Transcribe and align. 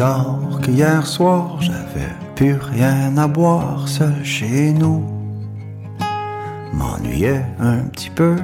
tard 0.00 0.38
que 0.62 0.70
hier 0.70 1.06
soir, 1.06 1.60
j'avais 1.60 2.12
plus 2.34 2.54
rien 2.54 3.18
à 3.18 3.28
boire 3.28 3.86
seul 3.86 4.24
chez 4.24 4.72
nous. 4.72 5.02
M'ennuyais 6.72 7.44
un 7.58 7.80
petit 7.92 8.08
peu, 8.08 8.36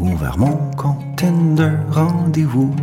ouvert 0.00 0.36
mon 0.36 0.58
compte 0.76 1.24
de 1.54 1.70
rendez-vous. 1.92 2.74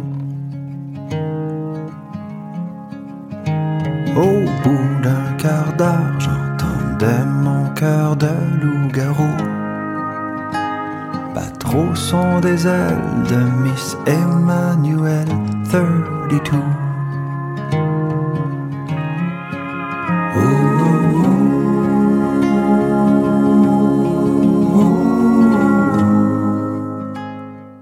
Au 4.26 4.38
bout 4.64 4.88
d'un 5.04 5.28
quart 5.38 5.74
d'heure, 5.78 6.14
j'entendais 6.18 7.26
mon 7.26 7.68
cœur 7.74 8.16
de 8.16 8.32
loup-garou 8.62 9.36
battre 11.36 11.76
au 11.76 11.94
son 11.94 12.40
des 12.40 12.66
ailes 12.66 13.24
de 13.30 13.40
Miss 13.64 13.98
Emmanuel 14.06 15.28
32. 15.70 16.87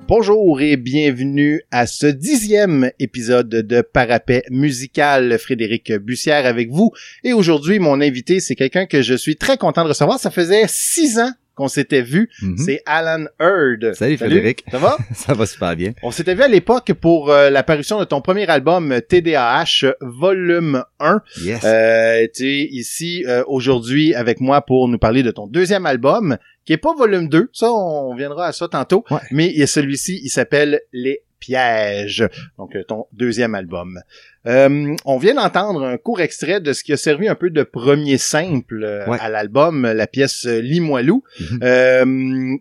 Bonjour 0.08 0.62
et 0.62 0.78
bienvenue 0.78 1.64
à 1.72 1.88
ce 1.88 2.06
dixième 2.06 2.92
épisode 3.00 3.50
de 3.50 3.82
Parapet 3.82 4.44
musical. 4.52 5.40
Frédéric 5.40 5.92
Bussière 5.94 6.46
avec 6.46 6.70
vous. 6.70 6.92
Et 7.24 7.34
aujourd'hui, 7.34 7.80
mon 7.80 8.00
invité, 8.00 8.40
c'est 8.40 8.54
quelqu'un 8.54 8.86
que 8.86 9.02
je 9.02 9.16
suis 9.16 9.36
très 9.36 9.58
content 9.58 9.84
de 9.84 9.90
recevoir. 9.90 10.20
Ça 10.20 10.30
faisait 10.30 10.66
six 10.68 11.18
ans 11.18 11.32
qu'on 11.56 11.68
s'était 11.68 12.02
vu. 12.02 12.30
Mhm. 12.42 12.58
C'est 12.58 12.82
Alan 12.86 13.26
Heard. 13.40 13.94
Salut, 13.96 14.18
Frédéric. 14.18 14.64
Ça 14.70 14.78
va? 14.78 14.98
Ça 15.16 15.34
va 15.34 15.46
super 15.46 15.76
bien. 15.76 15.94
On 16.04 16.12
s'était 16.12 16.36
vu 16.36 16.42
à 16.44 16.48
l'époque 16.48 16.92
pour 16.94 17.32
euh, 17.32 17.50
l'apparition 17.50 18.00
de 18.00 18.04
ton 18.06 18.22
premier 18.22 18.46
album 18.48 18.94
TDAH 19.08 19.94
volume 20.02 20.84
1. 21.00 21.22
Yes. 21.44 21.62
Euh, 21.64 22.28
tu 22.34 22.46
es 22.48 22.64
ici 22.72 23.24
euh, 23.28 23.44
aujourd'hui 23.48 24.14
avec 24.14 24.40
moi 24.42 24.62
pour 24.62 24.88
nous 24.88 24.98
parler 24.98 25.24
de 25.24 25.32
ton 25.32 25.48
deuxième 25.48 25.86
album, 25.86 26.38
qui 26.66 26.74
est 26.74 26.78
pas 26.78 26.94
volume 26.96 27.30
2, 27.30 27.50
ça 27.54 27.72
on 27.72 28.16
viendra 28.16 28.48
à 28.48 28.52
ça 28.52 28.68
tantôt, 28.68 29.04
Ouais. 29.12 29.20
mais 29.32 29.48
il 29.48 29.58
y 29.58 29.64
a 29.64 29.68
celui-ci, 29.68 30.20
il 30.24 30.30
s'appelle 30.30 30.82
Les 30.92 31.22
Pièges, 31.46 32.24
donc 32.58 32.76
euh, 32.76 32.84
ton 32.84 33.06
deuxième 33.14 33.54
album. 33.54 34.00
Euh, 34.48 34.96
on 35.06 35.18
vient 35.20 35.36
d'entendre 35.36 35.84
un 35.86 35.98
court 35.98 36.22
extrait 36.22 36.60
de 36.60 36.74
ce 36.74 36.84
qui 36.84 36.92
a 36.92 36.98
servi 36.98 37.28
un 37.28 37.36
peu 37.36 37.52
de 37.52 37.62
premier 37.62 38.18
simple 38.18 38.84
euh, 38.84 39.06
Ouais. 39.08 39.20
à 39.22 39.30
l'album, 39.30 39.86
la 39.86 40.08
pièce 40.08 40.46
Limoilou. 40.46 41.24
Mhm. 41.40 41.60
Euh, 41.64 42.56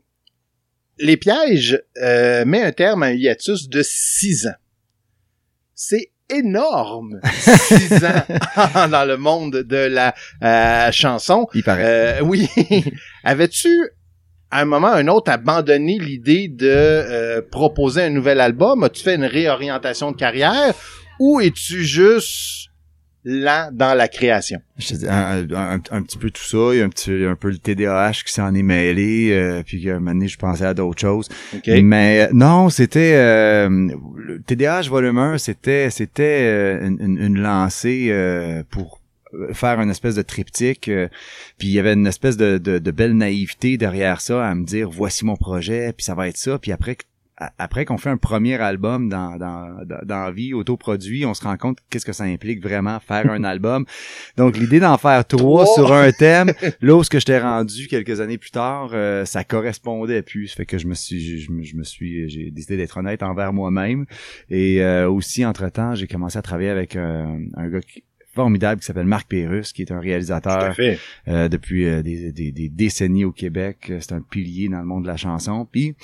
les 0.99 1.17
pièges 1.17 1.83
euh, 2.03 2.45
met 2.45 2.63
un 2.63 2.73
terme 2.73 3.03
à 3.03 3.07
un 3.07 3.13
hiatus 3.13 3.69
de 3.71 3.81
six 3.83 4.47
ans. 4.47 4.59
C'est 5.75 6.11
énorme, 6.31 7.21
six 7.33 7.93
ans 8.05 8.89
dans 8.89 9.07
le 9.09 9.17
monde 9.17 9.57
de 9.63 9.77
la 9.77 10.15
euh, 10.43 10.93
chanson. 10.93 11.49
Il 11.55 11.63
paraît. 11.65 12.21
Euh, 12.21 12.23
oui. 12.23 12.49
Avais-tu 13.25 13.69
à 14.55 14.61
un 14.63 14.65
moment 14.67 14.93
ou 14.93 14.97
un 14.97 15.09
autre 15.09 15.31
abandonné 15.33 15.99
l'idée 15.99 16.49
de 16.49 16.67
euh, 16.71 17.43
proposer 17.51 18.03
un 18.03 18.11
nouvel 18.11 18.41
album? 18.41 18.85
As-tu 18.85 19.03
fait 19.03 19.17
une 19.17 19.25
réorientation 19.25 20.13
de 20.13 20.17
carrière 20.17 20.73
ou 21.19 21.41
es-tu 21.41 21.83
juste 21.85 22.69
là 23.25 23.71
dans 23.73 23.95
la 23.95 24.07
création? 24.07 24.61
Je 24.79 24.89
te 24.89 24.95
dis, 24.95 25.07
un, 25.09 25.47
un- 25.55 25.81
un 25.91 26.03
petit 26.03 26.19
peu 26.19 26.31
tout 26.31 26.43
ça. 26.43 26.73
Il 26.73 26.79
y 26.79 26.83
a 26.83 26.85
un 26.85 26.89
petit 26.89 27.25
un 27.25 27.37
peu 27.37 27.49
le 27.51 27.59
TDAH 27.59 28.13
qui 28.27 28.33
s'en 28.33 28.55
est 28.55 28.63
mêlé. 28.63 29.31
euh, 29.33 29.63
puis 29.65 29.91
à 29.91 29.95
un 29.95 29.99
moment 29.99 30.13
donné, 30.13 30.29
je 30.29 30.39
pensais 30.39 30.67
à 30.67 30.75
d'autres 30.75 31.01
choses. 31.01 31.29
OK. 31.55 31.69
Mais 31.83 32.23
euh, 32.23 32.29
non, 32.33 32.69
c'était 32.69 33.15
euh, 33.17 33.69
le 34.17 34.41
TDAH 34.43 34.83
volume 34.89 35.19
1, 35.19 35.39
c'était 35.39 35.89
c'était 35.91 36.41
euh, 36.43 36.87
une, 36.87 36.99
une- 37.01 37.19
une 37.19 37.39
lancée 37.41 38.09
euh, 38.11 38.63
pour 38.71 39.01
faire 39.53 39.81
une 39.81 39.91
espèce 39.91 40.15
de 40.15 40.23
triptyque 40.23 40.89
euh, 40.89 41.09
puis 41.59 41.69
il 41.69 41.75
y 41.75 41.79
avait 41.79 41.95
une 41.95 42.07
espèce 42.07 42.37
de, 42.37 42.59
de, 42.59 42.79
de 42.79 42.91
belle 42.91 43.17
naïveté 43.17 43.77
derrière 43.77 44.21
ça 44.21 44.47
à 44.47 44.55
me 44.55 44.65
dire 44.65 44.91
voici 44.91 45.25
mon 45.25 45.37
projet 45.37 45.93
puis 45.97 46.05
ça 46.05 46.15
va 46.15 46.29
être 46.29 46.37
ça 46.37 46.59
puis 46.59 46.73
après 46.73 46.97
après 47.59 47.85
qu'on 47.85 47.99
fait 47.99 48.11
un 48.11 48.17
premier 48.17 48.55
album 48.61 49.09
dans 49.09 49.37
dans 49.37 49.81
dans, 50.05 50.31
vie 50.33 50.55
autoproduit 50.55 51.27
on 51.27 51.35
se 51.35 51.43
rend 51.43 51.57
compte 51.57 51.79
qu'est-ce 51.91 52.07
que 52.07 52.13
ça 52.13 52.23
implique 52.23 52.63
vraiment 52.63 53.01
faire 53.01 53.29
un 53.29 53.43
album. 53.55 53.85
Donc 54.37 54.57
l'idée 54.57 54.79
d'en 54.79 54.97
faire 54.99 55.27
trois 55.27 55.65
Trois? 55.65 55.75
sur 55.75 55.93
un 55.93 56.13
thème 56.13 56.53
là 56.81 56.95
où 56.95 57.03
ce 57.03 57.11
que 57.11 57.19
j'étais 57.19 57.41
rendu 57.41 57.89
quelques 57.89 58.21
années 58.21 58.39
plus 58.39 58.53
tard 58.53 58.91
euh, 58.95 59.25
ça 59.25 59.43
correspondait 59.43 60.23
plus. 60.23 60.47
Ça 60.47 60.55
fait 60.59 60.65
que 60.67 60.79
je 60.79 60.87
me 60.87 60.95
suis 60.95 61.41
je, 61.41 61.51
me- 61.51 61.65
je 61.65 61.75
me 61.75 61.83
suis 61.83 62.29
j'ai 62.29 62.53
décidé 62.53 62.77
d'être 62.77 62.99
honnête 62.99 63.25
envers 63.25 63.53
moi-même. 63.53 64.07
Et 64.49 64.81
euh, 64.85 65.11
aussi 65.11 65.45
entre 65.45 65.69
temps 65.71 65.97
j'ai 65.97 66.07
commencé 66.07 66.39
à 66.39 66.43
travailler 66.43 66.71
avec 66.71 66.95
euh, 66.95 67.27
un 67.57 67.69
gars 67.69 67.81
qui- 67.81 68.05
formidable 68.35 68.81
qui 68.81 68.87
s'appelle 68.87 69.07
Marc 69.07 69.29
Pérus 69.29 69.73
qui 69.73 69.83
est 69.83 69.93
un 69.93 70.01
réalisateur 70.01 70.75
fait. 70.75 70.99
euh, 71.29 71.49
depuis 71.49 71.87
euh, 71.87 72.03
des, 72.03 72.33
des, 72.33 72.53
des 72.53 72.69
décennies 72.69 73.25
au 73.25 73.33
Québec. 73.33 73.79
Euh, 73.91 73.99
C'est 74.01 74.13
un 74.13 74.21
pilier 74.21 74.69
dans 74.69 74.79
le 74.81 74.85
monde 74.85 75.03
de 75.05 75.09
la 75.09 75.17
chanson. 75.17 75.67
Puis, 75.71 75.95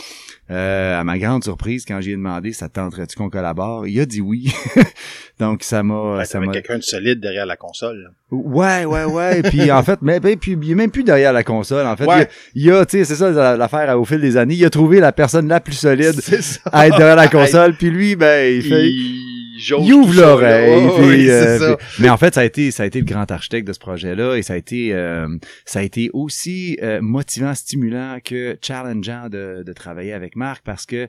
euh, 0.50 0.98
à 0.98 1.04
ma 1.04 1.18
grande 1.18 1.44
surprise, 1.44 1.84
quand 1.86 2.00
j'ai 2.00 2.12
demandé 2.12 2.52
ça 2.52 2.68
te 2.68 2.74
tenterait-tu 2.74 3.16
qu'on 3.16 3.30
collabore, 3.30 3.86
il 3.86 3.98
a 4.00 4.06
dit 4.06 4.20
oui. 4.20 4.52
Donc 5.38 5.62
ça 5.62 5.82
m'a, 5.82 6.16
Ouais, 6.18 6.24
ça 6.24 6.34
t'avais 6.34 6.46
m'a. 6.46 6.52
quelqu'un 6.52 6.78
de 6.78 6.82
solide 6.82 7.20
derrière 7.20 7.46
la 7.46 7.56
console. 7.56 8.02
là. 8.02 8.10
Ouais, 8.30 8.84
ouais, 8.84 9.04
ouais. 9.04 9.42
puis 9.42 9.70
en 9.72 9.82
fait, 9.82 9.98
mais 10.02 10.20
ben, 10.20 10.36
puis 10.36 10.56
il 10.60 10.70
est 10.70 10.74
même 10.74 10.90
plus 10.90 11.02
derrière 11.02 11.32
la 11.32 11.42
console. 11.42 11.86
En 11.86 11.96
fait, 11.96 12.06
Ouais. 12.06 12.28
il, 12.54 12.70
a, 12.70 12.84
tu 12.86 12.98
sais, 12.98 13.04
c'est 13.04 13.16
ça 13.16 13.30
la- 13.30 13.56
l'affaire 13.56 13.98
au 13.98 14.04
fil 14.04 14.20
des 14.20 14.36
années. 14.36 14.54
Il 14.54 14.64
a 14.64 14.70
trouvé 14.70 15.00
la 15.00 15.12
personne 15.12 15.48
la 15.48 15.60
plus 15.60 15.72
solide 15.74 16.12
ça. 16.20 16.60
à 16.72 16.86
être 16.86 16.96
derrière 16.96 17.16
la 17.16 17.28
console. 17.38 17.74
Puis 17.74 17.90
lui, 17.90 18.14
ben, 18.16 18.54
il 18.54 18.62
fait. 18.62 18.86
Il, 18.88 19.39
Il 19.56 19.94
ouvre 19.94 20.14
l'oreille. 20.14 20.88
Oui, 21.00 21.28
euh, 21.28 21.76
mais 21.98 22.08
en 22.08 22.16
fait, 22.16 22.34
ça 22.34 22.40
a 22.40 22.44
été, 22.44 22.70
ça 22.70 22.82
a 22.82 22.86
été 22.86 22.98
le 23.00 23.04
grand 23.04 23.30
architecte 23.30 23.66
de 23.66 23.72
ce 23.72 23.78
projet-là, 23.78 24.36
et 24.36 24.42
ça 24.42 24.54
a 24.54 24.56
été, 24.56 24.92
euh, 24.92 25.28
ça 25.64 25.80
a 25.80 25.82
été 25.82 26.10
aussi 26.12 26.76
euh, 26.82 27.00
motivant, 27.00 27.54
stimulant 27.54 28.18
que 28.24 28.58
challengeant 28.62 29.28
de, 29.28 29.62
de 29.64 29.72
travailler 29.72 30.12
avec 30.12 30.36
Marc 30.36 30.62
parce 30.64 30.86
que 30.86 31.08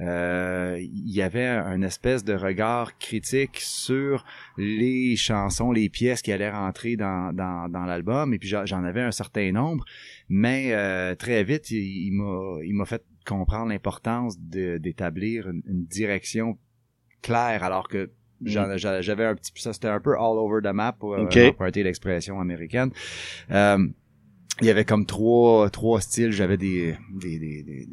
euh, 0.00 0.78
il 0.80 1.10
y 1.10 1.20
avait 1.20 1.46
un 1.46 1.82
espèce 1.82 2.24
de 2.24 2.32
regard 2.32 2.96
critique 2.98 3.58
sur 3.60 4.24
les 4.56 5.14
chansons, 5.16 5.72
les 5.72 5.90
pièces 5.90 6.22
qui 6.22 6.32
allaient 6.32 6.50
rentrer 6.50 6.96
dans, 6.96 7.34
dans, 7.34 7.68
dans 7.68 7.84
l'album, 7.84 8.32
et 8.32 8.38
puis 8.38 8.48
j'en 8.48 8.84
avais 8.84 9.02
un 9.02 9.12
certain 9.12 9.52
nombre, 9.52 9.84
mais 10.28 10.72
euh, 10.72 11.14
très 11.14 11.44
vite, 11.44 11.70
il, 11.70 12.06
il 12.06 12.12
m'a, 12.12 12.64
il 12.64 12.74
m'a 12.74 12.86
fait 12.86 13.04
comprendre 13.26 13.68
l'importance 13.68 14.38
d'établir 14.38 15.48
une, 15.50 15.62
une 15.66 15.84
direction 15.84 16.56
claire, 17.22 17.62
alors 17.64 17.88
que 17.88 18.10
j'en- 18.44 18.76
j'a- 18.76 19.02
j'avais 19.02 19.24
un 19.24 19.34
petit 19.34 19.52
peu 19.52 19.60
ça, 19.60 19.72
c'était 19.72 19.88
un 19.88 20.00
peu 20.00 20.12
all 20.14 20.38
over 20.38 20.60
the 20.62 20.72
map 20.72 20.92
pour 20.92 21.14
euh, 21.14 21.24
Ok. 21.24 21.36
emprunter 21.36 21.82
l'expression 21.82 22.40
américaine. 22.40 22.90
Euh, 23.50 23.86
il 24.62 24.66
y 24.66 24.70
avait 24.70 24.84
comme 24.84 25.06
trois 25.06 25.70
trois 25.70 26.00
styles 26.02 26.32
j'avais 26.32 26.58
des, 26.58 26.94
des, 27.14 27.38
des, 27.38 27.62
des- 27.62 27.88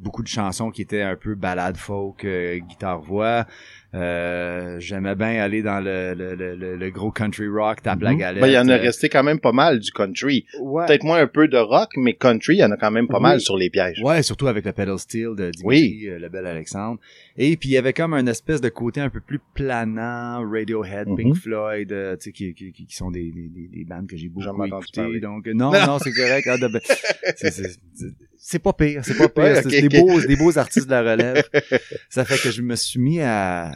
beaucoup 0.00 0.22
de 0.22 0.28
chansons 0.28 0.70
qui 0.70 0.82
étaient 0.82 1.02
un 1.02 1.16
peu 1.16 1.34
ballade 1.34 1.76
folk 1.76 2.24
euh, 2.24 2.58
guitare 2.58 3.00
voix 3.00 3.46
euh, 3.94 4.78
j'aimais 4.80 5.14
bien 5.14 5.42
aller 5.42 5.62
dans 5.62 5.80
le, 5.80 6.12
le, 6.14 6.34
le, 6.34 6.54
le- 6.54 6.76
le 6.76 6.90
gros 6.90 7.10
country 7.10 7.48
rock 7.48 7.82
tape 7.82 8.02
la 8.02 8.12
Mhm. 8.12 8.18
galette 8.18 8.42
Ben, 8.42 8.48
il 8.48 8.52
y 8.52 8.58
en 8.58 8.68
a 8.68 8.74
euh, 8.74 8.80
resté 8.82 9.08
quand 9.08 9.22
même 9.22 9.40
pas 9.40 9.52
mal 9.52 9.78
du 9.80 9.90
country. 9.92 10.44
ouais. 10.60 10.86
Peut-être 10.86 11.04
moins 11.04 11.20
un 11.20 11.26
peu 11.26 11.48
de 11.48 11.56
rock, 11.56 11.90
mais 11.96 12.12
country, 12.14 12.56
il 12.56 12.58
y 12.58 12.64
en 12.64 12.70
a 12.70 12.76
quand 12.76 12.90
même 12.90 13.08
pas 13.08 13.16
Oui. 13.16 13.22
mal 13.22 13.40
sur 13.40 13.56
les 13.56 13.70
pièges. 13.70 14.00
Ouais, 14.02 14.22
surtout 14.22 14.46
avec 14.46 14.64
le 14.66 14.72
pedal 14.72 14.98
steel 14.98 15.30
de 15.34 15.50
Dimitri, 15.50 15.64
Oui. 15.64 16.06
euh, 16.08 16.18
le 16.18 16.28
bel 16.28 16.46
Alexandre. 16.46 17.00
Et 17.38 17.56
puis 17.56 17.70
il 17.70 17.72
y 17.72 17.78
avait 17.78 17.94
comme 17.94 18.12
un 18.12 18.26
espèce 18.26 18.60
de 18.60 18.68
côté 18.68 19.00
un 19.00 19.08
peu 19.08 19.20
plus 19.20 19.40
planant, 19.54 20.42
Radiohead, 20.48 21.08
Mhm. 21.08 21.16
Pink 21.16 21.36
Floyd, 21.36 21.90
euh, 21.90 22.14
tu 22.16 22.24
sais, 22.24 22.32
qui, 22.32 22.52
qui, 22.54 22.72
qui- 22.72 22.86
sont 22.94 23.10
des, 23.10 23.30
des, 23.30 23.48
des, 23.48 23.68
des 23.68 23.84
bandes 23.84 24.06
que 24.06 24.16
j'ai 24.18 24.28
beaucoup 24.28 24.64
écoutées. 24.64 25.20
Donc 25.20 25.46
non, 25.46 25.72
non, 25.72 25.98
c'est 25.98 26.12
correct. 26.12 26.46
Ah, 26.50 26.58
de- 26.58 26.68
ben, 26.68 26.80
c'est- 27.36 27.50
c'est- 27.50 27.78
c'est- 27.94 28.14
c'est 28.38 28.58
pas 28.60 28.72
pire, 28.72 29.04
c'est 29.04 29.16
pas 29.16 29.28
pire. 29.28 29.42
Ouais, 29.44 29.62
C'est 29.62 29.80
des 29.82 29.88
beaux, 30.00 30.20
des 30.20 30.36
beaux 30.36 30.56
artistes 30.58 30.86
de 30.86 30.90
la 30.92 31.02
relève. 31.12 31.44
Ça 32.08 32.24
fait 32.24 32.38
que 32.38 32.50
je 32.50 32.62
me 32.62 32.76
suis 32.76 32.98
mis 33.00 33.20
à, 33.20 33.72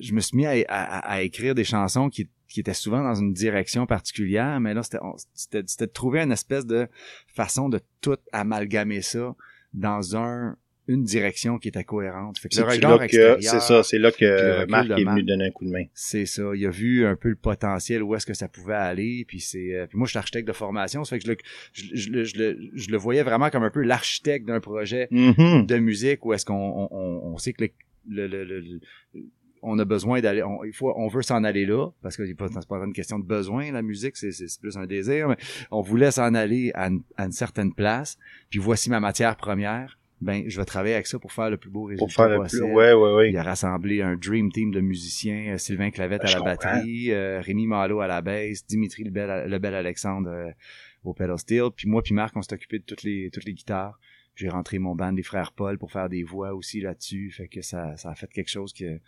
je 0.00 0.12
me 0.12 0.20
suis 0.20 0.36
mis 0.36 0.46
à, 0.46 0.52
à, 0.68 0.98
à 1.14 1.20
écrire 1.22 1.54
des 1.54 1.64
chansons 1.64 2.08
qui 2.08 2.28
qui 2.48 2.60
étaient 2.60 2.74
souvent 2.74 3.02
dans 3.02 3.14
une 3.14 3.32
direction 3.32 3.86
particulière, 3.86 4.60
mais 4.60 4.74
là, 4.74 4.82
c'était 4.82 4.98
on- 5.02 5.16
c'était 5.32 5.62
c'était 5.66 5.86
de 5.86 5.92
trouver 5.92 6.20
une 6.20 6.32
espèce 6.32 6.66
de 6.66 6.86
façon 7.34 7.70
de 7.70 7.80
tout 8.02 8.18
amalgamer 8.30 9.00
ça 9.00 9.34
dans 9.72 10.16
un 10.16 10.56
une 10.88 11.04
direction 11.04 11.58
qui 11.58 11.68
était 11.68 11.84
cohérente. 11.84 12.38
Fait 12.38 12.48
que 12.48 12.56
le 12.56 12.62
C'est 12.68 12.74
regard 12.76 12.92
là 12.92 12.98
que, 12.98 13.04
extérieur, 13.04 13.38
c'est 13.40 13.60
ça, 13.60 13.82
c'est 13.84 13.98
là 13.98 14.10
que 14.10 14.66
Marc 14.68 14.90
est 14.90 15.04
venu 15.04 15.22
donner 15.22 15.46
un 15.46 15.50
coup 15.50 15.64
de 15.64 15.70
main. 15.70 15.84
c'est 15.94 16.26
ça. 16.26 16.42
Il 16.54 16.66
a 16.66 16.70
vu 16.70 17.06
un 17.06 17.14
peu 17.14 17.28
le 17.28 17.36
potentiel, 17.36 18.02
où 18.02 18.14
est-ce 18.16 18.26
que 18.26 18.34
ça 18.34 18.48
pouvait 18.48 18.74
aller. 18.74 19.24
Puis 19.28 19.40
c'est, 19.40 19.74
euh, 19.74 19.86
puis 19.86 19.96
moi, 19.96 20.06
je 20.06 20.10
suis 20.10 20.18
architecte 20.18 20.48
de 20.48 20.52
formation, 20.52 21.04
ça 21.04 21.16
fait 21.16 21.20
que 21.20 21.24
je 21.26 21.30
le, 21.30 21.36
je, 21.72 21.84
je 21.94 22.10
le- 22.10 22.24
je 22.24 22.36
le, 22.36 22.58
je 22.74 22.90
le 22.90 22.96
voyais 22.96 23.22
vraiment 23.22 23.48
comme 23.50 23.62
un 23.62 23.70
peu 23.70 23.82
l'architecte 23.82 24.46
d'un 24.46 24.60
projet 24.60 25.06
Mhm. 25.10 25.66
de 25.66 25.76
musique 25.78 26.24
où 26.26 26.32
est-ce 26.32 26.44
qu'on 26.44 26.54
on, 26.54 26.88
on, 26.90 27.32
on 27.32 27.38
sait 27.38 27.52
que 27.52 27.64
le, 28.08 28.26
le, 28.26 28.42
le- 28.44 28.80
on 29.62 29.78
a 29.78 29.84
besoin 29.84 30.20
d'aller 30.20 30.42
on, 30.42 30.64
il 30.64 30.72
faut 30.72 30.92
on 30.96 31.06
veut 31.06 31.22
s'en 31.22 31.44
aller 31.44 31.64
là 31.66 31.90
parce 32.02 32.16
que 32.16 32.26
c'est 32.26 32.34
pas 32.34 32.48
pas 32.68 32.84
une 32.84 32.92
question 32.92 33.20
de 33.20 33.24
besoin 33.24 33.70
la 33.70 33.82
musique 33.82 34.16
c'est 34.16 34.32
c'est 34.32 34.48
c'est 34.48 34.60
plus 34.60 34.76
un 34.76 34.86
désir 34.86 35.28
mais 35.28 35.36
on 35.70 35.82
voulait 35.82 36.10
s'en 36.10 36.34
aller 36.34 36.72
à 36.74 36.88
une, 36.88 37.02
à 37.16 37.26
une 37.26 37.30
certaine 37.32 37.72
place 37.72 38.18
puis 38.50 38.58
voici 38.58 38.90
ma 38.90 38.98
matière 38.98 39.36
première 39.36 40.00
ben 40.22 40.44
je 40.48 40.58
vais 40.58 40.64
travailler 40.64 40.94
avec 40.94 41.06
ça 41.06 41.18
pour 41.18 41.32
faire 41.32 41.50
le 41.50 41.56
plus 41.56 41.70
beau 41.70 41.84
résultat 41.84 42.04
Pour 42.04 42.12
faire 42.12 42.28
le 42.28 42.36
possible. 42.38 42.62
plus. 42.64 42.72
Ouais, 42.72 42.92
ouais, 42.92 43.12
ouais. 43.14 43.30
Il 43.30 43.36
a 43.36 43.42
rassemblé 43.42 44.00
un 44.02 44.16
dream 44.16 44.50
team 44.52 44.70
de 44.70 44.80
musiciens, 44.80 45.54
euh, 45.54 45.58
Sylvain 45.58 45.90
Clavette 45.90 46.22
Ben, 46.22 46.28
à 46.28 46.32
la 46.32 46.38
comprends. 46.38 46.54
batterie, 46.54 47.10
euh, 47.12 47.40
Rémi 47.40 47.66
Malo 47.66 48.00
à 48.00 48.06
la 48.06 48.22
basse, 48.22 48.66
Dimitri 48.66 49.04
Lebel, 49.04 49.48
Lebel 49.50 49.74
Alexandre 49.74 50.30
euh, 50.30 50.50
au 51.04 51.12
pedal 51.12 51.38
steel, 51.38 51.64
puis 51.76 51.88
moi 51.88 52.02
puis 52.02 52.14
Marc 52.14 52.36
on 52.36 52.42
s'est 52.42 52.54
occupé 52.54 52.78
de 52.78 52.84
toutes 52.84 53.02
les 53.02 53.30
toutes 53.32 53.44
les 53.44 53.54
guitares. 53.54 53.98
J'ai 54.34 54.48
rentré 54.48 54.78
mon 54.78 54.94
band 54.94 55.12
des 55.12 55.22
frères 55.22 55.52
Paul 55.52 55.76
pour 55.76 55.92
faire 55.92 56.08
des 56.08 56.22
voix 56.22 56.54
aussi 56.54 56.80
là-dessus, 56.80 57.30
fait 57.30 57.48
que 57.48 57.60
ça 57.60 57.96
ça 57.96 58.10
a 58.10 58.14
fait 58.14 58.30
quelque 58.32 58.48
chose 58.50 58.72
que 58.72 58.98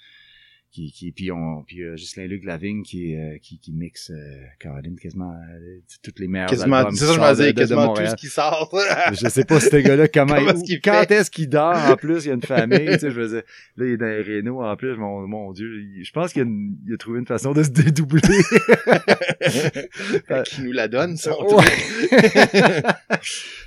qui 0.75 0.91
qui 0.91 1.12
puis 1.12 1.31
on 1.31 1.62
puis 1.62 1.82
euh, 1.85 1.94
Ghislain 1.94 2.26
Luc 2.26 2.44
Lavigne 2.44 2.82
qui 2.82 3.15
euh, 3.17 3.38
qui 3.41 3.59
qui 3.61 3.73
mixe 3.73 4.11
euh, 4.11 4.43
Caroline 4.59 4.99
quasiment 4.99 5.31
euh, 5.32 5.79
toutes 6.03 6.19
les 6.19 6.26
meilleures 6.26 6.49
Quasiment, 6.49 6.91
c'est 6.91 7.05
ça, 7.05 7.12
je 7.15 7.21
me 7.21 7.47
de- 7.47 7.53
de 7.53 7.61
quasiment 7.61 7.94
tout 7.94 8.05
ce 8.06 8.17
qui 8.17 8.26
sort. 8.26 8.76
Je 9.12 9.29
sais 9.29 9.44
pas 9.44 9.61
ce 9.61 9.76
gars-là 9.76 10.09
comment, 10.09 10.35
Comment 10.47 10.53
il- 10.67 10.81
quand 10.81 11.09
est-ce 11.11 11.31
qu'il 11.31 11.49
dort 11.49 11.76
en 11.76 11.94
plus 11.94 12.25
il 12.25 12.29
y 12.29 12.31
a 12.32 12.35
une 12.35 12.43
famille 12.43 12.87
tu 12.94 12.99
sais 12.99 13.11
je 13.12 13.21
veux 13.21 13.29
dire. 13.29 13.43
Là 13.76 13.87
il 13.87 13.93
est 13.93 13.97
dans 13.97 14.06
les 14.06 14.23
rénaux 14.23 14.62
en 14.65 14.75
plus 14.76 14.97
mon 14.97 15.25
mon 15.29 15.53
dieu 15.53 15.81
il- 15.81 16.05
je 16.05 16.11
pense 16.12 16.32
qu'il 16.32 16.43
a, 16.43 16.44
une- 16.44 16.77
il 16.88 16.94
a 16.94 16.97
trouvé 16.97 17.20
une 17.20 17.27
façon 17.27 17.53
de 17.53 17.62
se 17.62 17.70
dédoubler. 17.70 18.20
Qui 20.47 20.62
nous 20.62 20.73
la 20.73 20.88
donne, 20.88 21.17
ça. 21.17 21.32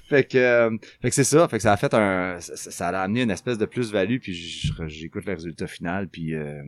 Fait 0.10 0.24
que 0.24 0.38
euh, 0.38 0.70
fait 1.02 1.10
que 1.10 1.16
c'est 1.16 1.26
ça 1.26 1.50
fait 1.50 1.58
que 1.58 1.64
ça 1.64 1.74
a 1.74 1.78
fait 1.78 1.94
un 1.94 2.40
ça, 2.40 2.56
ça 2.56 2.88
a 2.88 3.02
amené 3.02 3.24
une 3.24 3.30
espèce 3.32 3.58
de 3.58 3.66
plus-value 3.66 4.20
puis 4.20 4.34
j- 4.34 4.72
j'écoute 4.88 5.26
le 5.26 5.34
résultat 5.34 5.68
final 5.68 6.08
puis 6.08 6.34
euh, 6.34 6.62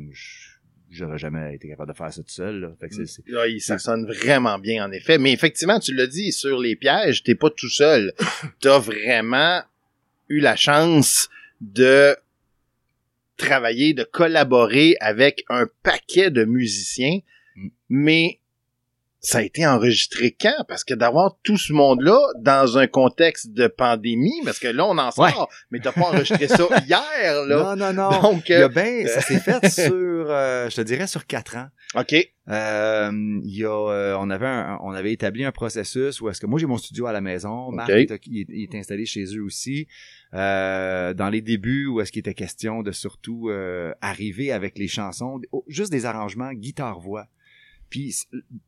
j'aurais 0.92 1.18
jamais 1.18 1.56
été 1.56 1.68
capable 1.70 1.92
de 1.92 1.98
faire 1.98 2.12
ça 2.12 2.22
tout 2.24 2.30
seul 2.30 2.60
là. 2.62 2.72
fait 2.80 2.90
que 2.90 2.96
c'est- 2.96 3.06
c'est 3.06 3.24
Oui, 3.36 3.60
ça 3.60 3.78
sonne 3.78 4.06
vraiment 4.06 4.58
bien, 4.60 4.86
en 4.86 4.92
effet. 4.92 5.18
Mais 5.18 5.32
effectivement, 5.34 5.80
tu 5.80 5.94
l'as 5.94 6.08
dit, 6.08 6.32
sur 6.32 6.60
les 6.60 6.76
pièges, 6.76 7.24
t'es 7.24 7.36
pas 7.36 7.50
tout 7.50 7.70
seul. 7.70 8.14
T'as 8.62 8.80
vraiment 8.80 9.62
eu 10.30 10.40
la 10.40 10.56
chance 10.56 11.30
de 11.62 12.16
travailler, 13.38 13.94
de 13.94 14.04
collaborer 14.04 14.96
avec 15.00 15.46
un 15.50 15.68
paquet 15.84 16.30
de 16.32 16.44
musiciens, 16.46 17.20
Mm. 17.56 17.68
mais 17.90 18.39
ça 19.22 19.40
a 19.40 19.42
été 19.42 19.66
enregistré 19.68 20.36
quand? 20.40 20.64
Parce 20.68 20.84
que 20.84 20.94
d'avoir 20.94 21.36
tout 21.44 21.58
ce 21.58 21.74
monde-là 21.74 22.20
dans 22.40 22.78
un 22.78 22.88
contexte 22.88 23.52
de 23.54 23.68
pandémie, 23.68 24.42
parce 24.46 24.60
que 24.60 24.68
là, 24.68 24.86
on 24.86 24.98
en 24.98 25.12
sort, 25.12 25.50
mais 25.72 25.80
t'as 25.80 25.92
pas 25.92 26.02
enregistré 26.08 26.48
ça 26.48 26.66
hier, 26.88 27.46
là. 27.46 27.76
non 27.76 27.76
non 27.76 27.94
non 27.94 28.22
Donc, 28.22 28.50
il 28.50 28.54
y 28.54 28.56
a 28.56 28.62
euh, 28.66 28.70
ben 28.70 29.08
ça 29.08 29.22
s'est 29.22 29.40
fait 29.40 29.70
sur 29.70 29.92
euh, 29.94 30.70
je 30.70 30.76
te 30.76 30.82
dirais 30.82 31.08
sur 31.08 31.26
quatre 31.26 31.58
ans 31.58 31.68
OK. 31.96 32.16
Euh, 32.50 33.12
il 33.44 33.56
y 33.58 33.64
a, 33.66 33.70
euh, 33.92 34.16
on 34.20 34.30
avait 34.30 34.46
un- 34.48 34.78
on 34.84 34.92
avait 34.92 35.12
établi 35.12 35.44
un 35.44 35.52
processus 35.52 36.22
où 36.22 36.30
est-ce 36.30 36.40
que 36.40 36.46
moi 36.48 36.60
j'ai 36.60 36.66
mon 36.68 36.78
studio 36.78 37.06
à 37.08 37.12
la 37.12 37.22
maison, 37.22 37.72
Marc 37.72 37.90
Ok. 37.90 37.96
il, 37.98 38.12
est, 38.12 38.22
il 38.28 38.40
est- 38.42 38.46
il 38.50 38.64
est 38.64 38.76
installé 38.76 39.06
chez 39.06 39.26
eux 39.36 39.44
aussi. 39.44 39.88
Euh, 40.36 41.14
dans 41.16 41.30
les 41.30 41.42
débuts 41.42 41.88
où 41.88 42.00
est-ce 42.02 42.12
qu'il 42.12 42.20
était 42.20 42.34
question 42.36 42.84
de 42.84 42.92
surtout 42.92 43.50
euh, 43.50 43.92
arriver 44.02 44.52
avec 44.52 44.78
les 44.78 44.88
chansons, 44.88 45.42
juste 45.68 45.92
des 45.92 46.06
arrangements 46.06 46.54
guitare 46.54 47.00
voix. 47.00 47.26
Puis 47.90 48.16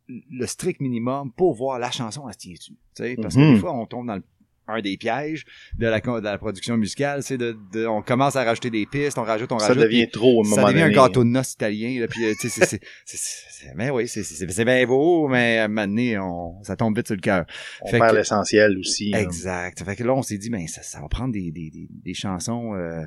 le 0.09 0.45
strict 0.47 0.81
minimum 0.81 1.31
pour 1.31 1.53
voir 1.55 1.79
la 1.79 1.91
chanson 1.91 2.25
à 2.27 2.33
se 2.33 2.37
tient-tu, 2.39 2.71
tu 2.73 2.77
sais, 2.95 3.15
parce 3.21 3.35
que 3.35 3.39
Mhm. 3.39 3.53
des 3.55 3.59
fois 3.59 3.73
on 3.73 3.85
tombe 3.85 4.07
dans 4.07 4.15
le 4.15 4.23
un 4.67 4.79
des 4.79 4.95
pièges 4.95 5.43
de 5.77 5.87
la, 5.87 5.99
de 5.99 6.23
la 6.23 6.37
production 6.37 6.77
musicale, 6.77 7.23
c'est 7.23 7.37
de, 7.37 7.57
de- 7.73 7.85
on 7.85 8.01
commence 8.01 8.37
à 8.37 8.43
rajouter 8.45 8.69
des 8.69 8.85
pistes, 8.85 9.17
on 9.17 9.23
rajoute, 9.23 9.51
on 9.51 9.59
Ça 9.59 9.67
rajoute, 9.69 9.83
devient 9.83 10.07
trop, 10.09 10.41
un 10.45 10.49
ça 10.49 10.55
moment 10.55 10.67
devient 10.69 10.81
donné. 10.83 10.93
un 10.93 10.95
gâteau 11.07 11.23
de 11.25 11.29
noces 11.29 11.53
italien 11.53 11.99
là 11.99 12.07
puis 12.07 12.23
euh, 12.23 12.33
tu 12.39 12.47
sais 12.47 12.65
c'est 12.65 12.79
c'est 13.05 13.75
ben 13.75 13.89
oui 13.91 14.07
c'est 14.07 14.23
c'est 14.23 14.49
c'est 14.49 14.65
bien 14.65 14.85
beau 14.87 15.27
mais 15.27 15.57
à 15.57 15.65
un 15.65 15.67
moment 15.67 15.87
donné, 15.87 16.17
on 16.19 16.63
ça 16.63 16.77
tombe 16.77 16.95
vite 16.95 17.07
sur 17.07 17.15
le 17.15 17.21
cœur 17.21 17.45
On 17.81 17.89
Fait 17.89 17.99
perd 17.99 18.15
l'essentiel 18.15 18.77
aussi. 18.77 19.09
là. 19.11 19.19
exact 19.21 19.83
fait 19.83 19.95
que 19.97 20.03
là 20.05 20.13
on 20.13 20.21
s'est 20.21 20.37
dit 20.37 20.49
ben 20.49 20.65
ça, 20.67 20.81
ça 20.83 21.01
va 21.01 21.09
prendre 21.09 21.33
des 21.33 21.51
des 21.51 21.69
des, 21.69 21.87
des 21.89 22.13
chansons 22.13 22.73
euh, 22.75 23.03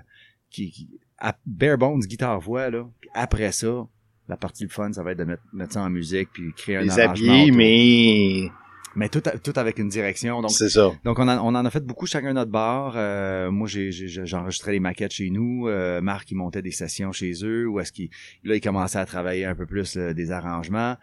qui, 0.50 0.70
qui 0.70 0.90
à 1.18 1.34
bare 1.46 1.78
bones 1.78 2.00
guitare 2.00 2.40
voix 2.40 2.68
là 2.68 2.84
puis 3.00 3.08
après 3.14 3.52
ça 3.52 3.86
la 4.28 4.36
partie 4.36 4.64
le 4.64 4.70
fun 4.70 4.92
ça 4.92 5.02
va 5.02 5.12
être 5.12 5.18
de 5.18 5.24
mettre, 5.24 5.42
mettre 5.52 5.72
ça 5.74 5.82
en 5.82 5.90
musique 5.90 6.28
puis 6.32 6.52
créer 6.56 6.76
un 6.76 6.80
Les 6.82 6.88
habiller, 7.02 7.50
mais 7.50 8.50
mais 8.96 9.08
tout 9.08 9.20
tout 9.42 9.52
avec 9.56 9.78
une 9.80 9.88
direction 9.88 10.40
donc 10.40 10.52
c'est 10.52 10.68
ça. 10.68 10.92
donc 11.04 11.18
on, 11.18 11.26
en- 11.28 11.38
on 11.44 11.54
en 11.56 11.64
a 11.64 11.70
fait 11.70 11.84
beaucoup 11.84 12.06
chacun 12.06 12.32
notre 12.32 12.50
bar. 12.52 12.94
Euh, 12.96 13.50
moi 13.50 13.66
j'ai 13.66 13.90
j'ai- 13.90 14.24
j'enregistrais 14.24 14.72
les 14.72 14.80
maquettes 14.80 15.12
chez 15.12 15.30
nous. 15.30 15.68
Euh, 15.68 16.00
Marc 16.00 16.30
il 16.30 16.36
montait 16.36 16.62
des 16.62 16.70
sessions 16.70 17.10
chez 17.12 17.32
eux 17.42 17.66
où 17.68 17.80
est-ce 17.80 17.90
qu'il 17.92 18.08
là 18.44 18.54
il 18.54 18.60
commençait 18.60 18.98
à 18.98 19.04
travailler 19.06 19.44
un 19.46 19.54
peu 19.56 19.66
plus 19.66 19.96
euh, 19.96 20.14
des 20.14 20.30
arrangements. 20.30 20.96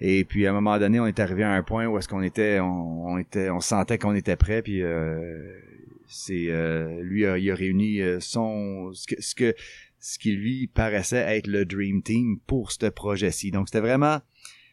Et 0.00 0.24
puis 0.24 0.46
à 0.46 0.50
un 0.50 0.52
moment 0.54 0.78
donné 0.78 0.98
on 1.00 1.06
est 1.06 1.20
arrivé 1.20 1.44
à 1.44 1.52
un 1.52 1.62
point 1.62 1.86
où 1.86 1.98
est-ce 1.98 2.08
qu'on 2.08 2.22
était 2.22 2.60
on, 2.60 3.06
on 3.06 3.18
était 3.18 3.50
on 3.50 3.60
sentait 3.60 3.98
qu'on 3.98 4.14
était 4.14 4.36
prêt 4.36 4.62
puis 4.62 4.82
euh, 4.82 5.52
c'est 6.08 6.46
euh, 6.48 7.00
lui 7.02 7.26
a, 7.26 7.36
il 7.38 7.50
a 7.50 7.54
réuni 7.54 8.00
son 8.20 8.90
ce 8.94 9.06
que 9.06 9.20
ce 9.22 9.34
que 9.34 9.54
ce 10.06 10.18
qui 10.18 10.32
lui 10.32 10.66
paraissait 10.66 11.24
être 11.38 11.46
le 11.46 11.64
dream 11.64 12.02
team 12.02 12.38
pour 12.46 12.72
ce 12.72 12.86
projet-ci. 12.90 13.50
Donc 13.50 13.68
c'était 13.68 13.80
vraiment 13.80 14.20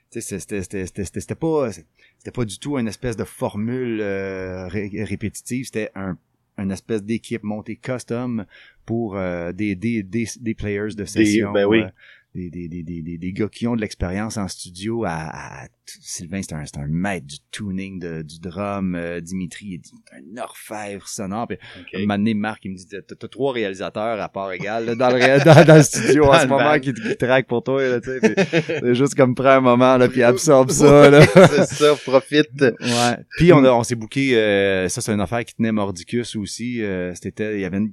c'était 0.10 1.36
pas 1.36 1.72
c'était 2.18 2.32
pas 2.32 2.44
du 2.44 2.60
tout 2.60 2.78
une 2.78 2.90
espèce 2.90 3.16
de 3.16 3.24
formule 3.24 4.02
euh, 4.02 4.68
ré- 4.68 5.04
répétitive, 5.06 5.66
c'était 5.66 5.90
un 5.96 6.18
une 6.58 6.72
espèce 6.72 7.02
d'équipe 7.02 7.44
montée 7.44 7.78
custom 7.78 8.46
pour 8.86 9.16
euh, 9.16 9.54
des, 9.54 9.74
des, 9.76 10.04
des, 10.04 10.28
des 10.40 10.54
players 10.54 10.94
de 10.96 11.06
session. 11.06 11.54
ben 11.54 11.66
oui. 11.66 11.80
euh, 11.80 11.90
des, 12.34 12.50
des, 12.50 12.68
des, 12.70 12.84
des, 12.84 13.02
des, 13.02 13.18
des 13.18 13.34
gars 13.34 13.50
qui 13.50 13.68
ont 13.68 13.76
de 13.76 13.82
l'expérience 13.82 14.38
en 14.38 14.48
studio 14.48 15.04
à, 15.06 15.64
à- 15.64 15.68
Sylvain 15.86 16.42
c'est 16.42 16.54
un, 16.54 16.64
c'est 16.66 16.78
un 16.78 16.88
maître 16.88 17.28
du 17.28 17.36
tuning 17.52 18.00
de, 18.00 18.22
du 18.22 18.40
drum 18.40 18.96
euh, 18.96 19.20
Dimitri 19.20 19.74
est 19.74 19.82
un 20.14 20.42
orfèvre 20.42 21.06
sonore 21.08 21.48
puis 21.50 21.58
OK. 21.82 22.00
un 22.10 22.34
Marc, 22.36 22.64
il 22.64 22.72
me 22.72 22.78
dit, 22.78 22.86
t'as, 22.88 23.28
trois 23.28 23.52
réalisateurs 23.52 24.22
à 24.22 24.30
part 24.30 24.54
égale, 24.54 24.86
là, 24.86 24.96
dans 24.96 25.10
le, 25.10 25.44
dans, 25.44 25.66
dans 25.66 25.76
le 25.76 25.84
studio 25.84 26.24
Dans 26.24 26.32
en 26.34 26.40
ce 26.40 26.48
moment 26.48 26.80
qui, 26.80 26.94
qui 26.94 27.18
traquent 27.18 27.48
pour 27.48 27.64
toi, 27.64 27.82
là, 27.86 28.00
C'est 28.02 28.96
juste 28.96 29.16
comme 29.16 29.36
prends 29.36 29.58
un 29.58 29.62
moment, 29.62 29.98
là, 29.98 30.08
puis 30.08 30.24
absorbe 30.32 30.72
ça, 30.72 31.10
là. 31.10 31.26
c'est 31.50 31.66
ça, 31.66 31.96
profite. 32.06 32.50
Ouais. 32.62 33.18
Puis 33.38 33.52
on, 33.52 33.64
a- 33.66 33.72
on 33.74 33.84
s'est 33.84 33.96
booké, 33.96 34.38
euh, 34.38 34.88
ça 34.88 35.02
c'est 35.02 35.12
une 35.12 35.20
affaire 35.22 35.44
qui 35.44 35.56
tenait 35.56 35.72
Mordicus 35.74 36.36
aussi. 36.38 36.82
euh, 36.82 37.14
c'était, 37.16 37.56
il 37.56 37.62
y 37.62 37.66
avait 37.66 37.78
une- 37.78 37.92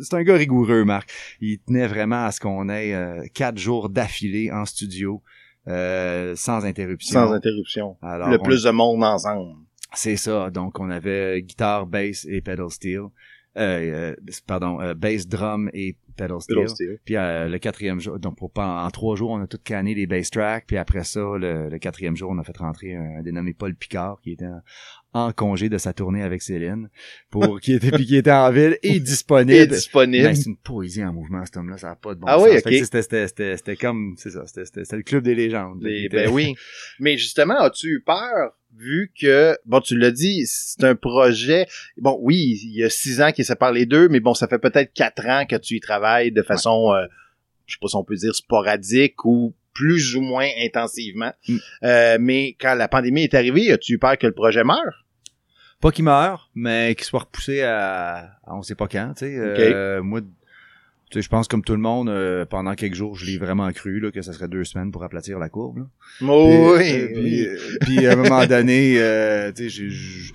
c'est 0.00 0.14
un 0.14 0.22
gars 0.22 0.36
rigoureux, 0.36 0.84
Marc. 0.84 1.10
Il 1.40 1.58
tenait 1.60 1.86
vraiment 1.88 2.24
à 2.26 2.30
ce 2.30 2.38
qu'on 2.40 2.68
ait 2.68 2.94
euh, 2.94 3.22
quatre 3.34 3.58
jours 3.58 3.77
d'affilée 3.88 4.50
en 4.50 4.64
studio, 4.64 5.22
euh, 5.68 6.34
sans 6.34 6.64
interruption. 6.64 7.12
Sans 7.26 7.32
interruption. 7.32 7.96
Alors, 8.02 8.28
le 8.30 8.38
on- 8.40 8.42
plus 8.42 8.62
de 8.64 8.70
monde 8.70 9.04
ensemble. 9.04 9.54
c'est 9.94 10.16
ça. 10.16 10.50
Donc, 10.50 10.80
on 10.80 10.90
avait 10.90 11.42
guitare, 11.42 11.86
bass 11.86 12.26
et 12.28 12.40
pedal 12.40 12.70
steel. 12.70 13.02
Euh, 13.58 14.12
euh, 14.12 14.16
pardon, 14.46 14.80
euh, 14.80 14.94
bass, 14.94 15.26
drum 15.26 15.68
et 15.72 15.96
pedal 16.16 16.40
steel. 16.40 16.56
Pedal 16.56 16.68
steel. 16.68 16.98
Puis 17.04 17.16
euh, 17.16 17.48
le 17.48 17.58
quatrième 17.58 18.00
jour, 18.00 18.18
donc 18.18 18.36
pour 18.36 18.50
pas 18.52 18.84
en 18.84 18.90
trois 18.90 19.16
jours, 19.16 19.30
on 19.30 19.40
a 19.40 19.46
tout 19.46 19.58
canné 19.62 19.94
les 19.94 20.06
bass 20.06 20.30
tracks. 20.30 20.64
Puis 20.66 20.76
après 20.76 21.04
ça, 21.04 21.20
le, 21.38 21.68
le 21.68 21.78
quatrième 21.78 22.16
jour, 22.16 22.30
on 22.30 22.38
a 22.38 22.44
fait 22.44 22.56
rentrer 22.56 22.94
un, 22.94 23.22
dénommé 23.22 23.54
Paul 23.54 23.74
Picard 23.74 24.20
qui 24.22 24.32
était 24.32 24.46
en, 24.46 24.60
en 25.12 25.32
congé 25.32 25.68
de 25.68 25.78
sa 25.78 25.92
tournée 25.92 26.22
avec 26.22 26.42
Céline, 26.42 26.88
pour 27.30 27.60
qui 27.60 27.72
était 27.72 27.90
puis 27.90 28.04
qui 28.06 28.16
était 28.16 28.30
en 28.30 28.50
ville 28.52 28.76
et 28.82 28.96
Et 28.96 29.00
disponible. 29.00 29.66
disponible. 29.68 30.24
Ben, 30.24 30.34
c'est 30.34 30.48
une 30.50 30.56
poésie 30.56 31.04
en 31.04 31.12
mouvement, 31.12 31.44
cet 31.44 31.56
homme-là, 31.56 31.78
ça 31.78 31.88
n'a 31.88 31.96
pas 31.96 32.14
de 32.14 32.20
bon 32.20 32.26
Ah 32.28 32.38
sens. 32.38 32.44
oui, 32.48 32.54
Fait 32.56 32.62
que, 32.62 32.68
ok. 32.68 32.72
tu 32.72 32.78
sais, 32.78 32.84
C'était, 32.84 33.02
c'était, 33.02 33.26
c'était, 33.28 33.56
c'était 33.56 33.76
comme, 33.76 34.14
c'est 34.18 34.30
ça, 34.30 34.46
c'était, 34.46 34.64
c'était, 34.66 34.84
c'était 34.84 34.96
le 34.96 35.02
club 35.02 35.24
des 35.24 35.34
légendes. 35.34 35.82
Les- 35.82 36.08
ben 36.08 36.30
oui. 36.30 36.54
Mais 37.00 37.16
justement, 37.16 37.58
as-tu 37.60 37.86
eu 37.88 38.02
peur 38.04 38.52
vu 38.78 39.12
que, 39.20 39.58
bon, 39.66 39.80
tu 39.80 39.98
l'as 39.98 40.10
dit, 40.10 40.44
c'est 40.46 40.84
un 40.84 40.94
projet, 40.94 41.66
bon, 41.96 42.16
oui, 42.20 42.60
il 42.62 42.76
y 42.76 42.84
a 42.84 42.90
six 42.90 43.20
ans 43.20 43.32
qui 43.32 43.44
séparent 43.44 43.72
les 43.72 43.86
deux, 43.86 44.08
mais 44.08 44.20
bon, 44.20 44.34
ça 44.34 44.46
fait 44.46 44.58
peut-être 44.58 44.92
quatre 44.92 45.26
ans 45.26 45.44
que 45.46 45.56
tu 45.56 45.76
y 45.76 45.80
travailles 45.80 46.32
de 46.32 46.42
façon, 46.42 46.92
euh, 46.92 47.06
je 47.66 47.74
sais 47.74 47.78
pas 47.80 47.88
si 47.88 47.96
on 47.96 48.04
peut 48.04 48.16
dire 48.16 48.34
sporadique 48.34 49.24
ou 49.24 49.54
plus 49.74 50.16
ou 50.16 50.20
moins 50.20 50.48
intensivement. 50.64 51.32
Mm. 51.48 51.56
Euh, 51.84 52.18
mais 52.20 52.56
quand 52.60 52.74
la 52.74 52.88
pandémie 52.88 53.24
est 53.24 53.34
arrivée, 53.34 53.72
as-tu 53.72 53.94
eu 53.94 53.98
peur 53.98 54.16
que 54.16 54.26
le 54.26 54.32
projet 54.32 54.64
meure? 54.64 55.04
Pas 55.80 55.92
qu'il 55.92 56.04
meure, 56.04 56.50
mais 56.54 56.94
qu'il 56.96 57.04
soit 57.04 57.20
repoussé 57.20 57.62
à, 57.62 58.32
à 58.44 58.56
on 58.56 58.62
sait 58.62 58.74
pas 58.74 58.88
quand, 58.88 59.14
tu 59.16 59.26
sais. 59.26 59.36
Euh, 59.36 60.02
moi, 60.02 60.20
tu 61.10 61.18
sais, 61.18 61.22
je 61.22 61.28
pense 61.28 61.48
comme 61.48 61.62
tout 61.62 61.72
le 61.72 61.78
monde, 61.80 62.08
euh, 62.08 62.44
pendant 62.44 62.74
quelques 62.74 62.94
jours, 62.94 63.16
je 63.16 63.26
l'ai 63.26 63.38
vraiment 63.38 63.70
cru 63.72 64.00
là, 64.00 64.10
que 64.10 64.22
ça 64.22 64.32
serait 64.32 64.48
deux 64.48 64.64
semaines 64.64 64.90
pour 64.92 65.02
aplatir 65.04 65.38
la 65.38 65.48
courbe. 65.48 65.78
Là. 65.78 65.84
Oh, 66.28 66.74
Puis, 66.78 66.86
oui, 66.86 67.00
euh, 67.00 67.08
puis, 67.14 67.46
euh, 67.46 67.56
puis, 67.80 68.06
à 68.06 68.12
un 68.12 68.16
moment 68.16 68.46
donné, 68.46 68.94
euh, 68.98 69.50
tu 69.52 69.64
sais, 69.64 69.68
j'ai- 69.70 70.32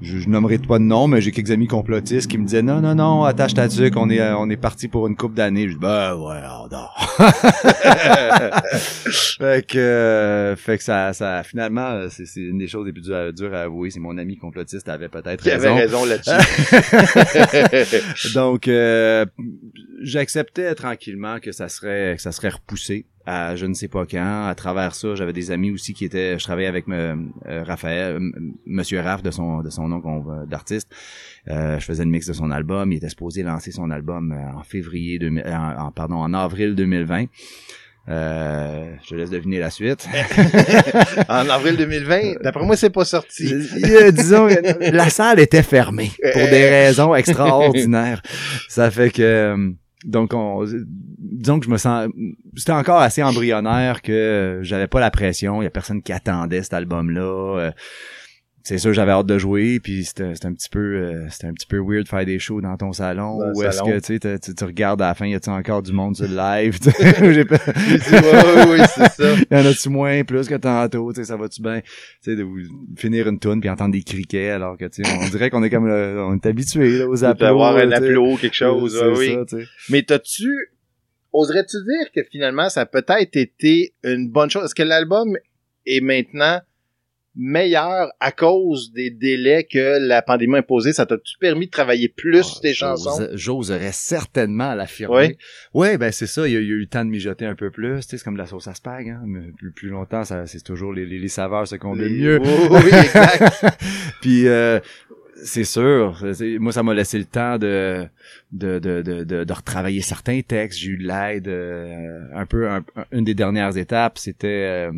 je, 0.00 0.18
je, 0.18 0.28
nommerai 0.28 0.58
pas 0.58 0.78
de 0.78 0.84
nom, 0.84 1.08
mais 1.08 1.20
j'ai 1.20 1.32
quelques 1.32 1.50
amis 1.50 1.66
complotistes 1.66 2.30
qui 2.30 2.38
me 2.38 2.44
disaient 2.44 2.62
non, 2.62 2.80
non, 2.80 2.94
non, 2.94 3.24
attache 3.24 3.54
ta 3.54 3.68
tuque, 3.68 3.96
on 3.96 4.08
est, 4.10 4.20
euh, 4.20 4.36
on 4.36 4.48
est 4.48 4.56
parti 4.56 4.88
pour 4.88 5.06
une 5.06 5.16
coupe 5.16 5.34
d'années. 5.34 5.68
Je 5.68 5.74
dis 5.74 5.78
ben 5.80 6.14
ouais, 6.14 6.40
on 6.62 6.68
dort. 6.68 7.16
fait 9.38 9.66
que, 9.66 9.78
euh, 9.78 10.56
fait 10.56 10.78
que 10.78 10.84
ça, 10.84 11.12
ça, 11.12 11.42
finalement, 11.42 11.90
euh, 11.90 12.08
c'est, 12.10 12.26
c'est 12.26 12.40
une 12.40 12.58
des 12.58 12.68
choses 12.68 12.86
les 12.86 12.92
plus 12.92 13.02
dures 13.02 13.16
à, 13.16 13.32
dures 13.32 13.54
à 13.54 13.62
avouer. 13.62 13.90
C'est 13.90 14.00
mon 14.00 14.16
ami 14.18 14.36
complotiste 14.36 14.88
avait 14.88 15.08
peut-être 15.08 15.42
raison. 15.42 15.74
raison 15.74 16.04
là-dessus. 16.04 16.30
Donc, 18.34 18.68
euh, 18.68 19.26
j'acceptais 20.02 20.74
tranquillement 20.74 21.40
que 21.40 21.52
ça 21.52 21.68
serait 21.68 22.14
que 22.16 22.22
ça 22.22 22.32
serait 22.32 22.50
repoussé 22.50 23.06
à 23.28 23.56
je 23.56 23.66
ne 23.66 23.74
sais 23.74 23.88
pas 23.88 24.06
quand. 24.06 24.46
À 24.48 24.54
travers 24.54 24.94
ça, 24.94 25.14
j'avais 25.14 25.32
des 25.32 25.50
amis 25.50 25.70
aussi 25.70 25.92
qui 25.92 26.04
étaient, 26.04 26.38
je 26.38 26.44
travaillais 26.44 26.68
avec 26.68 26.88
euh, 26.88 27.14
Raphaël, 27.44 28.16
euh, 28.16 28.30
Monsieur 28.66 29.00
Raph 29.00 29.22
de 29.22 29.30
son 29.30 29.60
de 29.60 29.70
son 29.70 29.88
nom 29.88 30.00
d'artiste. 30.46 30.88
Euh, 31.48 31.78
je 31.78 31.84
faisais 31.84 32.04
le 32.04 32.10
mix 32.10 32.26
de 32.26 32.32
son 32.32 32.50
album. 32.50 32.90
Il 32.92 32.96
était 32.96 33.08
supposé 33.08 33.42
lancer 33.42 33.70
son 33.70 33.90
album 33.90 34.34
en 34.54 34.62
février 34.62 35.18
2000, 35.18 35.44
en, 35.46 35.92
pardon 35.92 36.16
en 36.16 36.32
avril 36.32 36.74
2020. 36.74 37.26
Euh, 38.08 38.94
je 39.06 39.16
laisse 39.16 39.28
deviner 39.28 39.58
la 39.58 39.68
suite. 39.68 40.08
en 41.28 41.48
avril 41.50 41.76
2020, 41.76 42.42
d'après 42.42 42.64
moi, 42.64 42.74
c'est 42.74 42.88
pas 42.88 43.04
sorti. 43.04 43.52
disons, 44.12 44.48
la 44.80 45.10
salle 45.10 45.40
était 45.40 45.62
fermée 45.62 46.10
pour 46.32 46.48
des 46.48 46.70
raisons 46.70 47.14
extraordinaires. 47.14 48.22
Ça 48.68 48.90
fait 48.90 49.10
que 49.10 49.74
donc, 50.04 50.32
on, 50.32 50.64
disons 51.18 51.58
que 51.58 51.66
je 51.66 51.70
me 51.70 51.76
sens, 51.76 52.08
c'était 52.56 52.72
encore 52.72 53.00
assez 53.00 53.22
embryonnaire 53.22 54.00
que 54.02 54.60
j'avais 54.62 54.86
pas 54.86 55.00
la 55.00 55.10
pression. 55.10 55.60
Il 55.60 55.64
y 55.64 55.68
a 55.68 55.70
personne 55.70 56.02
qui 56.02 56.12
attendait 56.12 56.62
cet 56.62 56.74
album-là. 56.74 57.58
Euh, 57.58 57.70
c'est 58.68 58.76
sûr 58.76 58.92
j'avais 58.92 59.12
hâte 59.12 59.26
de 59.26 59.38
jouer 59.38 59.80
puis 59.80 60.04
c'était 60.04 60.24
un 60.44 60.52
petit 60.52 60.68
peu 60.68 60.96
euh, 60.96 61.26
c'était 61.30 61.46
un 61.46 61.54
petit 61.54 61.66
peu 61.66 61.78
weird 61.78 62.04
de 62.04 62.08
faire 62.08 62.26
des 62.26 62.38
shows 62.38 62.60
dans 62.60 62.76
ton 62.76 62.92
salon 62.92 63.38
ou 63.54 63.62
est-ce 63.62 63.82
que 63.82 63.98
tu 63.98 64.18
sais 64.20 64.38
tu, 64.38 64.54
tu 64.54 64.64
regardes 64.64 65.00
à 65.00 65.08
la 65.08 65.14
fin 65.14 65.26
y 65.26 65.34
a-tu 65.34 65.48
encore 65.48 65.82
du 65.82 65.92
monde 65.92 66.16
sur 66.16 66.28
le 66.28 66.36
live 66.36 66.76
j'ai 67.32 67.46
pas 67.46 67.56
oui, 68.68 68.80
c'est 68.94 69.10
ça. 69.12 69.34
Y 69.50 69.54
en 69.54 69.64
a-tu 69.64 69.88
moins 69.88 70.22
plus 70.24 70.48
que 70.48 70.56
tantôt 70.56 71.10
tu 71.14 71.20
sais 71.20 71.24
ça 71.24 71.36
va-tu 71.36 71.62
bien? 71.62 71.80
Tu 71.80 71.86
sais 72.20 72.36
de 72.36 72.46
finir 72.96 73.26
une 73.28 73.38
tune 73.38 73.58
puis 73.60 73.70
entendre 73.70 73.92
des 73.92 74.02
criquets 74.02 74.50
alors 74.50 74.76
que 74.76 74.84
tu 74.84 75.02
sais 75.02 75.10
on 75.18 75.28
dirait 75.30 75.48
qu'on 75.48 75.62
est 75.62 75.70
comme 75.70 75.88
on 75.88 76.34
est 76.34 76.46
habitué 76.46 77.04
aux 77.04 77.24
applaudissements 77.24 77.68
avoir 77.68 77.76
un 77.76 77.90
applaud 77.90 78.36
quelque 78.36 78.54
chose 78.54 79.02
oui. 79.16 79.34
ça, 79.48 79.56
mais 79.88 80.02
t'as-tu 80.02 80.74
oserais-tu 81.32 81.78
dire 81.78 82.12
que 82.14 82.20
finalement 82.30 82.68
ça 82.68 82.82
a 82.82 82.86
peut-être 82.86 83.34
été 83.34 83.94
une 84.04 84.30
bonne 84.30 84.50
chose? 84.50 84.64
Est-ce 84.64 84.74
que 84.74 84.82
l'album 84.82 85.38
est 85.86 86.02
maintenant 86.02 86.60
meilleur 87.38 88.10
à 88.20 88.32
cause 88.32 88.92
des 88.92 89.10
délais 89.10 89.64
que 89.64 89.98
la 90.06 90.20
pandémie 90.20 90.56
a 90.56 90.58
imposé? 90.58 90.92
Ça 90.92 91.06
t'a-tu 91.06 91.38
permis 91.38 91.66
de 91.66 91.70
travailler 91.70 92.08
plus 92.08 92.54
ah, 92.56 92.60
tes 92.60 92.74
chansons? 92.74 93.28
J'oserais 93.32 93.92
certainement 93.92 94.74
l'affirmer. 94.74 95.36
Oui? 95.72 95.80
Ouais, 95.80 95.98
ben 95.98 96.10
c'est 96.10 96.26
ça. 96.26 96.46
Il 96.46 96.52
y, 96.52 96.56
a, 96.56 96.60
eu 96.60 96.80
le 96.80 96.86
temps 96.86 97.04
de 97.04 97.10
mijoter 97.10 97.46
un 97.46 97.54
peu 97.54 97.70
plus. 97.70 98.02
C'est 98.02 98.22
comme 98.22 98.34
de 98.34 98.38
la 98.38 98.46
sauce 98.46 98.68
à 98.68 98.74
spag. 98.74 99.08
Hein? 99.08 99.22
Mais 99.24 99.52
plus, 99.56 99.70
plus 99.70 99.88
longtemps, 99.88 100.24
c'est 100.24 100.64
toujours 100.64 100.92
les, 100.92 101.06
les, 101.06 101.28
saveurs 101.28 101.66
ce 101.66 101.76
qu'on 101.76 101.94
le 101.94 102.08
mieux. 102.08 102.40
Oui, 102.42 102.90
exact. 102.92 103.64
Puis... 104.20 104.48
Euh, 104.48 104.80
c'est 105.44 105.64
sûr. 105.64 106.20
Moi, 106.58 106.72
ça 106.72 106.82
m'a 106.82 106.94
laissé 106.94 107.18
le 107.18 107.24
temps 107.24 107.58
de 107.58 108.06
de, 108.52 108.78
de, 108.78 109.02
de, 109.02 109.44
de, 109.44 109.52
retravailler 109.52 110.00
certains 110.00 110.40
textes. 110.40 110.78
J'ai 110.78 110.90
eu 110.90 110.98
de 110.98 111.06
l'aide. 111.06 111.48
Euh, 111.48 112.24
un 112.34 112.46
peu 112.46 112.68
une 113.12 113.24
des 113.24 113.34
dernières 113.34 113.76
étapes, 113.76 114.18
c'était 114.18 114.88
euh, 114.88 114.92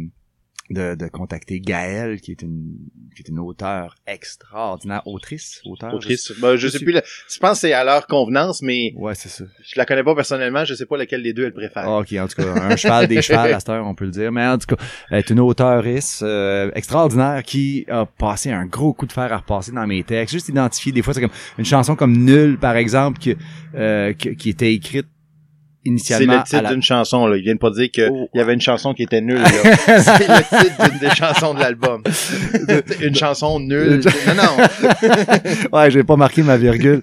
de, 0.70 0.94
de 0.94 1.06
contacter 1.08 1.60
Gaëlle, 1.60 2.20
qui 2.20 2.30
est 2.30 2.42
une 2.42 2.76
qui 3.14 3.22
est 3.22 3.28
une 3.28 3.40
auteure 3.40 3.96
extraordinaire, 4.06 5.02
autrice, 5.06 5.60
auteur. 5.64 5.94
Autrice. 5.94 6.32
Je, 6.34 6.40
ben, 6.40 6.56
je, 6.56 6.68
sais 6.68 6.78
plus. 6.78 6.94
je 6.94 7.38
pense 7.38 7.52
que 7.52 7.58
c'est 7.58 7.72
à 7.72 7.84
leur 7.84 8.06
convenance, 8.06 8.62
mais. 8.62 8.92
Ouais, 8.96 9.14
c'est 9.14 9.28
ça. 9.28 9.44
Je 9.62 9.74
la 9.76 9.84
connais 9.84 10.04
pas 10.04 10.14
personnellement. 10.14 10.64
Je 10.64 10.74
sais 10.74 10.86
pas 10.86 10.96
lequel 10.96 11.22
des 11.22 11.32
deux 11.32 11.46
elle 11.46 11.52
préfère. 11.52 11.88
Ah, 11.88 11.98
ok, 11.98 12.12
en 12.12 12.28
tout 12.28 12.42
cas, 12.42 12.54
un 12.54 12.76
cheval 12.76 13.08
des 13.08 13.20
chevals 13.20 13.52
à 13.54 13.60
cette 13.60 13.68
heure, 13.68 13.86
on 13.86 13.94
peut 13.94 14.04
le 14.04 14.10
dire. 14.10 14.30
Mais 14.32 14.46
en 14.46 14.58
tout 14.58 14.74
cas, 14.74 14.82
elle 15.10 15.18
est 15.18 15.30
une 15.30 15.40
auteurisse 15.40 16.20
euh, 16.22 16.70
extraordinaire 16.74 17.42
qui 17.42 17.84
a 17.88 18.06
passé 18.06 18.50
un 18.50 18.66
gros 18.66 18.92
coup 18.92 19.06
de 19.06 19.12
fer 19.12 19.32
à 19.32 19.38
repasser 19.38 19.72
dans 19.72 19.86
mes 19.86 20.04
textes. 20.04 20.32
Juste 20.32 20.48
identifier 20.48 20.92
des 20.92 21.02
fois, 21.02 21.14
c'est 21.14 21.20
comme 21.20 21.30
une 21.58 21.64
chanson 21.64 21.96
comme 21.96 22.16
Nulle, 22.16 22.58
par 22.58 22.76
exemple, 22.76 23.18
qui, 23.18 23.36
euh, 23.74 24.12
qui 24.12 24.50
était 24.50 24.72
écrite 24.72 25.06
initialement. 25.84 26.42
C'est 26.46 26.56
le 26.56 26.62
titre 26.62 26.72
d'une 26.72 26.82
chanson, 26.82 27.26
là. 27.26 27.36
Ils 27.36 27.42
viennent 27.42 27.58
pas 27.58 27.70
dire 27.70 27.90
qu'il 27.90 28.08
oh. 28.10 28.28
y 28.34 28.40
avait 28.40 28.54
une 28.54 28.60
chanson 28.60 28.94
qui 28.94 29.02
était 29.02 29.20
nulle, 29.20 29.40
là. 29.40 29.48
c'est 29.76 30.28
le 30.28 30.62
titre 30.62 30.90
d'une 30.90 30.98
des 30.98 31.14
chansons 31.14 31.54
de 31.54 31.60
l'album. 31.60 32.02
une 33.00 33.14
chanson 33.14 33.60
nulle. 33.60 34.00
non, 34.26 34.34
non. 34.34 35.72
ouais, 35.78 35.90
j'ai 35.90 36.04
pas 36.04 36.16
marqué 36.16 36.42
ma 36.42 36.56
virgule. 36.56 37.02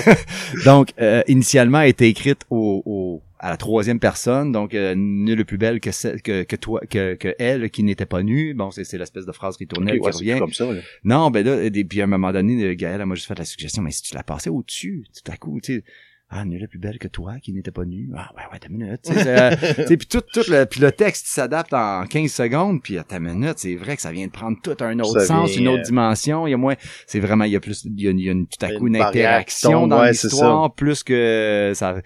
donc, 0.64 0.88
euh, 1.00 1.22
initialement, 1.28 1.80
elle 1.80 1.90
était 1.90 2.08
écrite 2.08 2.42
au, 2.50 2.82
au 2.84 3.22
à 3.38 3.50
la 3.50 3.56
troisième 3.58 4.00
personne, 4.00 4.50
donc 4.50 4.74
euh, 4.74 4.94
nulle 4.96 5.44
plus 5.44 5.58
belle 5.58 5.78
que, 5.78 5.90
que, 6.18 6.42
que 6.42 6.56
toi, 6.56 6.80
que, 6.88 7.14
que 7.14 7.34
elle 7.38 7.70
qui 7.70 7.82
n'était 7.82 8.06
pas 8.06 8.22
nue. 8.22 8.54
Bon, 8.54 8.70
c'est 8.70 8.90
l'espèce 8.94 9.26
de 9.26 9.32
phrase 9.32 9.56
qui 9.58 9.66
tournait, 9.66 9.98
qui 9.98 10.08
revient. 10.08 10.38
comme 10.38 10.52
ça. 10.52 10.66
Non, 11.04 11.30
ben 11.30 11.44
là, 11.44 11.62
et 11.62 11.84
puis 11.84 12.00
à 12.00 12.04
un 12.04 12.08
moment 12.08 12.32
donné, 12.32 12.74
Gaël 12.76 13.04
m'a 13.04 13.14
juste 13.14 13.28
fait 13.28 13.38
la 13.38 13.44
suggestion, 13.44 13.82
mais 13.82 13.90
si 13.90 14.02
tu 14.02 14.14
la 14.14 14.22
passais 14.22 14.50
au-dessus, 14.50 15.04
tout 15.14 15.30
à 15.30 15.36
coup, 15.36 15.60
tu 15.62 15.76
sais, 15.76 15.84
ah, 16.28 16.42
est 16.44 16.66
plus 16.66 16.80
belle 16.80 16.98
que 16.98 17.06
toi, 17.06 17.36
qui 17.40 17.52
n'était 17.52 17.70
pas 17.70 17.84
nue. 17.84 18.10
Ah, 18.16 18.32
ouais, 18.36 18.42
ouais, 18.52 18.58
ta 18.58 18.68
minute. 18.68 19.00
Euh, 19.26 19.50
puis 19.86 20.06
tout, 20.08 20.20
tout 20.20 20.42
le, 20.48 20.64
puis 20.66 20.80
le 20.80 20.92
texte 20.92 21.26
s'adapte 21.26 21.72
en 21.72 22.04
15 22.06 22.30
secondes, 22.30 22.82
puis 22.82 22.96
à 22.96 23.04
ta 23.04 23.18
minute, 23.18 23.54
c'est 23.56 23.74
vrai 23.74 23.96
que 23.96 24.02
ça 24.02 24.12
vient 24.12 24.26
de 24.26 24.30
prendre 24.30 24.56
tout 24.62 24.76
un 24.80 24.98
autre 25.00 25.20
sens, 25.20 25.56
une 25.56 25.68
autre 25.68 25.80
euh, 25.80 25.84
dimension. 25.84 26.46
Il 26.46 26.50
y 26.50 26.54
a 26.54 26.56
moins, 26.56 26.74
c'est 27.06 27.18
vraiment, 27.18 27.44
il 27.44 27.52
y 27.52 27.56
a 27.56 27.60
plus, 27.60 27.84
il 27.84 28.00
y 28.00 28.08
a, 28.08 28.10
il 28.10 28.20
y 28.20 28.28
a 28.28 28.32
une, 28.32 28.46
tout 28.46 28.64
à 28.64 28.72
coup 28.72 28.86
une, 28.86 28.96
interaction 28.96 29.86
dans 29.86 30.02
l'histoire, 30.04 30.74
plus 30.74 31.02
que 31.02 31.72
ça, 31.74 31.96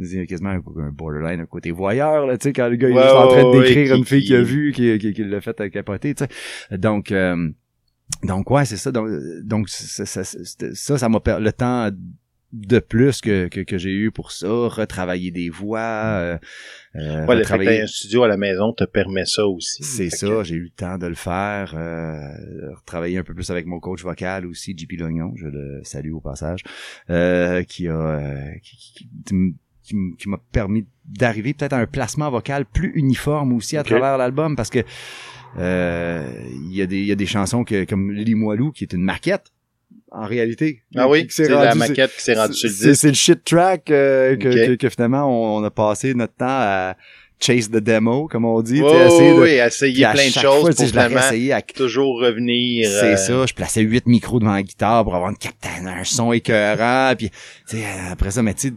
c'est 0.00 0.26
quasiment 0.26 0.50
un, 0.50 0.90
borderline, 0.90 1.40
un 1.40 1.46
côté 1.46 1.70
voyeur, 1.70 2.26
là, 2.26 2.38
tu 2.38 2.44
sais, 2.44 2.52
quand 2.52 2.68
le 2.68 2.76
gars 2.76 2.88
est 2.88 2.94
juste 2.94 3.06
en 3.06 3.28
train 3.28 3.42
de 3.42 3.60
décrire 3.60 3.94
une 3.96 4.04
fille 4.04 4.24
qu'il 4.24 4.36
a 4.36 4.42
vue, 4.42 4.72
qui, 4.72 4.98
qui, 4.98 5.12
qui 5.12 5.24
l'a 5.24 5.40
fait 5.40 5.70
capoter, 5.70 6.14
tu 6.14 6.24
sais. 6.24 6.78
Donc, 6.78 7.10
euh, 7.10 7.48
donc 8.22 8.50
ouais, 8.50 8.64
c'est 8.64 8.76
ça. 8.76 8.92
Donc, 8.92 9.08
donc 9.42 9.68
ça, 9.68 10.06
ça, 10.06 10.24
ça, 10.24 10.98
ça 10.98 11.08
m'a 11.08 11.20
le 11.38 11.52
temps 11.52 11.90
de 12.52 12.78
plus 12.78 13.20
que, 13.20 13.48
que, 13.48 13.60
que 13.60 13.76
j'ai 13.76 13.92
eu 13.92 14.10
pour 14.10 14.32
ça, 14.32 14.48
retravailler 14.48 15.30
des 15.30 15.50
voix. 15.50 15.80
Euh, 15.80 16.38
euh, 16.96 17.26
ouais, 17.26 17.36
retravailler... 17.36 17.82
un 17.82 17.86
studio 17.86 18.22
à 18.22 18.28
la 18.28 18.38
maison 18.38 18.72
te 18.72 18.84
permet 18.84 19.26
ça 19.26 19.46
aussi. 19.46 19.82
C'est 19.82 20.10
ça, 20.10 20.42
j'ai 20.42 20.54
eu 20.54 20.62
le 20.62 20.70
temps 20.70 20.96
de 20.96 21.06
le 21.06 21.14
faire. 21.14 21.74
Euh, 21.76 22.74
retravailler 22.74 23.18
un 23.18 23.22
peu 23.22 23.34
plus 23.34 23.50
avec 23.50 23.66
mon 23.66 23.80
coach 23.80 24.02
vocal 24.02 24.46
aussi, 24.46 24.74
JP 24.76 24.92
Lognon, 24.98 25.32
je 25.36 25.46
le 25.46 25.80
salue 25.84 26.12
au 26.12 26.20
passage, 26.20 26.62
euh, 27.10 27.62
qui 27.64 27.86
a 27.88 27.92
euh, 27.92 28.50
qui, 28.62 29.08
qui, 29.82 30.28
m'a 30.28 30.38
permis 30.52 30.86
d'arriver 31.04 31.54
peut-être 31.54 31.72
à 31.72 31.78
un 31.78 31.86
placement 31.86 32.30
vocal 32.30 32.66
plus 32.66 32.92
uniforme 32.94 33.52
aussi 33.52 33.76
à 33.76 33.82
travers 33.82 34.18
l'album 34.18 34.56
parce 34.56 34.70
que 34.70 34.80
euh, 35.56 36.30
il 36.66 36.74
y 36.74 36.82
a 36.82 36.86
des 36.86 36.98
il 36.98 37.06
y 37.06 37.12
a 37.12 37.14
des 37.14 37.26
chansons 37.26 37.64
que 37.64 37.84
comme 37.84 38.12
Lily 38.12 38.34
Moilou 38.34 38.70
qui 38.70 38.84
est 38.84 38.92
une 38.92 39.02
maquette 39.02 39.50
en 40.10 40.26
réalité. 40.26 40.82
Ah 40.96 41.08
oui, 41.08 41.26
c'est 41.30 41.48
la 41.48 41.74
maquette 41.74 42.14
qui 42.16 42.22
s'est 42.22 42.34
rendue 42.34 42.54
sur 42.54 42.68
le 42.68 42.74
disque. 42.74 42.94
C'est 42.94 43.08
le 43.08 43.14
shit 43.14 43.44
track 43.44 43.90
euh, 43.90 44.36
que, 44.36 44.74
que, 44.74 44.88
finalement 44.88 45.56
on, 45.56 45.62
a 45.64 45.70
passé 45.70 46.14
notre 46.14 46.34
temps 46.34 46.46
à 46.48 46.96
chase 47.40 47.70
the 47.70 47.76
demo, 47.76 48.26
comme 48.26 48.44
on 48.44 48.60
dit. 48.62 48.80
Oh, 48.82 48.88
essayer 48.88 49.34
de, 49.34 49.40
oui, 49.40 49.50
essayer 49.50 50.06
plein 50.06 50.26
de 50.26 50.32
choses 50.32 50.60
fois, 50.60 50.70
pour 50.70 50.86
finalement 50.86 51.20
à... 51.20 51.62
toujours 51.62 52.20
revenir. 52.20 52.88
C'est 52.88 53.12
euh, 53.12 53.16
ça, 53.16 53.46
je 53.46 53.54
plaçais 53.54 53.82
huit 53.82 54.06
micros 54.06 54.40
devant 54.40 54.54
la 54.54 54.62
guitare 54.62 55.04
pour 55.04 55.14
avoir 55.14 55.30
une 55.30 55.36
captain, 55.36 55.86
un 55.86 56.04
son 56.04 56.32
écœurant, 56.32 57.14
puis 57.16 57.30
après 58.10 58.30
ça, 58.30 58.42
mais 58.42 58.54
tu 58.54 58.68
sais, 58.68 58.74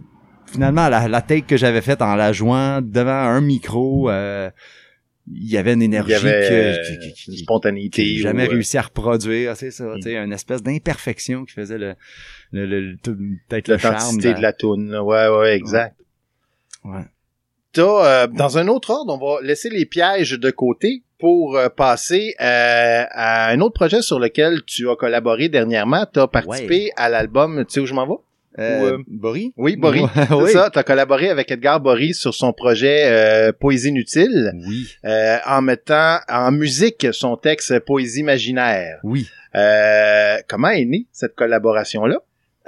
finalement 0.52 0.90
la, 0.90 1.08
la 1.08 1.22
take 1.22 1.44
que 1.44 1.58
j'avais 1.58 1.82
faite 1.82 2.02
en 2.02 2.16
la 2.16 2.34
jouant 2.34 2.82
devant 2.82 3.12
un 3.12 3.42
micro, 3.42 4.10
euh, 4.10 4.50
il 5.34 5.50
y 5.50 5.58
avait 5.58 5.74
une 5.74 5.82
énergie 5.82 6.14
que, 6.14 6.28
euh, 6.28 6.76
une 7.28 7.38
spontanéité 7.38 8.16
que 8.16 8.22
jamais 8.22 8.46
euh, 8.46 8.52
réussi 8.52 8.78
à 8.78 8.82
reproduire 8.82 9.56
c'est 9.56 9.72
ça 9.72 9.86
tu 9.96 10.04
sais 10.04 10.16
une 10.18 10.34
espèce 10.34 10.62
d'imperfection 10.62 11.46
qui 11.46 11.54
faisait 11.54 11.78
le, 11.78 11.96
le, 12.52 12.66
le, 12.66 12.96
peut-être 13.48 13.68
le 13.68 13.78
charme 13.78 14.18
de, 14.18 14.32
de 14.34 14.42
la 14.42 14.54
toune 14.54 14.96
ouais 14.98 15.28
ouais 15.28 15.56
exact. 15.56 15.96
Ouais, 16.84 17.06
T'as, 17.74 18.24
euh, 18.24 18.28
dans 18.28 18.58
un 18.58 18.68
autre 18.68 18.90
ordre, 18.90 19.14
on 19.14 19.18
va 19.18 19.42
laisser 19.42 19.70
les 19.70 19.86
pièges 19.86 20.32
de 20.32 20.52
côté 20.52 21.04
pour 21.20 21.58
passer 21.78 22.34
à 22.40 23.50
un 23.52 23.62
autre 23.62 23.76
projet 23.76 24.02
sur 24.02 24.20
lequel 24.20 24.64
tu 24.66 24.90
as 24.90 24.96
collaboré 24.96 25.48
dernièrement. 25.48 26.06
Tu 26.12 26.20
as 26.20 26.28
participé 26.28 26.92
à 26.98 27.08
l'album 27.08 27.64
Tu 27.68 27.76
sais 27.76 27.80
où 27.80 27.86
je 27.86 27.94
m'en 27.94 28.08
vais? 28.08 28.16
Euh, 28.60 28.98
Boris? 29.08 29.52
Oui, 29.58 29.76
Boris. 29.76 30.04
c'est 30.16 30.48
ça. 30.52 30.70
Tu 30.72 30.80
as 30.80 30.84
collaboré 30.84 31.30
avec 31.30 31.52
Edgar 31.52 31.80
Boris 31.80 32.20
sur 32.20 32.34
son 32.34 32.54
projet 32.54 33.06
euh, 33.06 33.52
Poésie 33.52 33.90
inutile. 33.90 34.52
Oui. 34.68 34.88
Euh, 35.06 35.38
en 35.46 35.62
mettant 35.62 36.20
en 36.30 36.52
musique 36.52 37.08
son 37.12 37.38
texte 37.38 37.80
Poésie 37.80 38.20
imaginaire. 38.20 39.00
Oui. 39.04 39.30
Euh, 39.56 40.38
comment 40.48 40.70
est 40.70 40.86
née 40.86 41.06
cette 41.12 41.36
collaboration-là? 41.36 42.20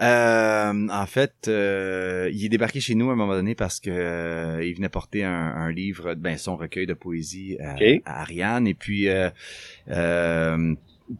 Euh, 0.02 0.88
en 0.90 1.06
fait, 1.06 1.48
euh, 1.48 2.30
il 2.34 2.44
est 2.46 2.50
débarqué 2.50 2.80
chez 2.80 2.96
nous 2.96 3.12
à 3.12 3.14
un 3.14 3.16
moment 3.16 3.36
donné 3.36 3.54
parce 3.54 3.80
que 3.80 3.92
euh, 3.92 4.66
il 4.66 4.74
venait 4.74 4.90
porter 4.90 5.24
un, 5.24 5.32
un, 5.32 5.72
livre, 5.72 6.16
ben 6.16 6.38
son 6.38 6.58
recueil 6.58 6.88
de 6.88 6.96
poésie 6.96 7.58
à, 7.60 7.76
à 8.06 8.22
Ariane, 8.22 8.68
et 8.68 8.74
puis 8.74 9.08
euh, 9.08 9.30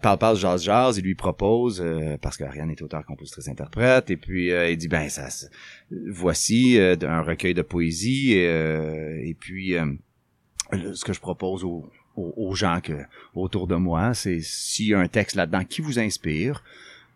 parle 0.02 0.18
parle 0.18 0.38
jazz 0.38 0.64
jazz 0.64 0.98
il 0.98 1.04
lui 1.04 1.16
propose 1.16 1.82
euh, 1.82 2.18
parce 2.22 2.38
qu'Ariane 2.38 2.72
est 2.72 2.82
auteur 2.82 3.06
compositrice 3.06 3.48
interprète 3.48 4.10
et 4.10 4.18
puis 4.18 4.52
euh, 4.52 4.70
il 4.70 4.78
dit 4.78 4.88
ben 4.88 5.10
ça 5.10 5.28
voici 6.10 6.80
euh, 6.80 6.96
un 7.04 7.22
recueil 7.22 7.54
de 7.54 7.62
poésie 7.62 8.34
et 8.34 9.36
puis 9.40 9.76
ce 10.72 11.06
que 11.06 11.14
je 11.14 11.20
propose 11.20 11.64
aux, 11.64 11.90
aux, 12.16 12.56
gens 12.56 12.80
que 12.82 12.94
autour 13.36 13.68
de 13.68 13.76
moi 13.76 14.14
c'est 14.14 14.40
s'il 14.42 14.88
y 14.88 14.94
a 14.94 15.00
un 15.00 15.08
texte 15.08 15.36
là-dedans 15.36 15.64
qui 15.64 15.82
vous 15.82 16.00
inspire 16.00 16.64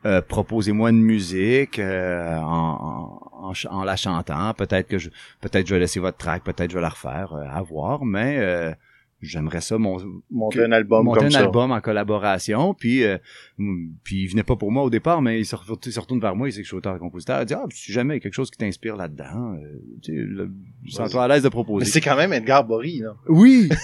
euh, 0.05 0.21
proposez-moi 0.21 0.91
une 0.91 1.01
musique 1.01 1.79
euh, 1.79 2.37
en, 2.37 3.19
en, 3.33 3.53
en 3.69 3.83
la 3.83 3.95
chantant. 3.95 4.53
Peut-être 4.53 4.87
que 4.87 4.99
je, 4.99 5.09
peut-être 5.41 5.67
je 5.67 5.73
vais 5.73 5.79
laisser 5.79 5.99
votre 5.99 6.17
track, 6.17 6.43
peut-être 6.43 6.69
je 6.69 6.75
vais 6.75 6.81
la 6.81 6.89
refaire, 6.89 7.33
euh, 7.33 7.43
à 7.49 7.61
voir. 7.61 8.05
Mais 8.05 8.37
euh, 8.37 8.73
j'aimerais 9.21 9.61
ça 9.61 9.77
mon, 9.77 9.97
Monter 10.29 10.59
que- 10.59 10.63
un 10.63 10.71
album 10.71 11.05
monter 11.05 11.17
comme 11.19 11.27
un 11.27 11.31
ça. 11.31 11.39
album 11.39 11.71
en 11.71 11.81
collaboration. 11.81 12.73
Puis, 12.73 13.03
euh, 13.03 13.17
mm, 13.57 13.87
puis 14.03 14.23
il 14.23 14.27
venait 14.27 14.43
pas 14.43 14.55
pour 14.55 14.71
moi 14.71 14.83
au 14.83 14.89
départ, 14.89 15.21
mais 15.21 15.39
il 15.39 15.45
se, 15.45 15.55
re- 15.55 15.77
il 15.85 15.91
se 15.91 15.99
retourne 15.99 16.19
vers 16.19 16.35
moi, 16.35 16.49
il 16.49 16.51
sait 16.51 16.59
que 16.59 16.63
je 16.65 16.69
suis 16.69 16.77
auteur-compositeur. 16.77 17.41
Il 17.41 17.45
dit, 17.45 17.53
ah, 17.53 17.65
si 17.71 17.91
jamais 17.91 18.15
il 18.15 18.17
y 18.17 18.19
a 18.19 18.21
quelque 18.21 18.33
chose 18.33 18.51
qui 18.51 18.57
t'inspire 18.57 18.95
là-dedans, 18.95 19.53
euh, 19.55 19.81
tu 20.03 20.11
sais, 20.13 20.17
le- 20.17 20.51
sens-toi 20.89 21.23
à 21.23 21.27
l'aise 21.27 21.41
de 21.41 21.47
Mais 21.47 21.51
proposer. 21.51 21.85
c'est 21.91 22.01
quand 22.01 22.15
même 22.15 22.31
Edgar 22.33 22.63
Bory, 22.65 22.99
là. 22.99 23.15
Oui. 23.27 23.69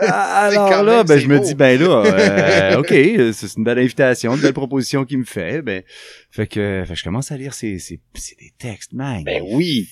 Ah, 0.00 0.46
Alors 0.46 0.82
là, 0.82 0.96
même, 0.98 1.06
ben 1.06 1.18
je 1.18 1.28
me 1.28 1.38
dis 1.40 1.54
ben 1.54 1.80
là, 1.80 2.04
euh, 2.04 2.78
ok, 2.78 2.88
c'est 3.32 3.56
une 3.56 3.64
belle 3.64 3.78
invitation, 3.78 4.34
une 4.34 4.40
belle 4.40 4.52
proposition 4.52 5.04
qu'il 5.04 5.18
me 5.18 5.24
fait. 5.24 5.62
Ben 5.62 5.82
fait 6.30 6.46
que, 6.46 6.82
fait 6.86 6.94
que 6.94 6.98
je 6.98 7.04
commence 7.04 7.30
à 7.32 7.36
lire 7.36 7.54
ces 7.54 7.78
ces 7.78 8.00
c'est 8.14 8.38
des 8.38 8.52
textes 8.58 8.92
magnifiques. 8.92 9.26
Ben 9.26 9.42
oui. 9.52 9.88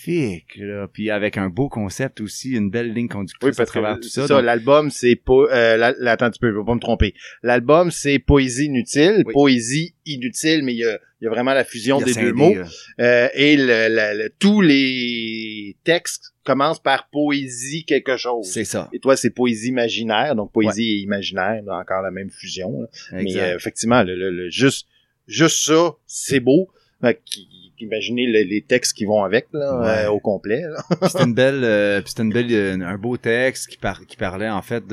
là, 0.58 0.86
puis 0.88 1.10
avec 1.10 1.36
un 1.38 1.48
beau 1.48 1.68
concept 1.68 2.20
aussi, 2.20 2.52
une 2.52 2.70
belle 2.70 2.92
ligne 2.92 3.08
conductrice 3.08 3.50
Oui, 3.50 3.56
parce 3.56 3.68
à 3.68 3.72
travers 3.72 3.96
que 3.96 4.02
tout 4.02 4.08
ça. 4.08 4.26
ça, 4.26 4.34
donc- 4.36 4.44
l'album, 4.82 4.90
c'est 4.90 5.16
pas... 5.16 5.32
Euh, 5.52 5.76
la- 5.76 5.94
la- 5.98 6.12
attends, 6.12 6.30
tu 6.30 6.38
peux, 6.38 6.52
je 6.52 6.58
vais 6.58 6.64
pas 6.64 6.74
me 6.74 6.80
tromper. 6.80 7.14
L'album, 7.42 7.90
c'est 7.90 8.18
poésie 8.18 8.66
inutile, 8.66 9.22
Oui. 9.26 9.32
poésie 9.32 9.94
inutile, 10.06 10.62
mais 10.64 10.72
il 10.74 10.78
y 10.78 10.84
a, 10.84 10.98
il 11.20 11.24
y 11.24 11.26
a 11.28 11.30
vraiment 11.30 11.54
la 11.54 11.64
fusion 11.64 12.00
des 12.00 12.14
deux 12.14 12.32
mots. 12.32 12.54
euh, 12.54 12.64
Euh, 13.00 13.28
et 13.34 13.56
le, 13.56 13.88
le- 13.88 14.22
le- 14.24 14.30
tous 14.38 14.60
les 14.60 15.76
textes 15.84 16.32
commencent 16.44 16.82
par 16.82 17.08
poésie 17.10 17.84
quelque 17.84 18.16
chose. 18.16 18.46
C'est 18.50 18.64
ça. 18.64 18.88
Et 18.92 18.98
toi, 18.98 19.16
c'est 19.16 19.30
poésie 19.30 19.68
imaginaire, 19.68 20.34
donc 20.34 20.52
poésie 20.52 20.90
et 20.90 20.96
imaginaire, 20.98 21.62
encore 21.68 22.02
la 22.02 22.10
même 22.10 22.30
fusion. 22.30 22.82
là. 22.82 22.88
Mais 23.12 23.36
euh, 23.36 23.56
effectivement, 23.56 24.02
le- 24.02 24.50
juste, 24.50 24.88
juste 25.28 25.64
ça, 25.66 25.94
c'est 26.06 26.40
beau. 26.40 26.68
Fait 27.02 27.20
qu- 27.24 27.40
Imaginez 27.78 28.26
le- 28.28 28.48
les 28.48 28.62
textes 28.62 28.96
qui 28.96 29.04
vont 29.06 29.24
avec 29.24 29.48
là, 29.52 29.80
Ouais. 29.80 30.04
euh, 30.06 30.10
au 30.12 30.20
complet. 30.20 30.62
c'était 31.08 31.24
une 31.24 31.34
belle 31.34 31.64
euh, 31.64 32.00
c'était 32.06 32.22
une 32.22 32.32
belle 32.32 32.46
euh, 32.52 32.78
un 32.80 32.96
beau 32.96 33.16
texte 33.16 33.66
qui 33.68 33.76
par, 33.76 34.06
qui 34.06 34.16
parlait 34.16 34.48
en 34.48 34.62
fait 34.62 34.84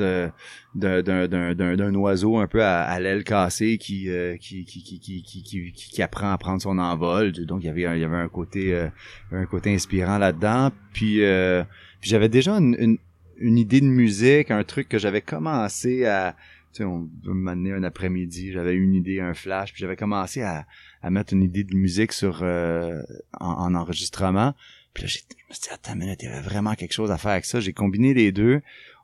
d'un 0.74 1.94
oiseau 1.94 2.38
un 2.38 2.46
peu 2.46 2.62
à, 2.64 2.82
à 2.82 3.00
l'aile 3.00 3.24
cassée 3.24 3.78
qui, 3.78 4.08
euh, 4.10 4.36
qui, 4.36 4.64
qui, 4.64 4.82
qui, 4.82 4.98
qui, 5.00 5.22
qui, 5.22 5.72
qui, 5.72 6.02
apprend 6.02 6.30
à 6.32 6.38
prendre 6.38 6.60
son 6.60 6.78
envol 6.78 7.32
donc 7.46 7.62
il 7.62 7.66
y 7.66 7.70
avait 7.70 7.86
un, 7.86 7.94
il 7.94 8.00
y 8.00 8.04
avait 8.04 8.16
un 8.16 8.28
côté 8.28 8.88
un 9.32 9.46
côté 9.46 9.72
inspirant 9.74 10.18
là-dedans 10.18 10.70
puis 10.92 11.22
euh, 11.24 11.62
puis 12.00 12.10
j'avais 12.10 12.28
déjà 12.28 12.52
une, 12.52 12.76
une 12.78 12.98
une 13.38 13.56
idée 13.56 13.80
de 13.80 13.86
musique 13.86 14.50
un 14.50 14.64
truc 14.64 14.88
que 14.88 14.98
j'avais 14.98 15.22
commencé 15.22 16.04
à 16.06 16.34
sais 16.72 16.84
on 16.84 17.08
m'amener 17.24 17.72
un 17.72 17.82
après-midi 17.82 18.52
j'avais 18.52 18.74
une 18.74 18.94
idée 18.94 19.20
un 19.20 19.34
flash 19.34 19.72
puis 19.72 19.80
j'avais 19.80 19.96
commencé 19.96 20.42
à 20.42 20.66
à 21.02 21.10
mettre 21.10 21.32
une 21.32 21.42
idée 21.42 21.64
de 21.64 21.74
musique 21.74 22.12
sur 22.12 22.40
euh, 22.42 23.00
en, 23.40 23.50
en 23.52 23.74
enregistrement 23.74 24.54
puis 24.94 25.04
là, 25.04 25.08
j'ai- 25.08 25.20
je 25.20 25.44
me 25.48 25.54
suis 25.54 25.62
dit, 25.62 25.68
attends 25.72 25.92
une 25.94 26.00
minute, 26.00 26.22
il 26.22 26.28
y 26.28 26.32
avait 26.32 26.40
vraiment 26.42 26.74
quelque 26.74 26.92
chose 26.92 27.10
à 27.12 27.16
faire 27.18 27.30
avec 27.32 27.44
ça. 27.44 27.60
J'ai 27.60 27.72
combiné 27.72 28.12
les 28.12 28.32
deux, 28.32 28.60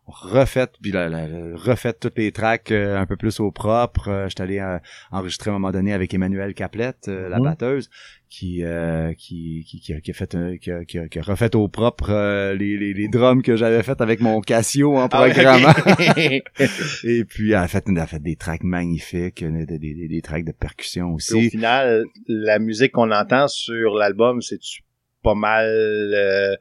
refait, 0.06 0.66
puis 0.82 0.90
là, 0.92 1.08
là, 1.08 1.26
refait 1.54 1.92
toutes 1.92 2.18
les 2.18 2.32
tracks 2.32 2.70
euh, 2.72 2.98
un 3.00 3.06
peu 3.06 3.16
plus 3.16 3.38
au 3.40 3.50
propre. 3.50 4.08
Euh, 4.08 4.28
J'étais 4.28 4.42
allé 4.42 4.58
euh, 4.58 4.78
enregistrer 5.12 5.50
à 5.50 5.54
un 5.54 5.58
moment 5.58 5.72
donné 5.72 5.92
avec 5.92 6.12
Emmanuel 6.14 6.54
Caplette, 6.54 7.06
euh, 7.08 7.28
la 7.28 7.38
Mhm. 7.38 7.44
batteuse, 7.44 7.90
qui, 8.28 8.64
euh, 8.64 9.12
qui, 9.14 9.64
qui, 9.68 9.80
qui, 9.80 9.92
a, 9.94 10.00
qui 10.00 10.10
a 10.10 10.14
fait 10.14 10.34
un- 10.34 10.56
qui, 10.56 10.70
a, 10.70 10.84
qui, 10.84 10.98
a, 10.98 11.08
qui 11.08 11.18
a 11.18 11.22
refait 11.22 11.54
au 11.54 11.68
propre 11.68 12.10
euh, 12.10 12.54
les, 12.54 12.76
les, 12.76 12.92
les 12.92 13.08
drums 13.08 13.42
que 13.42 13.56
j'avais 13.56 13.82
fait 13.82 14.00
avec 14.00 14.20
mon 14.20 14.40
Casio 14.40 14.96
en 14.96 15.06
Ah 15.06 15.08
programmant. 15.08 15.72
Et 17.04 17.24
puis 17.24 17.50
elle 17.50 17.54
a 17.56 17.68
fait, 17.68 17.84
elle 17.88 17.98
a 17.98 18.06
fait 18.06 18.20
des 18.22 18.36
tracks 18.36 18.64
magnifiques, 18.64 19.44
des, 19.44 19.78
des, 19.78 20.08
des, 20.08 20.22
tracks 20.22 20.44
de 20.44 20.52
percussion 20.52 21.14
Puis 21.16 21.34
au 21.34 21.38
aussi. 21.38 21.50
final, 21.50 22.04
la 22.28 22.58
musique 22.58 22.92
qu'on 22.92 23.10
entend 23.12 23.48
sur 23.48 23.94
l'album, 23.94 24.42
c'est 24.42 24.58
pas 25.22 25.34
mal 25.34 25.66
euh, 25.68 26.54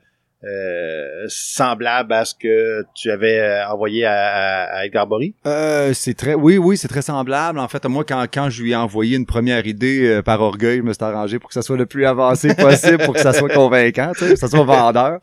euh, 0.45 1.25
semblable 1.27 2.13
à 2.13 2.23
ce 2.23 2.35
que 2.35 2.83
tu 2.93 3.09
avais 3.09 3.39
euh, 3.39 3.67
envoyé 3.67 4.05
à, 4.05 4.65
à, 4.65 4.85
Edgar 4.85 5.07
Bory. 5.07 5.33
Euh, 5.47 5.91
c'est 5.93 6.13
très, 6.13 6.35
oui, 6.35 6.57
oui, 6.57 6.77
c'est 6.77 6.87
très 6.87 7.01
semblable. 7.01 7.57
En 7.57 7.67
fait, 7.67 7.83
moi, 7.85 8.03
quand, 8.03 8.25
quand 8.31 8.49
je 8.49 8.61
lui 8.61 8.71
ai 8.71 8.75
envoyé 8.75 9.17
une 9.17 9.25
première 9.25 9.65
idée 9.65 10.07
euh, 10.07 10.21
par 10.21 10.41
orgueil, 10.41 10.77
je 10.77 10.83
me 10.83 10.93
suis 10.93 11.03
arrangé 11.03 11.39
pour 11.39 11.49
que 11.49 11.53
ça 11.53 11.61
soit 11.61 11.77
le 11.77 11.85
plus 11.85 12.05
avancé 12.05 12.53
possible, 12.55 12.99
pour 13.05 13.15
que 13.15 13.21
ça 13.21 13.33
soit 13.33 13.49
convaincant, 13.49 14.11
tu 14.13 14.25
sais, 14.25 14.33
que 14.33 14.39
ça 14.39 14.47
soit 14.47 14.63
vendeur. 14.63 15.19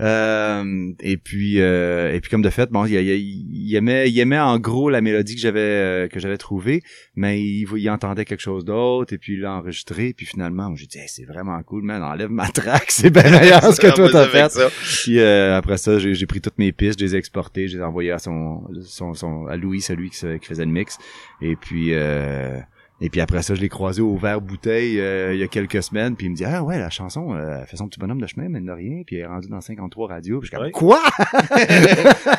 Euh, 0.00 0.92
et 1.00 1.16
puis, 1.16 1.60
euh, 1.60 2.12
et 2.12 2.20
puis 2.20 2.30
comme 2.30 2.42
de 2.42 2.50
fait, 2.50 2.70
bon, 2.70 2.86
il, 2.86 2.94
il, 2.94 3.68
il 3.68 3.76
aimait, 3.76 4.08
il 4.10 4.18
aimait 4.18 4.38
en 4.38 4.58
gros 4.58 4.88
la 4.88 5.00
mélodie 5.00 5.34
que 5.34 5.40
j'avais, 5.40 5.60
euh, 5.60 6.08
que 6.08 6.18
j'avais 6.18 6.38
trouvée, 6.38 6.82
mais 7.14 7.40
il, 7.40 7.66
il 7.76 7.90
entendait 7.90 8.24
quelque 8.24 8.40
chose 8.40 8.64
d'autre, 8.64 9.12
et 9.12 9.18
puis 9.18 9.34
il 9.34 9.40
l'a 9.40 9.52
enregistré, 9.52 10.14
puis 10.16 10.26
finalement, 10.26 10.74
j'ai 10.74 10.86
dit, 10.86 10.98
Hey, 10.98 11.08
c'est 11.08 11.24
vraiment 11.24 11.62
cool, 11.62 11.82
man, 11.82 12.02
enlève 12.02 12.30
ma 12.30 12.48
track, 12.48 12.86
c'est 12.88 13.10
bien 13.10 13.22
meilleur 13.30 13.72
ce 13.72 13.80
que 13.80 13.94
toi 13.94 14.08
t'as 14.10 14.26
fait. 14.26 14.61
Ça. 14.70 15.02
Puis 15.04 15.18
euh, 15.20 15.56
après 15.56 15.76
ça, 15.78 15.98
j'ai 15.98 16.14
j'ai 16.14 16.26
pris 16.26 16.40
toutes 16.40 16.58
mes 16.58 16.72
pistes, 16.72 16.98
je 17.00 17.04
les 17.04 17.14
ai 17.14 17.18
exportées, 17.18 17.68
je 17.68 17.76
les 17.76 17.80
ai 17.82 17.84
envoyées 17.84 18.12
à 18.12 18.18
son, 18.18 18.62
son, 18.84 19.14
son 19.14 19.46
à 19.46 19.56
Louis, 19.56 19.80
celui 19.80 20.10
qui, 20.10 20.16
se- 20.16 20.36
qui 20.36 20.46
faisait 20.46 20.64
le 20.64 20.70
mix. 20.72 20.98
Et 21.40 21.56
puis 21.56 21.88
euh, 21.94 22.58
et 23.04 23.10
puis 23.10 23.20
après 23.20 23.42
ça, 23.42 23.56
je 23.56 23.60
l'ai 23.60 23.68
croisé 23.68 24.00
au 24.00 24.16
verre 24.16 24.40
bouteille 24.40 25.00
euh, 25.00 25.34
il 25.34 25.40
y 25.40 25.42
a 25.42 25.48
quelques 25.48 25.82
semaines, 25.82 26.14
puis 26.14 26.26
il 26.26 26.30
me 26.30 26.36
dit 26.36 26.44
ah 26.44 26.62
ouais 26.62 26.78
la 26.78 26.88
chanson 26.90 27.34
euh, 27.34 27.58
elle 27.60 27.66
fait 27.66 27.76
son 27.76 27.88
petit 27.88 27.98
bonhomme 27.98 28.20
de 28.20 28.26
chemin, 28.28 28.48
mais 28.48 28.60
de 28.60 28.70
rien, 28.70 29.02
puis 29.04 29.16
elle 29.16 29.22
est 29.22 29.26
rendue 29.26 29.48
dans 29.48 29.60
53 29.60 30.08
radios. 30.08 30.38
Puis 30.40 30.50
je 30.52 30.56
suis 30.56 30.62
comme 30.62 30.70
quoi? 30.70 31.00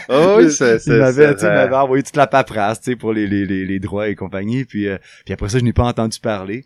Oh 0.09 0.36
oui, 0.39 0.51
ça, 0.51 0.77
Il 0.86 0.93
m'avait, 0.93 1.33
tu 1.33 1.41
sais, 1.41 1.47
il 1.47 1.53
m'avait 1.53 1.75
envoyé 1.75 2.03
toute 2.03 2.15
la 2.15 2.27
paperasse, 2.27 2.79
tu 2.81 2.91
sais, 2.91 2.95
pour 2.95 3.12
les, 3.13 3.27
les, 3.27 3.45
les, 3.45 3.65
les 3.65 3.79
droits 3.79 4.07
et 4.07 4.15
compagnie. 4.15 4.63
Puis 4.65 4.88
euh, 4.88 4.97
puis 5.25 5.33
après 5.33 5.49
ça, 5.49 5.59
je 5.59 5.63
n'ai 5.63 5.73
pas 5.73 5.83
entendu 5.83 6.19
parler. 6.19 6.63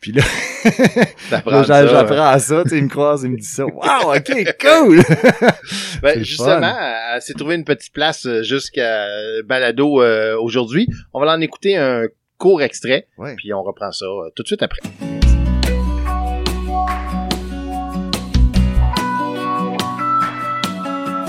Puis 0.00 0.12
là, 0.12 0.22
t'apprends 1.30 1.50
là, 1.50 1.64
ça, 1.64 1.86
j'apprends 1.86 2.36
tu 2.36 2.68
sais, 2.68 2.78
il 2.78 2.84
me 2.84 2.88
croise, 2.88 3.22
il 3.24 3.30
me 3.30 3.36
dit 3.36 3.44
ça. 3.44 3.64
Wow, 3.66 4.14
ok, 4.16 4.56
cool. 4.60 5.02
Ben, 6.02 6.22
justement, 6.22 6.76
elle 7.14 7.20
s'est 7.20 7.34
trouvé 7.34 7.56
une 7.56 7.64
petite 7.64 7.92
place 7.92 8.24
euh, 8.26 8.42
jusqu'à 8.44 9.06
euh, 9.06 9.42
Balado 9.44 10.00
euh, 10.00 10.36
aujourd'hui. 10.38 10.88
On 11.12 11.20
va 11.20 11.32
en 11.32 11.40
écouter 11.40 11.76
un 11.76 12.04
court 12.38 12.62
extrait, 12.62 13.08
Ouais. 13.18 13.34
puis 13.36 13.52
on 13.52 13.62
reprend 13.64 13.90
ça 13.90 14.06
euh, 14.06 14.30
tout 14.36 14.44
de 14.44 14.48
suite 14.48 14.62
après. 14.62 14.80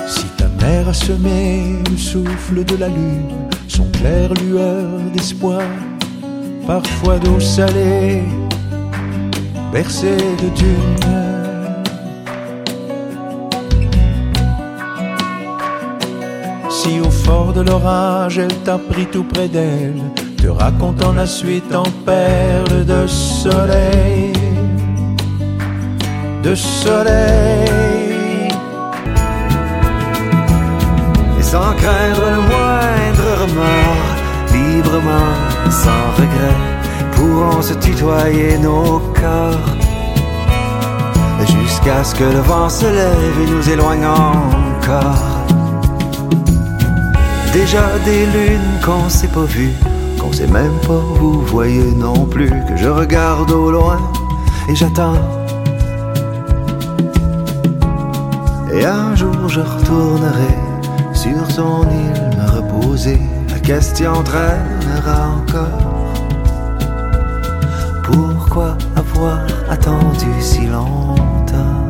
Si 0.08 0.26
ta 0.38 0.48
mère 0.62 0.88
a 0.90 0.94
semé 0.94 1.76
le 1.90 1.98
souffle 1.98 2.64
de 2.64 2.76
la 2.78 2.88
lune, 2.88 3.50
son 3.68 3.90
clair 3.92 4.34
lueur 4.36 5.00
d'espoir, 5.14 5.62
parfois 6.66 7.20
d'eau 7.20 7.40
salée, 7.40 8.24
bercée 9.72 10.18
de 10.42 10.50
dunes. 10.50 11.00
Si 16.70 17.00
au 17.00 17.12
fort 17.12 17.54
de 17.54 17.62
l'orage 17.62 18.38
elle 18.40 18.56
t'a 18.64 18.78
pris 18.78 19.06
tout 19.06 19.24
près 19.24 19.48
d'elle, 19.48 20.02
te 20.38 20.48
racontant 20.48 21.14
la 21.14 21.26
suite 21.26 21.74
en 21.76 21.84
perles 22.06 22.86
de 22.86 23.06
soleil, 23.08 24.34
de 26.44 26.56
soleil. 26.56 28.50
Et 31.38 31.44
sans 31.44 31.74
craindre 31.82 32.26
le 32.36 32.42
moindre 32.52 33.28
remords, 33.42 34.12
librement, 34.54 35.34
sans 35.70 36.06
regret, 36.18 36.79
pourrons 37.20 37.62
se 37.62 37.74
tutoyer 37.74 38.58
nos 38.58 39.00
corps. 39.20 39.70
Jusqu'à 41.46 42.04
ce 42.04 42.16
que 42.16 42.24
le 42.24 42.40
vent 42.40 42.70
se 42.70 42.86
lève 42.86 43.36
et 43.44 43.52
nous 43.52 43.70
éloigne 43.70 44.06
encore. 44.06 45.26
Déjà 47.54 47.86
des 48.06 48.26
lunes 48.38 48.80
qu'on 48.86 49.10
s'est 49.10 49.28
pas 49.28 49.46
vues, 49.56 49.74
qu'on 50.20 50.32
sait 50.32 50.48
même 50.48 50.78
pas 50.88 51.04
vous 51.20 51.42
voyez 51.42 51.92
non 51.92 52.26
plus, 52.26 52.50
que 52.68 52.76
je 52.78 52.90
regarde 52.90 53.52
au 53.52 53.72
loin 53.72 53.98
et 54.70 54.76
j'attends. 54.76 55.22
Et 58.74 58.86
un 58.86 59.16
jour 59.16 59.48
je 59.48 59.62
retournerai 59.62 60.56
sur 61.14 61.48
ton 61.56 61.82
île 61.84 62.38
me 62.38 62.46
reposer. 62.58 63.20
La 63.50 63.60
question 63.60 64.14
traînera 64.24 65.20
encore. 65.38 65.89
Pourquoi 68.12 68.76
avoir 68.96 69.46
attendu 69.70 70.26
si 70.42 70.66
longtemps? 70.66 71.86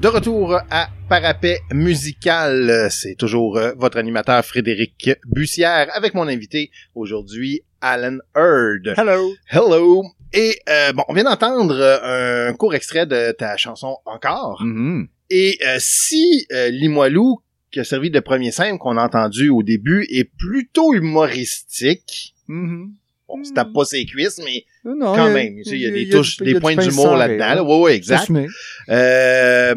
De 0.00 0.08
retour 0.08 0.58
à 0.70 0.88
Parapet 1.10 1.60
musical, 1.72 2.88
c'est 2.90 3.14
toujours 3.16 3.58
euh, 3.58 3.72
votre 3.76 3.98
animateur 3.98 4.42
Frédéric 4.42 5.10
Bussière 5.26 5.88
avec 5.92 6.14
mon 6.14 6.28
invité 6.28 6.70
aujourd'hui, 6.94 7.60
Alan 7.82 8.16
Hurd. 8.34 8.94
Hello. 8.96 9.34
Hello! 9.50 10.04
Et 10.32 10.58
euh, 10.70 10.92
bon, 10.94 11.04
on 11.08 11.12
vient 11.12 11.24
d'entendre 11.24 11.74
euh, 11.74 12.48
un 12.48 12.54
court 12.54 12.74
extrait 12.74 13.04
de 13.04 13.32
ta 13.32 13.58
chanson 13.58 13.98
Encore. 14.06 14.62
Mhm. 14.64 15.08
Et 15.28 15.58
euh, 15.66 15.76
si 15.78 16.46
euh, 16.52 16.70
Limoilou, 16.70 17.40
qui 17.70 17.80
a 17.80 17.84
servi 17.84 18.10
de 18.10 18.20
premier 18.20 18.50
simple 18.50 18.78
qu'on 18.78 18.96
a 18.96 19.04
entendu 19.04 19.50
au 19.50 19.62
début, 19.62 20.06
est 20.10 20.24
plutôt 20.38 20.94
humoristique, 20.94 22.34
Mhm. 22.48 22.92
On 23.28 23.44
se 23.44 23.52
tape 23.52 23.72
pas 23.72 23.84
ses 23.84 24.04
cuisses, 24.06 24.40
mais 24.44 24.64
Non, 24.84 25.14
quand 25.14 25.28
y 25.28 25.32
même, 25.34 25.56
tu 25.58 25.64
sais, 25.64 25.76
il 25.76 25.82
y 25.82 25.86
a 25.86 25.90
des 25.90 26.08
touches, 26.08 26.38
y 26.38 26.42
a 26.42 26.44
des 26.46 26.54
du 26.54 26.60
points 26.60 26.76
pince 26.76 26.88
d'humour 26.88 27.16
là-dedans. 27.16 27.54
Là. 27.54 27.62
Ouais, 27.62 27.80
ouais, 27.80 27.94
exact. 27.96 28.22
Assumé. 28.22 28.46
Euh, 28.88 29.74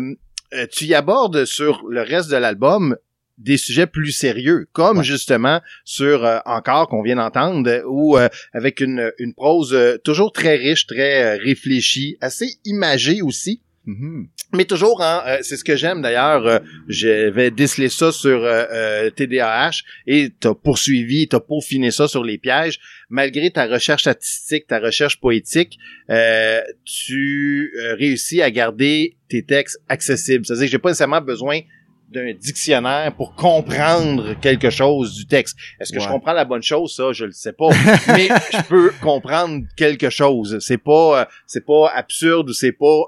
euh, 0.54 0.68
tu 0.72 0.86
y 0.86 0.94
abordes 0.94 1.46
sur 1.46 1.84
le 1.90 2.02
reste 2.02 2.30
de 2.32 2.38
l'album 2.38 2.96
des 3.38 3.58
sujets 3.58 3.88
plus 3.88 4.12
sérieux, 4.12 4.68
comme 4.72 5.00
Ouais. 5.00 5.04
justement 5.04 5.62
sur 5.84 6.24
euh, 6.26 6.38
encore 6.46 6.88
qu'on 6.88 7.02
vient 7.02 7.16
d'entendre, 7.16 7.82
ou 7.88 8.18
euh, 8.18 8.28
avec 8.54 8.82
une, 8.82 9.12
une 9.18 9.34
prose 9.34 9.74
euh, 9.74 9.98
toujours 10.04 10.32
très 10.32 10.56
riche, 10.58 10.86
très 10.86 11.38
réfléchie, 11.38 12.18
assez 12.22 12.48
imagée 12.66 13.22
aussi. 13.22 13.62
Mhm. 13.86 14.28
Mais 14.54 14.66
toujours, 14.66 15.02
en, 15.02 15.22
euh, 15.26 15.38
c'est 15.42 15.58
ce 15.58 15.64
que 15.64 15.76
j'aime 15.76 16.02
d'ailleurs. 16.04 16.46
euh, 16.46 16.60
J'avais 16.88 17.50
décelé 17.50 17.90
ça 17.90 18.12
sur 18.12 18.44
euh, 18.44 18.66
euh, 18.72 19.10
TDAH 19.10 19.82
et 20.06 20.30
t'as 20.40 20.54
poursuivi, 20.54 21.28
t'as 21.28 21.40
peaufiné 21.40 21.90
ça 21.90 22.08
sur 22.08 22.24
les 22.24 22.38
pièges. 22.38 22.80
Malgré 23.10 23.50
ta 23.50 23.66
recherche 23.66 24.06
artistique, 24.06 24.68
ta 24.68 24.80
recherche 24.80 25.20
poétique, 25.20 25.80
euh, 26.12 26.62
tu 26.86 27.72
euh, 27.80 27.96
réussis 27.96 28.42
à 28.42 28.52
garder 28.52 29.18
tes 29.30 29.44
textes 29.44 29.80
accessibles. 29.90 30.46
C'est-à-dire 30.46 30.66
que 30.66 30.72
j'ai 30.72 30.78
pas 30.80 30.90
nécessairement 30.90 31.22
besoin 31.22 31.62
d'un 32.10 32.34
dictionnaire 32.34 33.16
pour 33.16 33.36
comprendre 33.36 34.34
quelque 34.42 34.70
chose 34.70 35.16
du 35.16 35.26
texte. 35.26 35.58
Est-ce 35.80 35.94
que 35.94 36.00
je 36.02 36.08
comprends 36.10 36.34
la 36.34 36.44
bonne 36.46 36.62
chose? 36.62 36.94
Ça 36.94 37.14
Je 37.14 37.24
le 37.26 37.32
sais 37.32 37.54
pas, 37.54 37.70
mais 38.10 38.28
je 38.52 38.62
peux 38.68 38.92
comprendre 39.02 39.64
quelque 39.78 40.10
chose. 40.10 40.60
C'est 40.60 40.78
pas 40.78 41.22
euh, 41.22 41.26
c'est 41.48 41.66
pas 41.66 41.90
absurde 41.96 42.50
ou 42.50 42.54
c'est 42.54 42.74
pas 42.74 43.04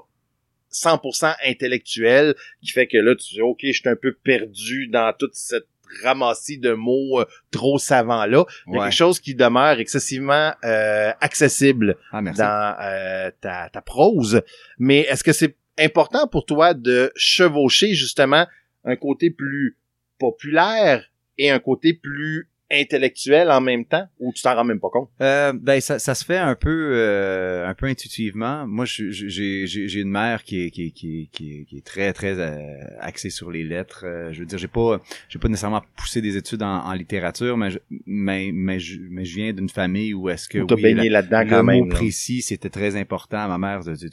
100% 0.74 1.34
intellectuel 1.46 2.34
qui 2.62 2.70
fait 2.72 2.86
que 2.86 2.98
là 2.98 3.14
tu 3.14 3.34
dis 3.34 3.40
OK, 3.42 3.60
je 3.62 3.72
suis 3.72 3.88
un 3.88 3.96
peu 3.96 4.12
perdu 4.12 4.88
dans 4.88 5.12
toute 5.18 5.34
cette 5.34 5.66
ramassis 6.02 6.58
de 6.58 6.72
mots 6.72 7.20
euh, 7.20 7.24
trop 7.52 7.78
savants 7.78 8.26
là. 8.26 8.44
Il 8.66 8.72
y 8.72 8.76
a 8.76 8.78
Ouais. 8.80 8.84
quelque 8.86 8.96
chose 8.96 9.20
qui 9.20 9.34
demeure 9.36 9.78
excessivement 9.78 10.52
euh, 10.64 11.12
accessible 11.20 11.96
Ah, 12.10 12.20
dans 12.22 12.76
euh, 12.82 13.30
ta, 13.40 13.68
ta 13.70 13.80
prose. 13.80 14.42
Mais 14.78 15.00
est-ce 15.00 15.22
que 15.22 15.32
c'est 15.32 15.54
important 15.78 16.26
pour 16.26 16.46
toi 16.46 16.74
de 16.74 17.12
chevaucher 17.14 17.94
justement 17.94 18.46
un 18.84 18.96
côté 18.96 19.30
plus 19.30 19.76
populaire 20.18 21.04
et 21.38 21.50
un 21.50 21.58
côté 21.60 21.92
plus 21.94 22.48
intellectuel 22.70 23.50
en 23.50 23.60
même 23.60 23.84
temps 23.84 24.06
ou 24.18 24.32
tu 24.32 24.42
t'en 24.42 24.54
rends 24.54 24.64
même 24.64 24.80
pas 24.80 24.88
compte? 24.90 25.10
Euh, 25.20 25.52
ben 25.54 25.80
ça, 25.80 25.98
ça 25.98 26.14
se 26.14 26.24
fait 26.24 26.38
un 26.38 26.54
peu 26.54 26.70
euh, 26.94 27.68
un 27.68 27.74
peu 27.74 27.86
intuitivement. 27.86 28.66
Moi, 28.66 28.84
j'ai 28.84 29.10
j'ai 29.12 29.66
j'ai 29.66 30.00
une 30.00 30.10
mère 30.10 30.42
qui 30.42 30.64
est 30.64 30.70
qui 30.70 30.86
est, 30.86 30.90
qui 30.90 31.22
est, 31.22 31.26
qui 31.30 31.60
est, 31.60 31.64
qui 31.64 31.76
est 31.78 31.84
très 31.86 32.12
très 32.12 32.38
euh, 32.38 32.58
axée 33.00 33.30
sur 33.30 33.50
les 33.50 33.64
lettres. 33.64 34.04
Euh, 34.06 34.32
je 34.32 34.40
veux 34.40 34.46
dire, 34.46 34.58
j'ai 34.58 34.68
pas 34.68 35.00
j'ai 35.28 35.38
pas 35.38 35.48
nécessairement 35.48 35.82
poussé 35.96 36.20
des 36.20 36.36
études 36.36 36.62
en, 36.62 36.84
en 36.86 36.92
littérature, 36.94 37.56
mais 37.56 37.70
je, 37.70 37.78
mais 38.06 38.50
mais 38.52 38.78
je, 38.80 38.98
mais 39.10 39.24
je 39.24 39.36
viens 39.36 39.52
d'une 39.52 39.68
famille 39.68 40.14
où 40.14 40.28
est-ce 40.28 40.48
que 40.48 40.58
oui, 40.58 40.82
baigné 40.82 41.08
la- 41.08 41.20
là-dedans 41.20 41.40
le 41.42 41.50
quand 41.50 41.64
mot 41.64 41.72
même. 41.72 41.88
là. 41.90 41.94
précis, 41.94 42.42
c'était 42.42 42.70
très 42.70 42.96
important. 42.96 43.46
Ma 43.48 43.58
mère, 43.58 43.82
c'est 43.84 44.08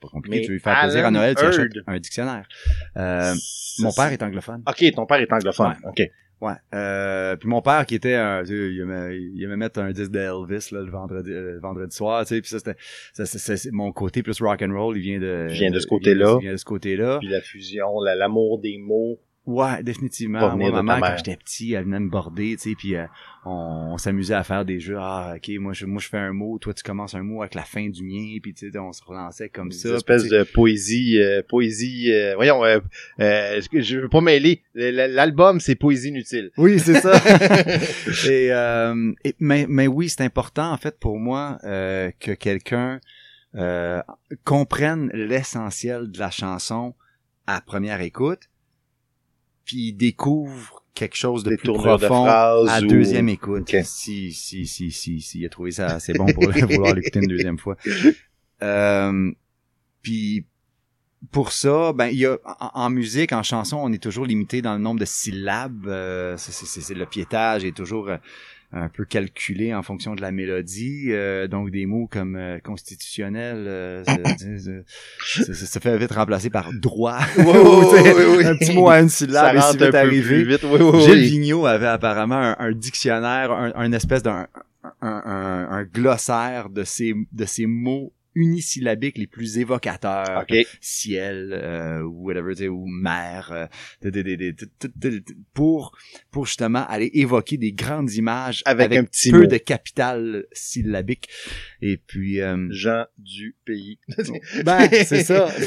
pas 0.00 0.08
compliqué. 0.08 0.36
Mais 0.38 0.42
tu 0.42 0.48
veux 0.48 0.54
lui 0.54 0.60
faire 0.60 0.80
plaisir 0.80 1.00
à 1.04 1.08
Alan 1.08 1.18
Noël, 1.18 1.34
tu 1.34 1.44
achètes 1.44 1.60
Heard. 1.76 1.84
un 1.86 1.98
dictionnaire. 1.98 2.48
Euh, 2.96 3.34
mon 3.80 3.92
père 3.92 4.12
est 4.12 4.22
anglophone. 4.22 4.62
OK, 4.66 4.84
ton 4.94 5.06
père 5.06 5.20
est 5.20 5.32
anglophone. 5.32 5.74
OK. 5.88 6.02
Ouais. 6.42 6.52
Euh, 6.74 7.34
puis 7.36 7.48
mon 7.48 7.62
père 7.62 7.86
qui 7.86 7.94
était 7.94 8.14
un, 8.14 8.42
tu 8.42 8.48
sais, 8.48 8.54
il 8.70 8.80
aimait, 8.80 9.16
il 9.18 9.42
aimait 9.42 9.56
mettre 9.56 9.80
un 9.80 9.90
disque 9.90 10.10
d'Elvis 10.10 10.68
là, 10.70 10.82
le 10.82 10.90
vendredi 10.90 11.30
euh, 11.30 11.54
le 11.54 11.60
vendredi 11.60 11.96
soir, 11.96 12.24
tu 12.26 12.34
sais, 12.34 12.40
puis 12.42 12.50
ça 12.50 12.58
c'était 12.58 12.76
ça, 13.12 13.24
c'est- 13.56 13.70
mon 13.72 13.90
côté 13.90 14.22
plus 14.22 14.38
rock 14.42 14.60
and 14.62 14.72
roll, 14.72 14.96
il 14.98 15.02
vient 15.02 15.18
de 15.18 15.46
Il 15.48 15.54
vient 15.54 15.70
de 15.70 15.78
ce 15.80 15.86
côté-là. 15.86 16.36
Il 16.38 16.42
vient 16.42 16.52
de 16.52 16.56
ce 16.58 16.64
côté-là. 16.66 17.18
Puis 17.20 17.28
la 17.28 17.40
fusion, 17.40 18.00
la- 18.00 18.14
l'amour 18.16 18.58
des 18.60 18.76
mots. 18.78 19.18
Ouais, 19.46 19.82
définitivement. 19.84 20.40
Moi, 20.58 20.70
ma 20.72 20.82
mère, 20.82 20.96
quand 21.12 21.16
j'étais 21.18 21.36
petit, 21.36 21.72
elle 21.74 21.84
venait 21.84 22.00
me 22.00 22.08
border, 22.10 22.56
tu 22.56 22.70
sais, 22.70 22.74
puis 22.76 22.96
euh, 22.96 23.06
on, 23.44 23.90
on 23.92 23.96
s'amusait 23.98 24.34
à 24.34 24.42
faire 24.42 24.64
des 24.64 24.80
jeux. 24.80 24.96
Ah, 24.98 25.34
ok, 25.36 25.50
moi 25.60 25.72
je, 25.72 25.86
moi 25.86 26.00
je 26.02 26.08
fais 26.08 26.18
un 26.18 26.32
mot, 26.32 26.58
toi 26.58 26.74
tu 26.74 26.82
commences 26.82 27.14
un 27.14 27.22
mot 27.22 27.42
avec 27.42 27.54
la 27.54 27.62
fin 27.62 27.88
du 27.88 28.02
mien, 28.02 28.38
puis 28.42 28.52
tu 28.54 28.70
sais, 28.70 28.78
on 28.78 28.92
se 28.92 29.04
relançait 29.04 29.48
comme 29.48 29.70
ça. 29.70 29.88
Une 29.90 29.94
espèce 29.96 30.24
de 30.28 30.42
poésie, 30.42 31.20
euh, 31.20 31.42
poésie. 31.48 32.10
euh, 32.12 32.34
voyons, 32.34 32.64
euh, 32.64 32.80
euh, 33.20 33.60
je- 33.72 33.80
je 33.80 33.98
veux 34.00 34.08
pas 34.08 34.20
mêler. 34.20 34.62
L'album, 34.74 35.60
c'est 35.60 35.76
poésie 35.76 36.08
inutile. 36.08 36.50
Oui, 36.56 36.80
c'est 36.80 37.00
ça. 37.00 37.12
et, 38.28 38.52
euh, 38.52 39.12
et- 39.24 39.36
mais, 39.38 39.66
mais 39.68 39.86
oui, 39.86 40.08
c'est 40.08 40.22
important 40.22 40.72
en 40.72 40.76
fait 40.76 40.98
pour 40.98 41.18
moi 41.18 41.58
euh, 41.64 42.10
que 42.18 42.32
quelqu'un 42.32 43.00
euh, 43.54 44.02
comprenne 44.44 45.08
l'essentiel 45.14 46.10
de 46.10 46.18
la 46.18 46.30
chanson 46.30 46.94
à 47.46 47.60
première 47.60 48.00
écoute, 48.00 48.40
puis 49.66 49.92
découvre 49.92 50.82
quelque 50.94 51.16
chose 51.16 51.44
de 51.44 51.50
Des 51.50 51.56
plus 51.58 51.68
de 51.68 51.72
profond 51.74 52.24
à 52.70 52.80
ou- 52.80 52.86
deuxième 52.86 53.28
écoute. 53.28 53.68
Si, 53.84 54.32
si, 54.32 54.66
si, 54.66 54.90
si, 54.90 55.20
si, 55.20 55.40
il 55.40 55.44
a 55.44 55.50
trouvé 55.50 55.70
ça 55.72 55.88
assez 55.88 56.14
bon 56.14 56.24
pour 56.32 56.44
vouloir 56.50 56.94
l'écouter 56.94 57.18
une 57.18 57.26
deuxième 57.28 57.58
fois. 57.58 57.76
Euh, 58.62 59.30
puis 60.00 60.46
pour 61.32 61.52
ça, 61.52 61.92
ben 61.92 62.06
il 62.06 62.18
y 62.18 62.26
a 62.26 62.38
en, 62.60 62.70
en 62.84 62.90
musique, 62.90 63.32
en 63.32 63.42
chanson, 63.42 63.76
on 63.78 63.92
est 63.92 64.02
toujours 64.02 64.24
limité 64.24 64.62
dans 64.62 64.72
le 64.74 64.78
nombre 64.78 65.00
de 65.00 65.04
syllabes. 65.04 65.86
euh, 65.88 66.36
c'est- 66.38 66.94
le 66.94 67.04
piétage 67.06 67.64
est 67.64 67.76
toujours 67.76 68.08
euh, 68.08 68.16
un 68.72 68.88
peu 68.88 69.04
calculé 69.04 69.72
en 69.74 69.82
fonction 69.82 70.14
de 70.14 70.20
la 70.20 70.32
mélodie. 70.32 71.06
euh, 71.10 71.46
donc 71.48 71.70
des 71.70 71.86
mots 71.86 72.08
comme 72.10 72.36
euh, 72.36 72.58
constitutionnel, 72.58 73.64
euh, 73.68 74.04
ça- 74.04 74.16
ça- 74.38 75.44
ça- 75.44 75.54
ça 75.54 75.66
se 75.66 75.78
fait 75.78 75.96
vite 75.98 76.12
remplacer 76.12 76.50
par 76.50 76.72
droit. 76.72 77.18
Oui, 77.38 77.44
oui, 77.46 77.52
oui, 78.16 78.22
oui. 78.38 78.44
Un 78.46 78.56
petit 78.56 78.74
mot 78.74 78.88
à 78.88 79.00
une 79.00 79.08
Ça 79.08 79.26
syllabe 79.26 79.60
si 79.72 79.78
vite 79.78 79.94
arrivé. 79.94 80.44
vite. 80.44 80.64
Oui, 80.64 80.80
oui, 80.80 81.00
Gilles. 81.02 81.28
Vigneault 81.30 81.66
avait 81.66 81.86
apparemment 81.86 82.36
un, 82.40 82.56
un 82.58 82.72
dictionnaire, 82.72 83.50
un, 83.52 83.72
un 83.74 83.92
espèce 83.92 84.22
d'un 84.22 84.46
un, 85.00 85.22
un, 85.24 85.68
un 85.70 85.84
glossaire 85.84 86.68
de 86.70 86.84
ces 86.84 87.14
de 87.32 87.44
ces 87.44 87.66
mots 87.66 88.12
unisyllabiques 88.36 89.18
les 89.18 89.26
plus 89.26 89.58
évocateurs. 89.58 90.42
Okay. 90.42 90.66
Ciel, 90.80 91.52
euh, 91.52 92.02
whatever, 92.02 92.68
ou 92.68 92.86
mer, 92.86 93.68
euh, 94.04 95.26
pour, 95.54 95.96
pour 96.30 96.46
justement 96.46 96.86
aller 96.86 97.10
évoquer 97.14 97.56
des 97.56 97.72
grandes 97.72 98.12
images 98.12 98.62
avec, 98.66 98.92
un 98.92 99.04
petit 99.04 99.32
peu 99.32 99.46
de 99.46 99.56
capital 99.56 100.44
syllabique. 100.52 101.28
Et 101.82 101.96
puis... 101.96 102.40
Euh, 102.40 102.68
Gens 102.70 103.06
du 103.18 103.56
pays. 103.64 103.98
ben, 104.64 104.88
c'est 104.90 105.24
ça. 105.24 105.48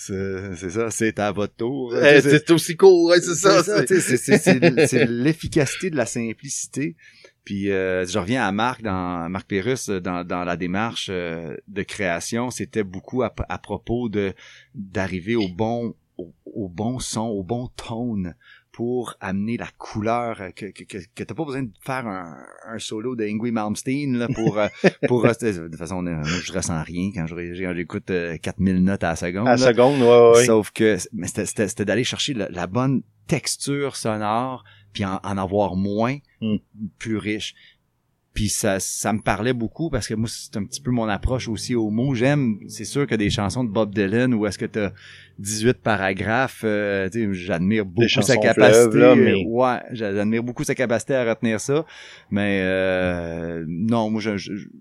C'est 0.00 0.70
ça, 0.70 0.92
c'est 0.92 1.18
à 1.18 1.32
votre 1.32 1.56
tour. 1.56 1.92
Euh, 1.92 2.00
hey, 2.00 2.22
c'est 2.22 2.48
aussi 2.52 2.76
court, 2.76 3.06
ouais, 3.06 3.20
c'est 3.20 3.34
ça. 3.34 3.64
C'est 3.64 5.04
l'efficacité 5.08 5.90
de 5.90 5.96
la 5.96 6.06
simplicité 6.06 6.94
puis 7.48 7.70
euh, 7.70 8.04
je 8.04 8.18
reviens 8.18 8.46
à 8.46 8.52
Marc 8.52 8.82
dans 8.82 9.26
Marc 9.30 9.46
Pérus 9.46 9.88
euh, 9.88 10.00
dans, 10.02 10.22
dans 10.22 10.44
la 10.44 10.58
démarche 10.58 11.08
euh, 11.10 11.56
de 11.66 11.82
création, 11.82 12.50
c'était 12.50 12.84
beaucoup 12.84 13.22
à, 13.22 13.32
à 13.48 13.56
propos 13.56 14.10
de 14.10 14.34
d'arriver 14.74 15.34
au 15.34 15.48
bon 15.48 15.94
au, 16.18 16.34
au 16.44 16.68
bon 16.68 16.98
son, 16.98 17.22
au 17.22 17.42
bon 17.42 17.68
tone 17.68 18.34
pour 18.70 19.14
amener 19.20 19.56
la 19.56 19.68
couleur 19.78 20.42
euh, 20.42 20.50
que 20.50 20.66
que 20.66 20.84
que, 20.84 20.98
que 21.14 21.22
t'as 21.24 21.34
pas 21.34 21.46
besoin 21.46 21.62
de 21.62 21.70
faire 21.80 22.06
un, 22.06 22.36
un 22.66 22.78
solo 22.78 23.16
de 23.16 23.24
Ingrid 23.24 23.54
Malmsteen 23.54 24.18
là 24.18 24.28
pour 24.28 24.58
pour 25.08 25.22
de 25.22 25.68
toute 25.68 25.76
façon 25.76 26.02
moi, 26.02 26.22
je 26.24 26.52
ressens 26.52 26.82
rien 26.82 27.10
quand 27.14 27.26
j'écoute 27.26 28.10
euh, 28.10 28.36
4000 28.36 28.84
notes 28.84 29.04
à 29.04 29.08
la 29.10 29.16
seconde 29.16 29.48
À 29.48 29.52
la 29.56 29.68
seconde, 29.68 30.02
ouais, 30.02 30.36
ouais. 30.38 30.44
Sauf 30.44 30.70
que 30.70 30.98
mais 31.14 31.28
c'était- 31.28 31.84
d'aller 31.86 32.04
chercher 32.04 32.34
la, 32.34 32.50
la 32.50 32.66
bonne 32.66 33.00
texture 33.26 33.96
sonore, 33.96 34.64
puis 34.92 35.04
en, 35.04 35.20
en 35.22 35.38
avoir 35.38 35.76
moins, 35.76 36.18
Hmm. 36.40 36.56
plus 36.98 37.16
riche. 37.16 37.54
Puis 38.32 38.48
ça, 38.48 38.78
ça 38.78 39.12
me 39.12 39.20
parlait 39.20 39.52
beaucoup 39.52 39.90
parce 39.90 40.06
que 40.06 40.14
moi, 40.14 40.28
c'est 40.30 40.56
un 40.56 40.64
petit 40.64 40.80
peu 40.80 40.92
mon 40.92 41.08
approche 41.08 41.48
aussi 41.48 41.74
aux 41.74 41.90
mots. 41.90 42.14
J'aime, 42.14 42.60
c'est 42.68 42.84
sûr 42.84 43.06
que 43.08 43.16
des 43.16 43.30
chansons 43.30 43.64
de 43.64 43.70
Bob 43.70 43.92
Dylan 43.92 44.32
où 44.34 44.46
est-ce 44.46 44.58
que 44.58 44.66
t'as 44.66 44.92
18 45.38 45.82
paragraphes, 45.82 46.62
euh, 46.64 47.08
tu 47.10 47.26
sais, 47.32 47.34
j'admire 47.46 47.84
beaucoup 47.84 48.08
sa 48.22 48.34
capacité. 48.54 48.98
là, 48.98 49.14
mais- 49.14 49.44
Ouais, 49.46 49.78
j'admire 49.92 50.42
beaucoup 50.42 50.64
sa 50.64 50.74
capacité 50.74 51.14
à 51.14 51.24
retenir 51.28 51.60
ça. 51.60 51.84
Mais 52.30 52.60
euh, 52.64 53.64
non, 53.68 54.10
moi, 54.10 54.20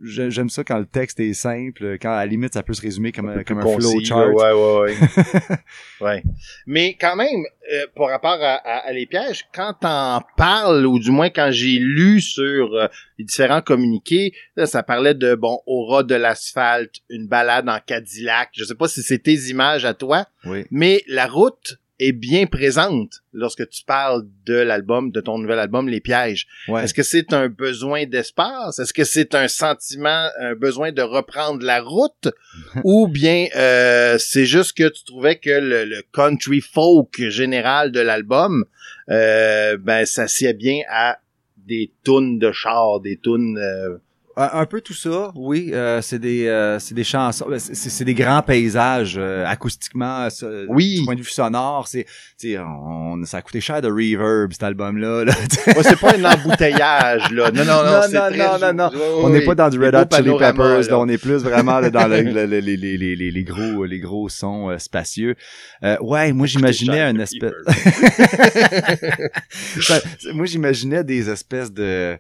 j'aime 0.04 0.50
ça 0.50 0.64
quand 0.64 0.80
le 0.80 0.86
texte 0.86 1.20
est 1.20 1.34
simple, 1.34 1.98
quand 2.02 2.12
à 2.12 2.18
la 2.18 2.26
limite 2.26 2.54
ça 2.54 2.64
peut 2.64 2.74
se 2.74 2.82
résumer 2.82 3.12
comme, 3.12 3.30
un, 3.30 3.44
comme 3.44 3.60
un 3.60 3.64
flowchart. 3.80 4.34
Ouais, 4.34 4.52
ouais, 4.54 4.80
ouais. 4.82 5.58
ouais. 6.02 6.24
Mais 6.66 6.96
quand 7.00 7.16
même, 7.16 7.44
euh, 7.74 7.86
par 7.96 8.10
rapport 8.10 8.32
à, 8.42 8.56
à- 8.56 8.88
à 8.88 8.92
les 8.94 9.06
pièges, 9.06 9.46
quand 9.54 9.74
t'en 9.80 10.22
parles, 10.38 10.86
ou 10.86 11.00
du 11.00 11.12
moins 11.12 11.30
quand 11.30 11.50
j'ai 11.52 11.78
lu 11.80 12.20
sur 12.22 12.74
euh, 12.74 12.88
les 13.18 13.26
différents 13.26 13.62
communiqués, 13.62 14.34
là, 14.56 14.66
ça 14.66 14.84
parlait 14.84 15.14
de, 15.14 15.36
bon, 15.36 15.60
aura 15.66 16.04
de 16.04 16.16
l'asphalte, 16.16 16.96
une 17.10 17.28
balade 17.28 17.68
en 17.70 17.80
Cadillac. 17.86 18.50
Je 18.54 18.64
sais 18.64 18.76
pas 18.76 18.88
si 18.88 19.02
c'est 19.04 19.20
tes 19.20 19.36
images 19.50 19.86
à 19.86 19.94
toi, 19.94 20.26
Oui. 20.48 20.66
mais 20.72 21.04
la 21.08 21.28
route 21.28 21.78
est 22.00 22.12
bien 22.12 22.46
présente 22.46 23.22
lorsque 23.34 23.68
tu 23.70 23.84
parles 23.84 24.22
de 24.46 24.54
l'album, 24.54 25.10
de 25.12 25.20
ton 25.20 25.40
nouvel 25.40 25.58
album, 25.58 25.90
Les 25.90 26.00
Pièges. 26.00 26.46
Ouais. 26.68 26.84
Est-ce 26.84 26.94
que 26.94 27.02
c'est 27.02 27.34
un 27.34 27.50
besoin 27.50 28.06
d'espace? 28.06 28.78
Est-ce 28.78 28.94
que 28.94 29.04
c'est 29.04 29.34
un 29.34 29.48
sentiment, 29.48 30.28
un 30.40 30.54
besoin 30.54 30.92
de 30.92 31.02
reprendre 31.02 31.66
la 31.66 31.82
route? 31.82 32.30
Ou 32.84 33.08
bien 33.08 33.48
euh, 33.56 34.18
c'est 34.20 34.46
juste 34.46 34.78
que 34.78 34.88
tu 34.90 35.04
trouvais 35.06 35.38
que 35.38 35.50
le, 35.50 35.86
le 35.86 36.04
country 36.14 36.62
folk 36.62 37.20
général 37.30 37.92
de 37.92 38.00
l'album, 38.00 38.66
euh, 39.10 39.76
ben 39.78 40.06
ça 40.06 40.28
sied 40.28 40.54
bien 40.54 40.82
à 40.92 41.18
des 41.58 41.92
tunes 42.06 42.38
de 42.38 42.52
char, 42.52 43.00
des 43.00 43.18
tunes... 43.18 43.58
euh, 43.58 43.98
Un, 44.40 44.50
un 44.60 44.66
peu 44.68 44.82
tout 44.82 44.94
ça, 44.94 45.32
oui. 45.36 45.72
euh, 45.74 46.00
c'est 46.02 46.20
des, 46.20 46.46
euh, 46.46 46.78
c'est 46.78 46.94
des 46.94 47.04
chansons, 47.04 47.48
ben, 47.50 47.58
c'est, 47.58 47.74
c'est 47.74 48.06
des 48.06 48.14
grands 48.14 48.44
paysages 48.44 49.16
euh, 49.18 49.44
acoustiquement. 49.48 50.30
ça, 50.30 50.46
Oui. 50.70 51.00
Du 51.00 51.06
point 51.06 51.16
de 51.16 51.22
vue 51.22 51.26
sonore, 51.30 51.88
c'est, 51.88 52.04
tu 52.40 52.52
sais, 52.52 52.60
on, 52.60 53.24
ça 53.26 53.38
a 53.38 53.42
coûté 53.42 53.62
cher 53.62 53.82
de 53.82 53.88
reverb 53.90 54.52
cet 54.54 54.62
album-là. 54.62 55.26
Là, 55.26 55.34
Ouais, 55.68 55.84
c'est 55.84 56.00
pas 56.00 56.14
un 56.16 56.24
embouteillage, 56.24 57.32
là. 57.32 57.52
Non, 57.52 57.66
non, 57.66 57.66
non, 57.66 57.84
Non, 57.84 58.02
non, 58.14 58.30
très 58.30 58.38
non, 58.38 58.60
non, 58.62 58.74
non. 58.74 58.90
oui, 58.94 59.00
oui, 59.02 59.22
on 59.24 59.30
n'est 59.30 59.42
pas 59.46 59.56
dans 59.56 59.70
du 59.70 59.80
Red 59.80 59.96
Hot 59.96 60.16
Chili 60.16 60.30
Peppers, 60.38 60.82
là. 60.90 61.00
on 61.00 61.08
est 61.10 61.18
plus 61.18 61.42
vraiment 61.44 61.80
là, 61.80 61.90
dans 61.90 62.08
le- 62.08 62.22
le- 62.32 62.46
le- 62.46 62.60
les, 62.60 62.78
les, 62.78 62.98
les, 62.98 63.16
les, 63.16 63.32
les 63.32 63.44
gros, 63.44 63.86
les 63.86 64.00
gros 64.00 64.30
sons 64.30 64.70
euh, 64.70 64.78
spacieux. 64.78 65.36
Euh, 65.84 65.98
ouais, 66.02 66.32
moi 66.32 66.46
j'imaginais 66.46 67.02
un 67.02 67.18
espèce. 67.20 67.54
Moi, 70.34 70.46
j'imaginais 70.46 71.04
des 71.04 71.30
espèces 71.30 71.72
de 71.72 72.18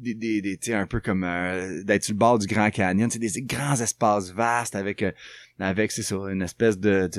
des, 0.00 0.14
des, 0.14 0.40
des 0.40 0.72
un 0.72 0.86
peu 0.86 1.00
comme 1.00 1.24
euh, 1.24 1.82
d'être 1.84 2.04
sur 2.04 2.14
le 2.14 2.18
bord 2.18 2.38
du 2.38 2.46
Grand 2.46 2.70
Canyon, 2.70 3.10
c'est 3.10 3.18
des 3.18 3.42
grands 3.42 3.80
espaces 3.80 4.32
vastes 4.32 4.74
avec 4.74 5.02
euh, 5.02 5.12
avec 5.58 5.92
c'est 5.92 6.02
ça 6.02 6.16
une 6.30 6.42
espèce 6.42 6.78
de, 6.78 7.10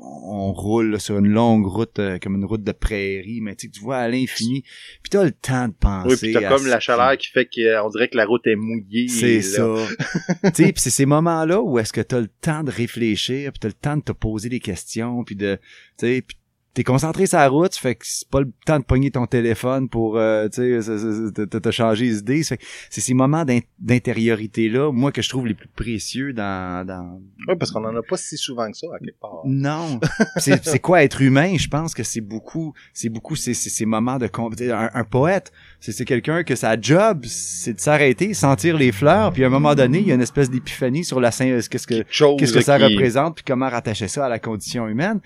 on 0.00 0.52
roule 0.52 0.92
là, 0.92 0.98
sur 0.98 1.18
une 1.18 1.28
longue 1.28 1.64
route 1.64 1.98
euh, 2.00 2.18
comme 2.18 2.34
une 2.34 2.44
route 2.44 2.64
de 2.64 2.72
prairie 2.72 3.40
mais 3.40 3.54
tu 3.54 3.70
vois 3.80 3.98
à 3.98 4.08
l'infini 4.08 4.62
puis 5.02 5.10
t'as 5.10 5.22
le 5.22 5.30
temps 5.30 5.68
de 5.68 5.74
penser 5.74 6.08
Oui, 6.08 6.16
puis 6.16 6.32
t'as 6.32 6.48
comme 6.48 6.66
la 6.66 6.80
chaleur 6.80 7.16
qui 7.16 7.28
fait 7.28 7.46
qu'on 7.46 7.88
dirait 7.90 8.08
que 8.08 8.16
la 8.16 8.26
route 8.26 8.44
est 8.46 8.56
mouillée. 8.56 9.06
c'est 9.06 9.42
ça. 9.42 9.74
tu 10.44 10.64
sais, 10.64 10.72
puis 10.72 10.82
c'est 10.82 10.90
ces 10.90 11.06
moments-là 11.06 11.62
où 11.62 11.78
est-ce 11.78 11.92
que 11.92 12.00
t'as 12.00 12.20
le 12.20 12.28
temps 12.28 12.64
de 12.64 12.70
réfléchir, 12.70 13.52
puis 13.52 13.60
t'as 13.60 13.68
le 13.68 13.74
temps 13.74 13.96
de 13.96 14.02
te 14.02 14.12
poser 14.12 14.48
des 14.48 14.60
questions, 14.60 15.22
puis 15.22 15.36
de, 15.36 15.56
tu 15.98 16.06
sais, 16.06 16.22
puis 16.26 16.36
t'es 16.74 16.84
concentré 16.84 17.26
sur 17.26 17.38
la 17.38 17.48
route, 17.48 17.74
fait 17.74 17.96
que 17.96 18.04
c'est 18.06 18.28
pas 18.28 18.40
le 18.40 18.50
temps 18.64 18.78
de 18.78 18.84
pogner 18.84 19.10
ton 19.10 19.26
téléphone 19.26 19.88
pour, 19.88 20.16
euh, 20.16 20.48
tu 20.48 20.80
sais, 20.80 21.32
te- 21.46 21.70
changer 21.70 22.06
les 22.06 22.18
idées. 22.18 22.42
C'est 22.42 22.58
ces 22.90 23.14
moments 23.14 23.44
d'in- 23.44 23.60
d'intériorité-là, 23.78 24.90
moi, 24.92 25.12
que 25.12 25.22
je 25.22 25.28
trouve 25.28 25.46
les 25.46 25.54
plus 25.54 25.68
précieux 25.68 26.32
dans... 26.32 26.86
dans... 26.86 27.20
Oui, 27.48 27.54
parce 27.58 27.70
qu'on 27.70 27.84
en 27.84 27.94
a 27.96 28.02
pas 28.02 28.16
si 28.16 28.36
souvent 28.36 28.70
que 28.70 28.76
ça, 28.76 28.86
à 28.94 28.98
quelque 28.98 29.18
part. 29.20 29.40
Non. 29.44 30.00
c'est 30.38 30.64
c'est 30.64 30.78
quoi 30.78 31.02
être 31.02 31.20
humain? 31.22 31.56
Je 31.58 31.68
pense 31.68 31.94
que 31.94 32.02
c'est 32.02 32.20
beaucoup, 32.20 32.72
c'est 32.92 33.08
beaucoup 33.08 33.36
ces, 33.36 33.54
ces, 33.54 33.84
moments 33.86 34.18
de... 34.18 34.28
Un, 34.72 34.90
un 34.94 35.04
poète, 35.04 35.52
c'est 35.80 35.92
c'est 35.92 36.04
quelqu'un 36.04 36.42
que 36.42 36.54
sa 36.54 36.80
job, 36.80 37.24
c'est 37.26 37.74
de 37.74 37.80
s'arrêter, 37.80 38.34
sentir 38.34 38.76
les 38.76 38.92
fleurs, 38.92 39.32
puis 39.32 39.44
à 39.44 39.48
un 39.48 39.50
moment 39.50 39.74
donné, 39.74 39.98
il 40.00 40.06
y 40.08 40.12
a 40.12 40.14
une 40.14 40.20
espèce 40.22 40.50
d'épiphanie 40.50 41.04
sur 41.04 41.20
la 41.20 41.30
scène, 41.30 41.60
qu'est-ce 41.62 41.86
que 41.86 42.02
qu'est-ce 42.36 42.52
que 42.52 42.60
ça 42.60 42.78
qui- 42.78 42.84
représente 42.84 43.36
puis 43.36 43.44
comment 43.46 43.68
rattacher 43.68 44.08
ça 44.08 44.26
à 44.26 44.28
la 44.28 44.38
condition 44.38 44.88
humaine 44.88 45.20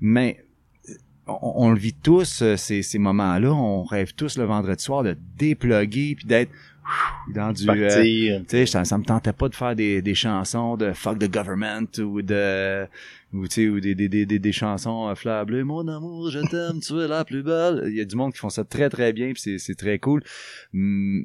mais 0.00 0.44
on, 1.26 1.70
le 1.70 1.78
vit 1.78 1.94
tous 1.94 2.42
euh, 2.42 2.56
ces, 2.56 2.98
moments-là. 2.98 3.52
On 3.52 3.84
rêve 3.84 4.14
tous 4.14 4.36
le 4.38 4.44
vendredi 4.44 4.82
soir 4.82 5.02
de 5.02 5.16
déploguer 5.38 6.14
puis 6.16 6.26
d'être 6.26 6.50
dans 7.32 7.52
du 7.52 7.68
euh, 7.68 7.88
Partir. 7.88 8.40
tu 8.42 8.46
sais 8.48 8.66
ça, 8.66 8.84
ça 8.84 8.98
me 8.98 9.04
tentait 9.04 9.32
pas 9.32 9.48
de 9.48 9.54
faire 9.54 9.76
des, 9.76 10.02
des 10.02 10.14
chansons 10.14 10.76
de 10.76 10.92
fuck 10.92 11.18
the 11.18 11.30
government 11.30 11.86
ou 11.98 12.22
de 12.22 12.86
ou 13.32 13.48
tu 13.48 13.54
sais 13.54 13.68
ou 13.68 13.80
des, 13.80 13.94
des, 13.94 14.08
des, 14.08 14.26
des, 14.26 14.38
des 14.38 14.52
chansons 14.52 15.08
euh, 15.08 15.14
fleur 15.14 15.46
bleue 15.46 15.64
mon 15.64 15.86
amour 15.88 16.30
je 16.30 16.40
t'aime 16.40 16.80
tu 16.80 17.00
es 17.00 17.08
la 17.08 17.24
plus 17.24 17.42
belle 17.42 17.84
il 17.86 17.96
y 17.96 18.00
a 18.00 18.04
du 18.04 18.16
monde 18.16 18.32
qui 18.32 18.38
font 18.38 18.50
ça 18.50 18.64
très 18.64 18.90
très 18.90 19.12
bien 19.12 19.32
puis 19.32 19.40
c'est 19.40 19.58
c'est 19.58 19.74
très 19.74 19.98
cool 19.98 20.22
Hum, 20.74 21.24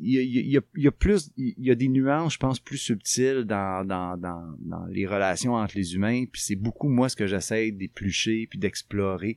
il 0.00 0.12
y 0.12 0.18
a, 0.18 0.22
il 0.22 0.50
y, 0.50 0.56
a, 0.56 0.60
il 0.76 0.82
y 0.84 0.86
a 0.88 0.92
plus 0.92 1.30
il 1.36 1.54
y 1.58 1.70
a 1.70 1.74
des 1.74 1.88
nuances 1.88 2.34
je 2.34 2.38
pense 2.38 2.60
plus 2.60 2.78
subtiles 2.78 3.44
dans 3.44 3.84
dans 3.84 4.16
dans, 4.16 4.56
dans 4.60 4.86
les 4.86 5.06
relations 5.06 5.54
entre 5.54 5.76
les 5.76 5.94
humains 5.94 6.24
puis 6.30 6.40
c'est 6.40 6.56
beaucoup 6.56 6.88
moi 6.88 7.08
ce 7.08 7.16
que 7.16 7.26
j'essaie 7.26 7.72
d'éplucher 7.72 8.46
puis 8.48 8.58
d'explorer 8.58 9.36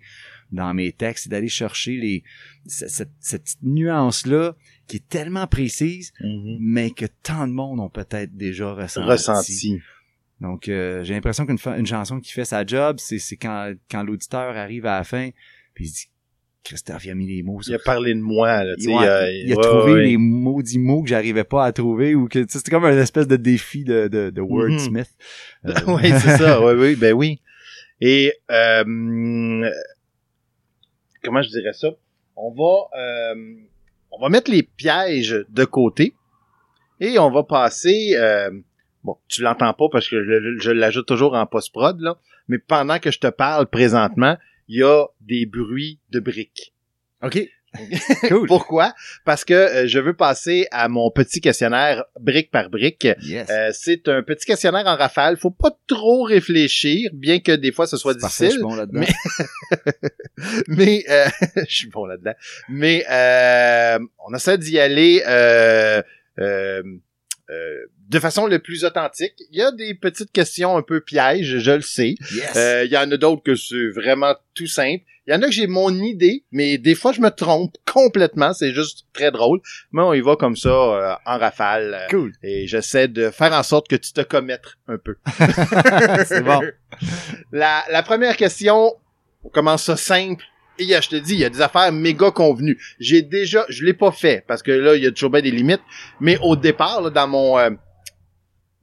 dans 0.51 0.73
mes 0.73 0.91
textes 0.91 1.23
c'est 1.23 1.29
d'aller 1.29 1.49
chercher 1.49 1.97
les 1.97 2.23
cette, 2.65 3.09
cette, 3.19 3.57
nuance 3.63 4.27
là 4.27 4.55
qui 4.91 4.97
est 4.97 5.07
tellement 5.07 5.47
précise 5.47 6.11
Mhm. 6.19 6.57
mais 6.59 6.91
que 6.91 7.05
tant 7.23 7.47
de 7.47 7.53
monde 7.53 7.79
ont 7.79 7.87
peut-être 7.89 8.35
déjà 8.35 8.73
ressenti. 8.73 9.07
Ressenti. 9.07 9.79
Donc, 10.41 10.67
euh, 10.67 11.01
j'ai 11.05 11.13
l'impression 11.13 11.45
qu'une 11.45 11.57
une 11.77 11.85
chanson 11.85 12.19
qui 12.19 12.33
fait 12.33 12.43
sa 12.43 12.65
job, 12.65 12.97
c'est 12.99 13.37
quand, 13.37 13.71
quand 13.89 14.03
l'auditeur 14.03 14.57
arrive 14.57 14.85
à 14.85 14.97
la 14.97 15.03
fin, 15.05 15.29
puis 15.73 15.85
il 15.85 15.87
se 15.87 15.93
dit, 15.93 16.09
Christophe, 16.65 17.05
il 17.05 17.11
a 17.11 17.15
mis 17.15 17.25
les 17.27 17.41
mots 17.41 17.61
Il 17.65 17.73
a 17.73 17.79
parlé 17.79 18.13
de 18.13 18.19
moi, 18.19 18.65
là, 18.65 18.75
tu 18.75 18.83
sais. 18.83 18.93
Ouais, 18.93 19.07
euh, 19.07 19.31
il 19.31 19.53
a 19.53 19.55
ouais, 19.55 19.63
trouvé 19.63 19.93
ouais. 19.93 20.03
les 20.07 20.17
maudits 20.17 20.77
mots 20.77 21.03
que 21.03 21.09
j'arrivais 21.09 21.45
pas 21.45 21.65
à 21.65 21.71
trouver 21.71 22.13
ou 22.13 22.27
que 22.27 22.45
c'était 22.49 22.69
comme 22.69 22.83
un 22.83 22.97
espèce 22.99 23.27
de 23.27 23.37
défi 23.37 23.85
de, 23.85 24.09
de, 24.09 24.29
de 24.29 24.41
wordsmith. 24.41 25.09
Euh, 25.65 25.73
oui, 25.87 26.09
c'est 26.19 26.37
ça. 26.37 26.59
Oui, 26.65 26.73
oui, 26.73 26.95
ben 26.95 27.13
oui. 27.13 27.39
Et 28.01 28.33
euh, 28.51 28.83
comment 31.23 31.41
je 31.43 31.49
dirais 31.49 31.73
ça? 31.73 31.89
On 32.35 32.51
va 32.51 33.35
on 34.11 34.21
va 34.21 34.29
mettre 34.29 34.51
les 34.51 34.63
pièges 34.63 35.45
de 35.49 35.65
côté 35.65 36.13
et 36.99 37.17
on 37.19 37.31
va 37.31 37.43
passer. 37.43 38.15
euh, 38.15 38.51
bon, 39.03 39.17
tu 39.27 39.41
l'entends 39.41 39.73
pas 39.73 39.89
parce 39.91 40.07
que 40.07 40.23
je, 40.59 40.71
l'ajoute 40.71 41.07
toujours 41.07 41.33
en 41.33 41.45
post 41.45 41.71
prod 41.71 41.99
là, 41.99 42.17
mais 42.47 42.57
pendant 42.57 42.99
que 42.99 43.11
je 43.11 43.19
te 43.19 43.27
parle 43.27 43.67
présentement, 43.67 44.37
il 44.67 44.79
y 44.79 44.83
a 44.83 45.05
des 45.21 45.45
bruits 45.45 45.99
de 46.11 46.19
briques. 46.19 46.73
OK. 47.23 47.39
cool. 48.27 48.47
Pourquoi? 48.47 48.93
Parce 49.25 49.45
que 49.45 49.53
euh, 49.53 49.87
je 49.87 49.97
veux 49.99 50.13
passer 50.13 50.67
à 50.71 50.89
mon 50.89 51.09
petit 51.11 51.39
questionnaire 51.39 52.03
brique 52.19 52.51
par 52.51 52.69
brique. 52.69 53.07
Yes. 53.21 53.47
Euh, 53.49 53.69
c'est 53.73 54.07
un 54.09 54.23
petit 54.23 54.45
questionnaire 54.45 54.85
en 54.87 54.95
rafale. 54.97 55.37
Faut 55.37 55.51
pas 55.51 55.71
trop 55.87 56.23
réfléchir, 56.23 57.09
bien 57.13 57.39
que 57.39 57.53
des 57.53 57.71
fois 57.71 57.87
ce 57.87 57.95
soit 57.97 58.13
je 58.13 58.19
suis 58.27 58.27
difficile. 58.45 58.61
bon 58.61 58.75
là-dedans. 58.75 58.99
mais- 59.01 59.87
Mais 60.67 61.03
euh, 61.09 61.25
je 61.67 61.73
suis 61.75 61.89
bon 61.89 62.05
là-dedans. 62.05 62.33
Mais 62.69 63.05
euh, 63.09 63.99
on 64.27 64.33
essaie 64.35 64.57
d'y 64.57 64.79
aller 64.79 65.21
euh, 67.51 67.85
de 68.09 68.19
façon 68.19 68.47
le 68.47 68.59
plus 68.59 68.83
authentique. 68.85 69.33
Il 69.51 69.57
y 69.57 69.61
a 69.61 69.71
des 69.71 69.93
petites 69.93 70.31
questions 70.31 70.77
un 70.77 70.81
peu 70.81 71.01
pièges, 71.01 71.57
je 71.59 71.71
le 71.71 71.81
sais. 71.81 72.15
Yes. 72.33 72.55
Euh, 72.55 72.83
Il 72.85 72.91
y 72.91 72.97
en 72.97 73.11
a 73.11 73.17
d'autres 73.17 73.43
que 73.43 73.55
c'est 73.55 73.89
vraiment 73.93 74.33
tout 74.53 74.67
simple. 74.67 75.03
Il 75.27 75.33
y 75.33 75.37
en 75.37 75.41
a 75.43 75.45
que 75.45 75.51
j'ai 75.51 75.67
mon 75.67 75.93
idée, 75.93 76.43
mais 76.51 76.77
des 76.79 76.95
fois 76.95 77.11
je 77.13 77.21
me 77.21 77.29
trompe 77.29 77.75
complètement. 77.91 78.53
C'est 78.53 78.73
juste 78.73 79.05
très 79.13 79.31
drôle. 79.31 79.61
Mais 79.91 80.01
on 80.01 80.13
y 80.13 80.21
va 80.21 80.35
comme 80.35 80.55
ça 80.55 80.69
euh, 80.69 81.13
en 81.25 81.37
rafale. 81.37 81.93
euh, 81.93 82.07
cool. 82.09 82.33
et 82.41 82.67
j'essaie 82.67 83.07
de 83.07 83.29
faire 83.29 83.53
en 83.53 83.63
sorte 83.63 83.87
que 83.87 83.95
tu 83.95 84.13
te 84.13 84.21
commettes 84.21 84.77
un 84.87 84.97
peu. 84.97 85.15
C'est 86.25 86.41
bon. 86.41 86.61
La, 87.51 87.83
la 87.91 88.01
première 88.03 88.35
question, 88.37 88.93
on 89.43 89.49
commence 89.49 89.83
ça 89.83 89.95
simple. 89.97 90.43
Et 90.81 91.01
je 91.01 91.09
te 91.09 91.15
dis, 91.15 91.33
il 91.33 91.39
y 91.39 91.45
a 91.45 91.49
des 91.49 91.61
affaires 91.61 91.91
méga 91.91 92.31
convenues. 92.31 92.81
J'ai 92.99 93.21
déjà, 93.21 93.65
je 93.69 93.85
l'ai 93.85 93.93
pas 93.93 94.11
fait 94.11 94.43
parce 94.47 94.63
que 94.63 94.71
là, 94.71 94.95
il 94.95 95.03
y 95.03 95.07
a 95.07 95.11
toujours 95.11 95.29
bien 95.29 95.41
des 95.41 95.51
limites. 95.51 95.81
Mais 96.19 96.37
au 96.41 96.55
départ, 96.55 97.01
là, 97.01 97.09
dans 97.11 97.27
mon 97.27 97.59
euh, 97.59 97.69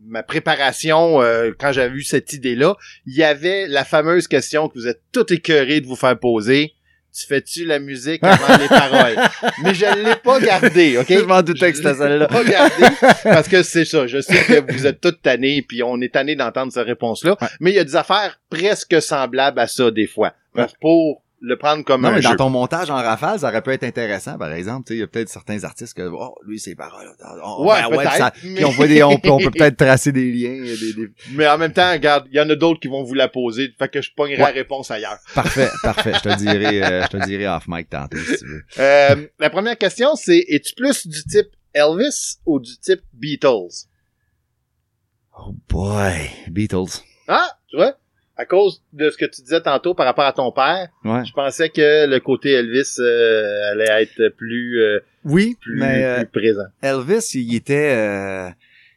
ma 0.04 0.22
préparation, 0.22 1.20
euh, 1.22 1.50
quand 1.58 1.72
j'avais 1.72 1.92
vu 1.92 2.02
cette 2.02 2.32
idée-là, 2.32 2.76
il 3.06 3.16
y 3.16 3.24
avait 3.24 3.66
la 3.66 3.84
fameuse 3.84 4.28
question 4.28 4.68
que 4.68 4.78
vous 4.78 4.86
êtes 4.86 5.02
tout 5.12 5.32
écœurés 5.32 5.80
de 5.80 5.86
vous 5.86 5.96
faire 5.96 6.18
poser. 6.18 6.74
Tu 7.12 7.26
fais-tu 7.26 7.64
la 7.64 7.80
musique 7.80 8.22
avant 8.22 8.56
les 8.62 8.68
paroles? 8.68 9.16
Mais 9.64 9.74
je 9.74 9.86
l'ai 10.04 10.14
pas 10.14 10.38
gardé, 10.40 10.98
OK? 10.98 11.06
Je 11.08 11.24
m'en 11.24 11.42
doutais 11.42 11.72
que 11.72 11.78
c'était 11.78 11.94
Je 11.94 12.02
l'ai 12.04 12.08
celle-là. 12.10 12.28
pas 12.28 12.44
gardé 12.44 12.84
parce 13.24 13.48
que 13.48 13.62
c'est 13.64 13.86
ça. 13.86 14.06
Je 14.06 14.20
sais 14.20 14.44
que 14.44 14.72
vous 14.72 14.86
êtes 14.86 15.00
toutes 15.00 15.22
tannés 15.22 15.62
puis 15.66 15.82
on 15.82 16.00
est 16.00 16.12
tannés 16.12 16.36
d'entendre 16.36 16.72
cette 16.72 16.86
réponse-là. 16.86 17.36
Ouais. 17.40 17.48
Mais 17.58 17.72
il 17.72 17.74
y 17.74 17.80
a 17.80 17.84
des 17.84 17.96
affaires 17.96 18.38
presque 18.50 19.02
semblables 19.02 19.58
à 19.58 19.66
ça 19.66 19.90
des 19.90 20.06
fois. 20.06 20.34
Pour 20.80 21.24
le 21.40 21.56
prendre 21.56 21.84
comme 21.84 22.02
Non, 22.02 22.08
un 22.08 22.12
mais 22.16 22.22
jeu. 22.22 22.30
dans 22.30 22.36
ton 22.46 22.50
montage 22.50 22.90
en 22.90 22.96
rafale, 22.96 23.38
ça 23.38 23.48
aurait 23.48 23.62
pu 23.62 23.70
être 23.70 23.84
intéressant, 23.84 24.36
par 24.38 24.52
exemple. 24.52 24.86
Tu 24.86 24.92
sais, 24.92 24.96
Il 24.96 25.00
y 25.00 25.02
a 25.02 25.06
peut-être 25.06 25.28
certains 25.28 25.62
artistes 25.62 25.94
que, 25.94 26.02
oh, 26.02 26.34
lui, 26.44 26.58
ses 26.58 26.74
paroles. 26.74 27.06
oh, 27.44 27.64
Ouais, 27.64 27.80
ben 27.82 27.90
peut-être, 27.90 28.08
puis 28.10 28.18
ça- 28.18 28.32
mais- 28.42 28.54
puis 28.56 28.64
on, 28.64 28.70
voit 28.70 28.86
des, 28.88 29.02
on, 29.04 29.18
peut- 29.18 29.30
on 29.30 29.38
peut 29.38 29.50
peut-être 29.52 29.76
tracer 29.76 30.10
des 30.10 30.32
liens. 30.32 30.60
Des, 30.64 30.92
des- 30.94 31.12
Mais 31.34 31.46
en 31.46 31.56
même 31.56 31.72
temps, 31.72 31.92
regarde, 31.92 32.26
il 32.32 32.36
y 32.36 32.40
en 32.40 32.50
a 32.50 32.56
d'autres 32.56 32.80
qui 32.80 32.88
vont 32.88 33.04
vous 33.04 33.14
la 33.14 33.28
poser. 33.28 33.70
Fait 33.78 33.88
que 33.88 34.02
je 34.02 34.10
pognerai 34.16 34.38
la 34.38 34.44
Ouais. 34.46 34.50
réponse 34.52 34.90
ailleurs. 34.90 35.18
Parfait, 35.34 35.68
parfait. 35.82 36.12
Je 36.14 36.28
te 36.28 36.36
dirai, 36.36 36.82
euh, 36.84 37.02
je 37.04 37.08
te 37.18 37.24
dirai 37.24 37.46
off 37.46 37.64
mic 37.68 37.88
tantôt, 37.88 38.18
si 38.18 38.36
tu 38.38 38.44
veux. 38.46 38.64
Euh, 38.80 39.26
la 39.38 39.50
première 39.50 39.78
question, 39.78 40.16
c'est 40.16 40.44
es-tu 40.48 40.74
plus 40.74 41.06
du 41.06 41.22
type 41.22 41.48
Elvis 41.72 42.38
ou 42.46 42.58
du 42.58 42.76
type 42.78 43.02
Beatles? 43.12 43.86
Oh 45.38 45.54
boy. 45.68 46.30
Beatles. 46.50 47.02
Ah, 47.28 47.46
tu 47.68 47.76
vois? 47.76 47.94
À 48.40 48.44
cause 48.44 48.82
de 48.92 49.10
ce 49.10 49.16
que 49.16 49.24
tu 49.24 49.42
disais 49.42 49.60
tantôt 49.60 49.94
par 49.94 50.06
rapport 50.06 50.24
à 50.24 50.32
ton 50.32 50.52
père, 50.52 50.88
Ouais. 51.04 51.24
je 51.26 51.32
pensais 51.32 51.68
que 51.70 52.06
le 52.08 52.20
côté 52.20 52.52
Elvis 52.52 52.96
euh, 53.00 53.72
allait 53.72 54.02
être 54.04 54.28
plus, 54.36 54.80
euh, 54.80 55.00
Oui, 55.24 55.56
plus, 55.60 55.76
mais 55.78 56.04
euh, 56.04 56.18
plus 56.24 56.40
présent. 56.40 56.66
Elvis, 56.80 57.32
il 57.34 57.54
était, 57.56 57.92
euh, 57.96 58.48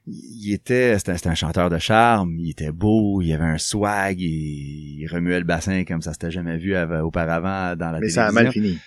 il 0.07 0.53
était, 0.53 0.97
c'était 0.99 1.17
c'était 1.17 1.29
un 1.29 1.35
chanteur 1.35 1.69
de 1.71 1.79
charme. 1.79 2.35
Il 2.39 2.51
était 2.51 2.71
beau, 2.71 3.21
il 3.23 3.33
avait 3.33 3.43
un 3.45 3.57
swag, 3.57 4.19
il, 4.21 4.99
il 5.01 5.07
remuait 5.11 5.39
le 5.39 5.45
bassin 5.45 5.83
comme 5.85 6.03
ça 6.03 6.13
s'était 6.13 6.29
jamais 6.31 6.57
vu 6.57 6.75
av- 6.75 7.03
auparavant 7.03 7.75
dans 7.75 7.89
la 7.91 7.99
Mais 7.99 8.09
ça 8.09 8.27
télévision. 8.27 8.39
a 8.39 8.43
mal 8.43 8.51
fini. 8.51 8.77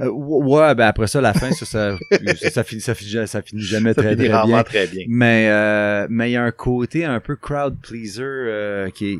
Euh, 0.00 0.08
ouais, 0.10 0.76
ben 0.76 0.86
après 0.86 1.08
ça, 1.08 1.20
la 1.20 1.34
fin, 1.34 1.50
ça, 1.50 1.66
ça, 1.66 1.96
ça, 2.36 2.50
ça 2.50 2.62
finit, 2.64 2.80
ça 2.80 2.94
finit, 2.94 3.26
ça 3.26 3.42
finit 3.42 3.62
jamais 3.62 3.92
Ça 3.94 4.00
très, 4.02 4.10
finit 4.14 4.24
très 4.28 4.32
rarement 4.32 4.54
bien. 4.54 4.62
très 4.62 4.86
bien. 4.86 5.04
Mais 5.08 5.48
euh, 5.50 6.06
mais 6.08 6.30
il 6.30 6.34
y 6.34 6.36
a 6.36 6.42
un 6.44 6.52
côté 6.52 7.04
un 7.04 7.18
peu 7.18 7.34
crowd 7.34 7.76
pleaser 7.82 8.22
euh, 8.22 8.90
qui 8.90 9.14
est 9.14 9.18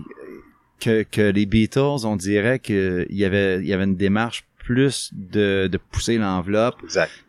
que, 0.80 1.02
que 1.02 1.30
les 1.30 1.46
Beatles, 1.46 2.04
on 2.04 2.16
dirait 2.16 2.58
que 2.58 3.06
il 3.08 3.16
y 3.16 3.24
avait 3.24 3.60
il 3.60 3.66
y 3.66 3.72
avait 3.72 3.84
une 3.84 3.96
démarche 3.96 4.44
plus 4.68 5.10
de, 5.14 5.66
de 5.66 5.78
pousser 5.78 6.18
l'enveloppe, 6.18 6.76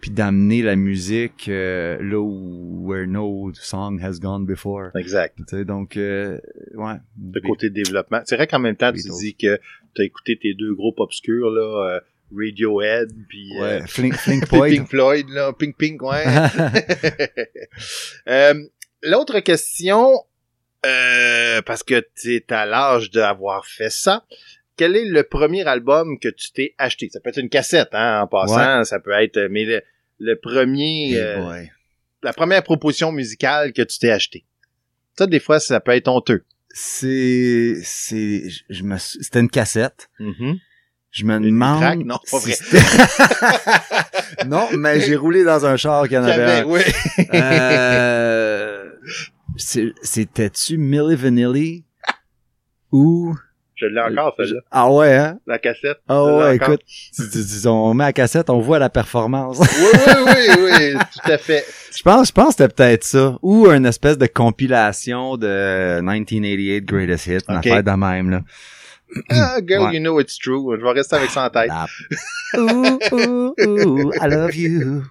puis 0.01 0.11
d'amener 0.11 0.61
la 0.61 0.75
musique 0.75 1.47
euh, 1.47 1.97
là 2.01 2.19
où 2.19 2.85
where 2.85 3.07
no 3.07 3.53
song 3.53 4.01
has 4.03 4.19
gone 4.19 4.45
before. 4.45 4.89
Exact. 4.93 5.37
Tu 5.37 5.43
sais, 5.47 5.63
donc 5.63 5.95
euh, 5.95 6.37
ouais. 6.73 6.95
Le 7.33 7.39
côté 7.39 7.69
développement. 7.69 8.19
C'est 8.25 8.35
vrai 8.35 8.45
qu'en 8.45 8.59
même 8.59 8.75
temps, 8.75 8.91
tu 8.91 9.07
dis 9.21 9.35
que 9.35 9.57
t'as 9.95 10.03
écouté 10.03 10.37
tes 10.37 10.53
deux 10.53 10.75
groupes 10.75 10.99
obscurs, 10.99 11.49
là, 11.49 11.95
euh, 11.95 11.99
Radiohead, 12.35 13.09
puis 13.29 13.57
euh, 13.57 13.61
Ouais, 13.61 13.87
Flink, 13.87 14.13
Flink 14.17 14.45
Floyd. 14.45 14.73
Pink 14.75 14.89
Floyd, 14.89 15.29
là, 15.29 15.53
Pink 15.53 15.77
Pink, 15.77 16.01
ouais. 16.01 16.25
Euh, 18.27 18.53
L'autre 19.01 19.39
question, 19.39 20.11
euh, 20.85 21.61
parce 21.63 21.83
que 21.83 22.05
tu 22.19 22.35
es 22.35 22.53
à 22.53 22.65
l'âge 22.65 23.11
d'avoir 23.11 23.65
fait 23.65 23.89
ça, 23.89 24.25
quel 24.77 24.95
est 24.95 25.05
le 25.05 25.23
premier 25.23 25.67
album 25.67 26.17
que 26.19 26.29
tu 26.29 26.51
t'es 26.51 26.73
acheté? 26.77 27.09
Ça 27.11 27.19
peut 27.19 27.29
être 27.29 27.37
une 27.39 27.49
cassette, 27.49 27.89
hein, 27.91 28.21
en 28.21 28.27
passant, 28.27 28.55
ça 28.85 28.99
peut 28.99 29.11
être, 29.11 29.47
mais 29.49 29.65
le, 29.65 29.81
le 30.19 30.35
premier, 30.39 31.17
euh, 31.17 31.39
la 32.23 32.31
première 32.33 32.63
proposition 32.63 33.11
musicale 33.11 33.73
que 33.73 33.81
tu 33.81 33.99
t'es 33.99 34.11
acheté. 34.11 34.45
Ça, 35.17 35.27
des 35.27 35.39
fois, 35.41 35.59
ça 35.59 35.79
peut 35.81 35.91
être 35.91 36.07
honteux. 36.07 36.45
C'est 36.71 37.75
c'est 37.83 38.43
je- 38.69 38.83
me 38.83 38.97
c'était 38.97 39.39
une 39.39 39.49
cassette. 39.49 40.09
Je 41.11 41.25
me 41.25 41.39
demande 41.39 41.79
track? 41.81 41.99
Non, 42.05 42.19
pas 42.29 42.37
vrai. 42.37 42.53
non, 44.45 44.69
mais 44.77 44.99
j'ai 45.01 45.15
roulé 45.15 45.43
dans 45.43 45.65
un 45.65 45.75
char 45.75 46.07
qui 46.07 46.15
en 46.17 46.23
avait 46.23 46.59
un. 46.61 46.63
oui. 46.65 46.81
Euh, 47.33 48.91
C'était-tu 49.59 50.77
Milli 50.77 51.15
Vanilli 51.15 51.83
ou... 52.91 53.35
Je 53.75 53.85
l'ai 53.85 54.01
encore, 54.01 54.33
celle-là. 54.37 54.59
Ah 54.71 54.91
ouais, 54.91 55.15
hein? 55.15 55.39
La 55.47 55.57
cassette. 55.57 55.99
Ah 56.09 56.21
ouais, 56.23 56.55
écoute, 56.57 56.81
on 57.65 57.93
met 57.93 58.03
la 58.05 58.13
cassette, 58.13 58.49
on 58.49 58.59
voit 58.59 58.77
la 58.77 58.89
performance. 58.89 59.57
Oui, 59.59 59.65
oui, 59.93 60.33
oui, 60.57 60.65
oui, 60.69 60.93
tout 61.23 61.31
à 61.31 61.37
fait. 61.37 61.63
je 61.95 62.03
pense, 62.03 62.27
je 62.27 62.33
pense 62.33 62.55
que 62.55 62.63
c'était 62.63 62.73
peut-être 62.73 63.03
ça. 63.05 63.37
Ou 63.41 63.67
une 63.67 63.85
espèce 63.85 64.17
de 64.17 64.27
compilation 64.27 65.37
de 65.37 65.99
1988 66.01 66.81
Greatest 66.85 67.27
Hits, 67.27 67.37
une 67.47 67.55
affaire 67.55 67.83
de 67.83 67.91
même, 67.91 68.29
là. 68.29 68.41
Ah, 69.29 69.59
girl, 69.65 69.83
Ouais. 69.85 69.93
you 69.95 69.99
know 70.01 70.19
it's 70.19 70.37
true. 70.37 70.75
Je 70.77 70.83
vais 70.83 70.91
rester 70.91 71.15
avec 71.15 71.29
ça 71.29 71.45
en 71.45 71.49
tête. 71.49 71.71
Ooh, 72.57 72.99
ooh, 73.13 73.53
ooh, 73.65 74.11
I 74.21 74.27
love 74.27 74.55
you. 74.57 75.03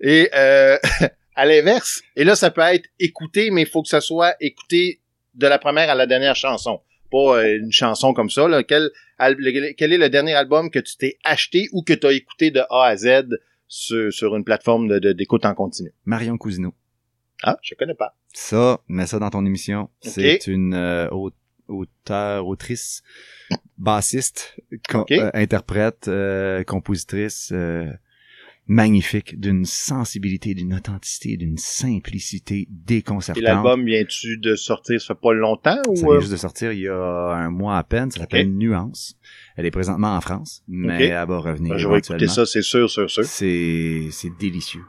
Et 0.00 0.30
euh, 0.34 0.78
à 1.38 1.46
l'inverse, 1.46 2.02
et 2.16 2.24
là, 2.24 2.34
ça 2.36 2.50
peut 2.50 2.60
être 2.62 2.88
écouté, 2.98 3.50
mais 3.50 3.62
il 3.62 3.68
faut 3.68 3.82
que 3.82 3.88
ça 3.88 4.00
soit 4.00 4.34
écouté 4.40 5.00
de 5.34 5.46
la 5.46 5.58
première 5.58 5.88
à 5.88 5.94
la 5.94 6.06
dernière 6.06 6.34
chanson. 6.36 6.80
Pas 7.10 7.38
euh, 7.42 7.58
une 7.60 7.72
chanson 7.72 8.12
comme 8.12 8.28
ça. 8.28 8.48
Là. 8.48 8.62
Quel, 8.64 8.90
le- 9.20 9.72
quel 9.72 9.92
est 9.92 9.98
le 9.98 10.10
dernier 10.10 10.34
album 10.34 10.68
que 10.70 10.78
tu 10.80 10.96
t'es 10.96 11.16
acheté 11.24 11.68
ou 11.72 11.82
que 11.82 11.94
tu 11.94 12.06
as 12.06 12.12
écouté 12.12 12.50
de 12.50 12.60
A 12.70 12.84
à 12.86 12.96
Z 12.96 13.28
sur, 13.68 14.12
sur 14.12 14.36
une 14.36 14.44
plateforme 14.44 15.00
de- 15.00 15.12
d'écoute 15.12 15.44
en 15.46 15.54
continu? 15.54 15.92
Marion 16.04 16.36
Cousineau. 16.36 16.74
Ah, 17.44 17.56
je 17.62 17.74
connais 17.76 17.94
pas. 17.94 18.14
Ça, 18.34 18.80
mets 18.88 19.06
ça 19.06 19.18
dans 19.20 19.30
ton 19.30 19.46
émission. 19.46 19.88
C'est 20.02 20.46
une 20.48 20.74
euh, 20.74 21.08
au- 21.10 21.30
auteure, 21.68 22.46
autrice, 22.48 23.02
bassiste, 23.78 24.56
com- 24.88 25.04
euh, 25.12 25.30
interprète, 25.34 26.08
euh, 26.08 26.64
compositrice 26.64 27.50
euh, 27.52 27.86
magnifique, 28.68 29.40
d'une 29.40 29.64
sensibilité, 29.64 30.54
d'une 30.54 30.74
authenticité, 30.74 31.36
d'une 31.36 31.56
simplicité 31.56 32.60
Et 32.60 32.68
déconcertante. 32.70 33.42
l'album 33.42 33.84
vient-tu 33.84 34.38
de 34.38 34.54
sortir, 34.54 35.00
ça 35.00 35.14
fait 35.14 35.20
pas 35.20 35.32
longtemps 35.32 35.82
Ça 35.82 35.90
ou... 35.90 35.94
vient 35.94 36.10
euh, 36.10 36.20
juste 36.20 36.32
de 36.32 36.36
sortir 36.36 36.72
il 36.72 36.80
y 36.80 36.88
a 36.88 36.94
un 36.94 37.50
mois 37.50 37.78
à 37.78 37.82
peine. 37.84 38.10
Ça 38.10 38.20
s'appelle 38.20 38.52
Nuance. 38.54 39.16
Elle 39.56 39.66
est 39.66 39.70
présentement 39.70 40.14
en 40.14 40.20
France, 40.20 40.62
mais 40.68 41.06
elle 41.06 41.26
va 41.26 41.38
revenir 41.38 41.74
ben, 41.74 41.78
je 41.78 41.88
vais 41.88 41.98
écouter 41.98 42.28
ça, 42.28 42.46
c'est 42.46 42.62
sûr, 42.62 42.88
sûr, 42.88 43.10
sûr. 43.10 43.24
C'est 43.24 44.08
c'est 44.10 44.30
délicieux. 44.38 44.84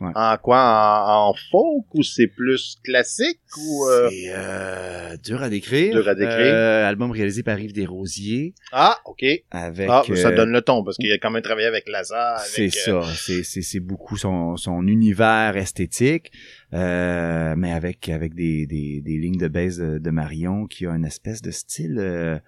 En 0.00 0.36
quoi? 0.38 0.58
En, 0.58 1.28
en 1.30 1.34
folk 1.50 1.84
ou 1.94 2.02
c'est 2.02 2.26
plus 2.26 2.78
classique 2.82 3.38
ou... 3.58 3.86
euh, 3.86 4.08
C'est 4.10 4.32
euh, 4.34 5.16
dur 5.22 5.42
à 5.42 5.48
décrire. 5.50 5.92
Dur 5.94 6.08
à 6.08 6.14
décrire. 6.14 6.36
Euh, 6.54 6.88
album 6.88 7.10
réalisé 7.10 7.42
par 7.42 7.60
Yves 7.60 7.72
Desrosiers 7.74 8.54
Ah, 8.72 8.96
OK. 9.04 9.24
avec. 9.50 9.88
Ah, 9.90 10.02
ça 10.14 10.28
euh, 10.28 10.36
donne 10.36 10.52
le 10.52 10.62
ton 10.62 10.82
parce 10.84 10.96
qu'il 10.96 11.12
a 11.12 11.18
quand 11.18 11.30
même 11.30 11.42
travaillé 11.42 11.66
avec 11.68 11.88
Lazare. 11.88 12.38
C'est 12.40 12.66
euh, 12.88 13.02
ça, 13.02 13.14
c'est 13.14 13.42
c'est 13.42 13.62
c'est 13.62 13.80
beaucoup 13.80 14.16
son 14.16 14.56
son 14.56 14.86
univers 14.86 15.56
esthétique, 15.56 16.32
euh, 16.72 17.54
mais 17.56 17.72
avec 17.72 18.08
avec 18.08 18.34
des 18.34 18.66
des 18.66 19.00
des 19.00 19.18
lignes 19.18 19.38
de 19.38 19.48
baisse 19.48 19.76
de, 19.76 19.98
de 19.98 20.10
Marion 20.10 20.66
qui 20.66 20.86
a 20.86 20.90
une 20.90 21.04
espèce 21.04 21.42
de 21.42 21.50
style 21.50 21.96
euh, 21.98 22.38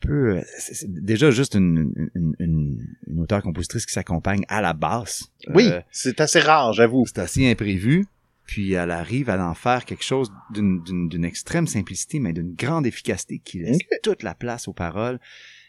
peu 0.00 0.36
euh, 0.38 0.42
c'est 0.58 0.90
déjà 0.92 1.30
juste 1.30 1.54
une 1.54 2.10
une 2.14 2.34
une, 2.38 2.86
une 3.06 3.20
auteure 3.20 3.42
compositrice 3.42 3.86
qui 3.86 3.92
s'accompagne 3.92 4.42
à 4.48 4.60
la 4.60 4.72
basse. 4.72 5.24
Oui, 5.54 5.68
Euh, 5.68 5.80
c'est 5.90 6.20
assez 6.20 6.40
rare, 6.40 6.72
j'avoue. 6.72 7.04
c'est 7.06 7.18
assez 7.20 7.50
imprévu. 7.50 8.06
Puis 8.46 8.72
elle 8.72 8.90
arrive 8.90 9.30
à 9.30 9.38
en 9.48 9.54
faire 9.54 9.84
quelque 9.84 10.02
chose 10.02 10.32
d'une 10.52 10.82
d'une 10.82 11.08
d'une 11.08 11.24
extrême 11.24 11.66
simplicité, 11.68 12.18
mais 12.18 12.32
d'une 12.32 12.54
grande 12.54 12.86
efficacité 12.86 13.38
qui 13.38 13.60
laisse 13.60 13.78
toute 14.02 14.22
la 14.24 14.34
place 14.34 14.66
aux 14.66 14.72
paroles 14.72 15.20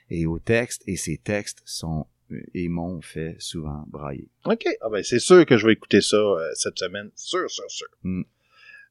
et 0.09 0.25
aux 0.25 0.39
textes. 0.39 0.81
Et 0.87 0.95
ces 0.97 1.17
textes 1.17 1.61
sont 1.65 2.07
et 2.55 2.69
m'ont 2.69 3.01
fait 3.01 3.35
souvent 3.39 3.83
brailler. 3.87 4.29
OK. 4.45 4.65
Ah 4.81 4.87
ben, 4.91 5.03
c'est 5.03 5.19
sûr 5.19 5.45
que 5.45 5.57
je 5.57 5.67
vais 5.67 5.73
écouter 5.73 6.01
ça 6.01 6.15
euh, 6.17 6.39
cette 6.55 6.79
semaine. 6.79 7.11
Sûr, 7.15 7.47
sûr, 7.51 7.65
sûr. 7.69 7.87
Mm. 8.03 8.23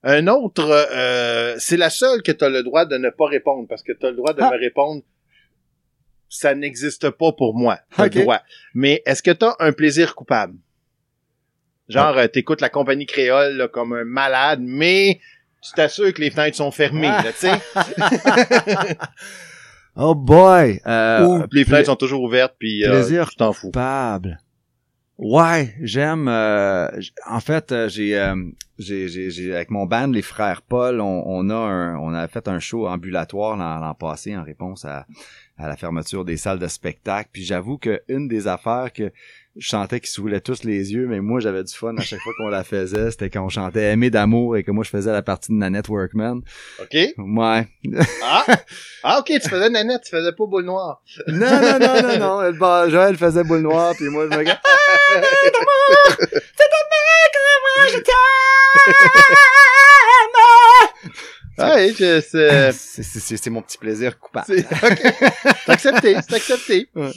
Un 0.03 0.27
autre, 0.29 0.71
euh, 0.71 1.57
c'est 1.59 1.77
la 1.77 1.91
seule 1.91 2.23
que 2.23 2.33
tu 2.33 2.45
as 2.45 2.49
le 2.49 2.63
droit 2.63 2.85
de 2.87 2.97
ne 2.97 3.11
pas 3.11 3.27
répondre 3.27 3.67
parce 3.69 3.83
que 3.83 3.93
tu 3.93 4.07
as 4.07 4.11
le 4.11 4.17
droit 4.17 4.35
de 4.35 4.41
Ah. 4.43 4.51
me 4.53 4.59
répondre 4.59 5.03
ça 6.31 6.55
n'existe 6.55 7.11
pas 7.11 7.33
pour 7.33 7.55
moi. 7.55 7.79
T'as 7.95 8.07
Ok. 8.07 8.15
le 8.15 8.21
droit. 8.23 8.41
Mais 8.73 9.03
est-ce 9.05 9.23
que 9.23 9.31
tu 9.33 9.45
as 9.45 9.55
un 9.59 9.73
plaisir 9.73 10.15
coupable? 10.15 10.55
Genre, 11.91 12.17
euh, 12.17 12.27
t'écoutes 12.29 12.61
la 12.63 12.69
compagnie 12.71 13.05
créole 13.05 13.57
là, 13.57 13.67
comme 13.69 13.93
un 13.93 14.05
malade, 14.05 14.61
mais 14.63 15.21
tu 15.61 15.73
t'assures 15.75 16.15
que 16.15 16.21
les 16.23 16.31
fenêtres 16.31 16.57
sont 16.57 16.71
fermées, 16.71 17.09
là, 17.09 17.33
tu 17.33 17.49
sais. 17.49 18.97
Oh 19.97 20.15
boy! 20.15 20.81
Euh, 20.87 21.27
Ou 21.27 21.45
les 21.51 21.65
fenêtres 21.65 21.87
sont 21.87 21.97
toujours 21.97 22.23
ouvertes, 22.23 22.55
puis 22.59 22.85
euh, 22.85 22.91
plaisir 22.91 23.29
tu 23.29 23.37
t'en 23.37 23.53
fous. 23.53 23.67
coupable. 23.67 24.39
Ouais, 25.19 25.75
j'aime. 25.83 26.29
euh, 26.29 26.89
en 27.27 27.41
fait, 27.41 27.73
euh, 27.73 27.89
j'ai, 27.89 28.17
euh, 28.17 28.37
j'ai, 28.81 29.09
j'ai, 29.09 29.31
j'ai- 29.31 29.55
avec 29.55 29.71
mon 29.71 29.87
band, 29.87 30.09
les 30.09 30.23
frères 30.23 30.63
Paul, 30.63 31.01
on, 31.01 31.23
on 31.27 31.49
a, 31.51 31.55
un, 31.55 31.97
on 31.99 32.13
a 32.15 32.27
fait 32.29 32.49
un 32.49 32.59
show 32.59 32.87
ambulatoire 32.89 33.57
l'an, 33.57 33.79
l'an 33.79 33.95
passé 33.95 34.37
en 34.37 34.43
réponse 34.43 34.85
à, 34.85 35.07
à 35.59 35.69
la 35.69 35.77
fermeture 35.77 36.25
des 36.25 36.37
salles 36.37 36.59
de 36.59 36.67
spectacle. 36.69 37.29
Puis 37.33 37.45
j'avoue 37.45 37.79
que 37.79 38.01
une 38.09 38.29
des 38.29 38.49
affaires 38.49 38.93
que 38.93 39.13
je 39.57 39.69
sentais 39.69 39.99
qu'ils 39.99 40.09
s'ouvraient 40.11 40.41
tous 40.41 40.63
les 40.63 40.93
yeux, 40.93 41.07
mais 41.09 41.21
moi 41.21 41.41
j'avais 41.41 41.65
du 41.65 41.75
fun 41.75 41.95
à 41.97 42.03
chaque 42.03 42.21
fois 42.21 42.33
qu'on 42.39 42.49
la 42.49 42.63
faisait, 42.63 43.11
c'était 43.11 43.31
quand 43.31 43.45
on 43.45 43.49
chantait 43.49 43.93
Aimer 43.93 44.09
d'amour 44.09 44.57
et 44.57 44.63
que 44.63 44.71
moi 44.71 44.85
je 44.85 44.91
faisais 44.91 45.11
la 45.13 45.23
partie 45.23 45.51
de 45.51 45.57
Nanette 45.57 45.89
Workman. 45.89 46.41
OK? 46.81 46.97
Ouais. 47.19 47.67
Ah! 48.23 48.45
Ah, 49.03 49.19
OK, 49.19 49.27
tu 49.43 49.49
faisais 49.49 49.71
Nanette, 49.71 50.03
tu 50.05 50.11
faisais 50.11 50.33
pas 50.33 50.47
Boule 50.47 50.65
Noire. 50.65 51.03
Non, 51.27 51.61
non, 51.61 51.79
non, 51.81 52.03
non, 52.03 52.19
non. 52.19 52.43
Elle, 52.43 52.59
bah, 52.59 52.89
Joël 52.89 53.17
faisait 53.17 53.43
boule 53.45 53.61
noire, 53.63 53.95
puis 53.97 54.09
moi 54.09 54.29
je 54.31 54.37
me 54.37 54.43
gars. 54.45 54.61
Ah, 54.65 54.71
oui, 55.17 55.21
je- 61.89 62.21
c'est... 62.21 62.73
C'est, 62.73 63.03
c'est, 63.03 63.21
c'est, 63.21 63.37
c'est 63.37 63.51
mon 63.51 63.63
petit 63.63 63.79
plaisir 63.79 64.19
coupable. 64.19 64.47
C'est. 64.49 64.67
C'est 65.67 65.73
accepté, 65.73 66.17
c'est 66.27 66.35
accepté. 66.35 66.89
Ouais. 66.95 67.11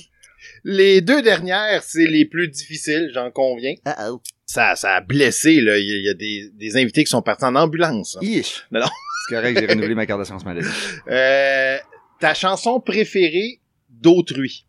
Les 0.63 1.01
deux 1.01 1.21
dernières, 1.21 1.81
c'est 1.83 2.05
les 2.05 2.25
plus 2.25 2.47
difficiles, 2.49 3.09
j'en 3.13 3.31
conviens. 3.31 3.73
Ça, 4.45 4.75
ça 4.75 4.95
a 4.95 5.01
blessé, 5.01 5.59
là. 5.61 5.77
Il 5.77 6.03
y 6.05 6.09
a, 6.09 6.13
des, 6.13 6.49
des 6.53 6.77
invités 6.77 7.03
qui 7.03 7.09
sont 7.09 7.21
partis 7.21 7.45
en 7.45 7.55
ambulance. 7.55 8.17
Ish. 8.21 8.65
Non, 8.71 8.81
non. 8.81 8.87
C'est 9.27 9.35
correct, 9.35 9.57
j'ai 9.59 9.65
renouvelé 9.65 9.95
ma 9.95 10.05
carte 10.05 10.19
d'assurance 10.19 10.45
maladie. 10.45 10.67
Euh, 11.07 11.77
ta 12.19 12.33
chanson 12.33 12.79
préférée 12.79 13.59
d'autrui? 13.89 14.65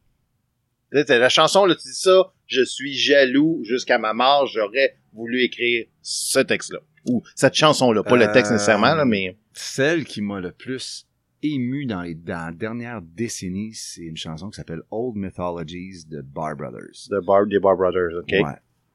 La 1.08 1.28
chanson, 1.28 1.66
là, 1.66 1.74
tu 1.74 1.88
dis 1.88 1.94
ça, 1.94 2.32
je 2.46 2.62
suis 2.62 2.94
jaloux 2.94 3.60
jusqu'à 3.64 3.98
ma 3.98 4.14
mort, 4.14 4.46
j'aurais 4.46 4.96
voulu 5.12 5.42
écrire 5.42 5.86
ce 6.02 6.38
texte-là. 6.38 6.78
Ou 7.06 7.22
cette 7.34 7.54
chanson-là, 7.54 8.02
pas 8.02 8.16
le 8.16 8.30
texte 8.32 8.52
Euh, 8.52 8.54
nécessairement, 8.54 8.94
là, 8.94 9.04
mais... 9.04 9.36
Celle 9.52 10.04
qui 10.04 10.22
m'a 10.22 10.40
le 10.40 10.52
plus 10.52 11.06
ému 11.42 11.84
dans 11.86 12.02
les 12.02 12.14
dans 12.14 12.46
la 12.46 12.52
dernière 12.52 13.02
décennie, 13.02 13.74
c'est 13.74 14.02
une 14.02 14.16
chanson 14.16 14.48
qui 14.50 14.56
s'appelle 14.56 14.82
Old 14.90 15.16
Mythologies 15.16 16.06
de 16.08 16.22
Bar 16.22 16.56
Brothers. 16.56 17.08
The 17.10 17.24
Bar, 17.24 17.46
des 17.46 17.58
Bar 17.58 17.76
Brothers, 17.76 18.16
OK? 18.18 18.30
Ouais. 18.32 18.42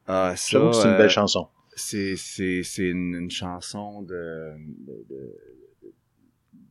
Ah, 0.07 0.33
c'est 0.35 0.57
une 0.57 0.63
euh, 0.73 0.97
belle 0.97 1.09
chanson. 1.09 1.47
c'est 1.75 2.15
c'est 2.15 2.63
c'est 2.63 2.87
une, 2.89 3.13
une 3.13 3.29
chanson 3.31 4.01
de, 4.01 4.53
de- 4.87 5.05
de- 5.09 5.93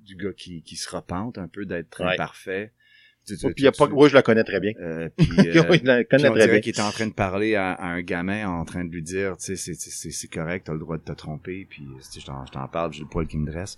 du 0.03 0.17
gars 0.17 0.33
qui 0.33 0.63
qui 0.63 0.75
se 0.77 0.89
repente 0.95 1.39
un 1.39 1.47
peu 1.49 1.65
d'être 1.65 2.01
Ouais. 2.03 2.15
imparfait. 2.15 2.73
Oh, 3.43 3.47
puis 3.49 3.55
il 3.59 3.65
y 3.65 3.69
a 3.69 3.73
pas... 3.73 3.87
Oui, 3.87 4.09
je 4.09 4.15
la 4.15 4.23
connais 4.23 4.45
très 4.45 4.61
bien. 4.61 4.73
euh, 4.81 5.09
puis, 5.17 5.27
Oui, 5.39 5.49
euh, 5.49 5.53
je 5.53 5.59
la 5.59 5.65
puis 5.65 6.07
connais 6.09 6.29
on 6.29 6.33
très 6.33 6.35
bien. 6.35 6.47
dirait 6.47 6.61
qu'il 6.61 6.71
était 6.71 6.81
en 6.83 6.91
train 6.91 7.07
de 7.07 7.13
parler 7.13 7.55
à, 7.55 7.73
à 7.73 7.87
un 7.89 8.03
gamin 8.03 8.49
en 8.49 8.65
train 8.65 8.85
de 8.85 8.91
lui 8.91 9.03
dire, 9.03 9.37
tu 9.37 9.45
sais, 9.45 9.57
c'est- 9.57 9.75
c'est 9.75 9.91
c'est- 9.91 10.11
c'est 10.11 10.29
correct, 10.29 10.65
t'as 10.67 10.73
le 10.73 10.79
droit 10.79 10.97
de 10.99 11.03
te 11.03 11.13
tromper, 11.13 11.67
puis 11.69 11.83
tu 11.97 12.03
sais, 12.03 12.21
je 12.21 12.27
t'en 12.27 12.45
je 12.47 12.53
t'en 12.53 12.67
parle, 12.69 12.93
j'ai 12.93 13.03
le 13.03 13.09
poil 13.09 13.27
qui 13.27 13.39
me 13.39 13.47
dresse. 13.51 13.77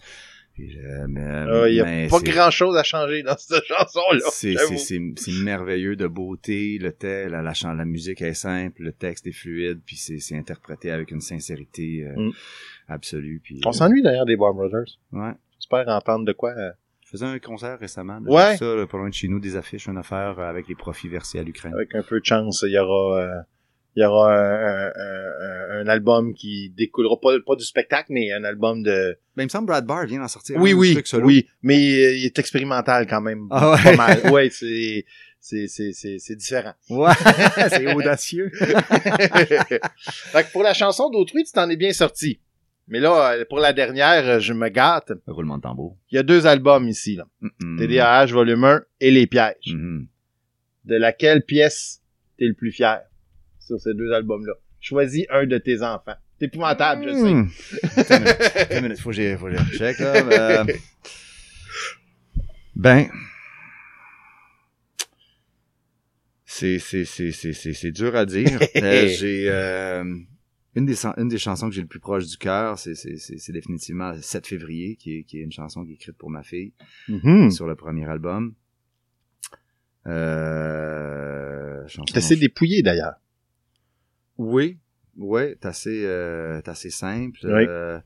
Puis, 0.53 0.77
euh, 0.79 1.07
mais, 1.09 1.23
Ah, 1.25 1.69
Il 1.69 1.77
y 1.77 1.81
a 1.81 1.85
mais 1.85 2.09
pas 2.09 2.19
c'est- 2.19 2.25
grand 2.33 2.51
chose 2.51 2.77
à 2.77 2.83
changer 2.83 3.23
dans 3.23 3.37
cette 3.39 3.65
chanson-là. 3.65 4.21
c'est 4.33 4.53
j'avoue. 4.55 4.77
c'est- 4.77 4.99
c'est- 4.99 5.13
c'est 5.17 5.43
merveilleux 5.45 5.95
de 5.97 6.07
beauté, 6.09 6.77
le 6.79 6.93
te- 6.93 7.29
la, 7.29 7.41
la, 7.41 7.53
la 7.75 7.85
musique 7.85 8.21
est 8.21 8.35
simple, 8.35 8.83
le 8.83 8.93
texte 8.93 9.27
est 9.29 9.33
fluide, 9.33 9.81
puis 9.87 9.97
c'est 9.97 10.19
c'est 10.19 10.37
interprété 10.37 10.91
avec 10.91 11.13
une 11.13 11.21
sincérité 11.21 12.05
euh, 12.05 12.15
Mm. 12.29 12.33
absolue. 12.89 13.41
Puis, 13.43 13.61
On 13.65 13.69
euh, 13.71 13.73
s'ennuie 13.73 14.03
d'ailleurs 14.03 14.27
des 14.27 14.35
Warner 14.35 14.69
Brothers. 14.69 14.99
ouais. 15.13 15.33
J'espère 15.61 15.89
entendre 15.89 16.25
de 16.25 16.33
quoi. 16.33 16.53
Je 17.11 17.17
faisais 17.19 17.27
un 17.27 17.39
concert 17.41 17.77
récemment. 17.81 18.21
là, 18.25 18.31
Ouais. 18.31 18.57
Ça, 18.57 18.65
là, 18.77 18.87
pas 18.87 18.97
loin 18.97 19.09
de 19.09 19.15
chez 19.15 19.27
nous, 19.27 19.41
des 19.41 19.57
affiches, 19.57 19.87
une 19.87 19.99
affaire 19.99 20.37
euh, 20.39 20.49
avec 20.49 20.69
les 20.69 20.77
profits 20.77 21.09
versés 21.09 21.41
à 21.41 21.43
l'Ukraine. 21.43 21.75
avec 21.75 21.93
un 21.97 22.03
peu 22.05 22.21
de 22.21 22.25
chance, 22.25 22.63
il 22.65 22.73
y 22.73 22.79
aura, 22.79 23.21
euh, 23.21 23.41
il 23.97 24.03
y 24.03 24.07
aura 24.07 24.33
un, 24.33 24.87
un- 24.87 24.93
un- 24.95 25.81
un 25.81 25.89
album 25.89 26.33
qui 26.35 26.71
découlera 26.77 27.19
pas, 27.21 27.31
pas 27.45 27.57
du 27.57 27.65
spectacle, 27.65 28.13
mais 28.13 28.31
un 28.31 28.45
album 28.45 28.85
de. 28.85 29.19
Ben, 29.37 29.43
il 29.43 29.47
me 29.47 29.49
semble 29.49 29.67
Brad 29.67 29.85
Barr 29.85 30.07
vient 30.07 30.21
d'en 30.21 30.29
sortir. 30.29 30.57
Oui, 30.61 30.71
un 30.73 30.77
oui, 30.77 30.93
truc 30.93 31.09
solo. 31.09 31.27
oui, 31.27 31.49
mais 31.63 31.75
euh, 31.79 32.13
il 32.17 32.25
est 32.27 32.39
expérimental 32.39 33.09
quand 33.09 33.21
même. 33.21 33.49
Ah 33.51 33.73
ouais? 33.73 33.83
Pas 33.83 33.97
mal. 33.97 34.31
Ouais, 34.31 34.49
c'est, 34.51 35.05
c'est, 35.41 35.67
c'est, 35.67 35.91
c'est, 35.93 36.19
c'est 36.21 36.37
différent. 36.37 36.75
Ouais, 36.91 37.11
c'est 37.71 37.93
audacieux. 37.93 38.53
fait 38.55 40.45
que 40.45 40.53
pour 40.53 40.63
la 40.63 40.75
chanson 40.75 41.11
d'autrui, 41.11 41.43
tu 41.45 41.53
t'en 41.53 41.69
es 41.71 41.77
bien 41.77 41.93
sorti. 41.93 42.39
Mais 42.91 42.99
là, 43.01 43.33
euh, 43.35 43.45
pour 43.49 43.61
la 43.61 43.73
dernière, 43.73 44.27
euh, 44.27 44.41
je 44.41 44.53
me 44.53 44.69
gâte. 44.69 45.13
Roulement 45.29 45.57
de 45.59 45.63
tambour. 45.63 45.97
Il 46.11 46.17
y 46.17 46.19
a 46.19 46.25
deux 46.25 46.47
albums 46.47 46.89
ici, 46.89 47.15
là. 47.17 47.27
Mm-mm. 47.41 47.79
TDAH 47.79 48.27
volume 48.27 48.65
1 48.65 48.83
et 49.01 49.11
Les 49.13 49.27
Pièges. 49.29 49.73
Mhm. 49.73 50.09
De 50.85 50.97
laquelle 50.97 51.43
pièce 51.45 52.03
t'es 52.37 52.47
le 52.47 52.55
plus 52.55 52.73
fier 52.73 53.01
sur 53.61 53.81
ces 53.81 53.95
deux 53.95 54.13
albums-là? 54.13 54.55
Choisis 54.81 55.25
un 55.31 55.47
de 55.47 55.59
tes 55.59 55.83
enfants. 55.83 56.17
C'est 56.39 56.47
épouvantable, 56.47 57.05
je 57.07 57.13
sais. 57.15 57.31
Une 57.31 57.49
minute, 58.23 58.83
minute, 58.83 58.99
faut 58.99 59.11
que 59.11 59.17
j'ai, 59.17 59.37
faut 59.37 59.47
que 59.47 59.57
je 59.57 59.77
check, 59.79 59.99
là. 59.99 60.15
euh, 60.17 60.65
Ben. 62.75 63.07
C'est, 66.47 66.79
c'est, 66.79 67.05
c'est, 67.05 67.31
c'est, 67.31 67.53
c'est, 67.53 67.73
c'est 67.75 67.93
dur 67.93 68.17
à 68.17 68.25
dire. 68.27 68.59
Euh, 68.77 69.07
j'ai, 69.09 69.45
euh, 69.49 70.03
une 70.77 70.87
des, 70.87 71.05
une 71.07 71.29
des 71.29 71.39
chansons 71.39 71.69
que 71.69 71.75
j'ai 71.75 71.81
le 71.83 71.89
plus 71.89 71.99
proche 72.01 72.27
du 72.27 72.37
cœur, 72.37 72.79
c'est, 72.79 72.95
définitivement 73.53 74.13
7 74.21 74.47
février, 74.47 74.97
qui 74.97 75.17
est, 75.19 75.23
qui 75.25 75.39
est 75.39 75.43
une 75.43 75.51
chanson 75.53 75.85
qui 75.85 75.91
est 75.93 75.95
écrite 75.95 76.17
pour 76.17 76.31
ma 76.31 76.43
fille 76.43 76.73
Mhm. 77.09 77.51
sur 77.51 77.67
le 77.67 77.75
premier 77.75 78.09
album. 78.09 78.55
Euh, 80.07 81.85
C'est 81.89 82.17
assez 82.17 82.37
dépouillé, 82.37 82.83
d'ailleurs. 82.83 83.15
oui, 84.39 84.79
oui, 85.17 85.43
c'est 85.61 85.67
assez, 85.67 86.05
euh, 86.07 86.61
assez 86.65 86.91
simple. 86.91 87.39
Oui. 87.45 87.65
euh, 87.69 87.99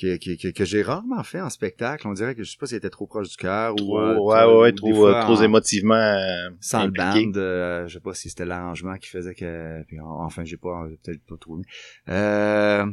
que, 0.00 0.16
que, 0.16 0.40
que, 0.40 0.48
que 0.48 0.64
j'ai 0.64 0.82
rarement 0.82 1.22
fait 1.22 1.40
en 1.40 1.50
spectacle. 1.50 2.06
On 2.08 2.12
dirait 2.14 2.34
que 2.34 2.42
je 2.42 2.50
sais 2.50 2.56
pas 2.58 2.66
s'il 2.66 2.76
était 2.78 2.90
trop 2.90 3.06
proche 3.06 3.28
du 3.28 3.36
cœur 3.36 3.74
ou 3.80 3.96
euh, 3.98 4.16
ouais, 4.18 4.40
trop- 4.42 4.60
ouais, 4.62 4.72
ou 4.72 4.74
trop, 4.76 4.94
fois 4.94 5.18
euh, 5.18 5.22
trop 5.22 5.36
en- 5.38 5.42
émotivement 5.42 5.94
euh, 5.94 6.50
sans 6.60 6.84
le 6.86 6.90
band, 6.90 7.32
euh, 7.36 7.86
je 7.86 7.94
sais 7.94 8.00
pas 8.00 8.14
si 8.14 8.28
c'était 8.28 8.44
l'arrangement 8.44 8.96
qui 8.96 9.08
faisait 9.08 9.34
que 9.34 9.82
puis 9.86 10.00
en- 10.00 10.24
enfin 10.24 10.44
j'ai 10.44 10.56
pas 10.56 10.86
j'ai 10.90 10.96
peut-être 10.96 11.24
pas 11.26 11.36
trouvé. 11.40 11.62
Euh, 12.08 12.86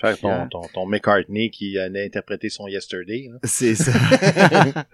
Faire 0.00 0.18
ton, 0.20 0.48
ton, 0.48 0.62
ton 0.72 0.86
McCartney 0.86 1.50
qui 1.50 1.76
a 1.78 1.84
interprété 1.84 2.48
son 2.50 2.66
Yesterday. 2.68 3.28
c'est 3.44 3.74
ça. 3.74 3.92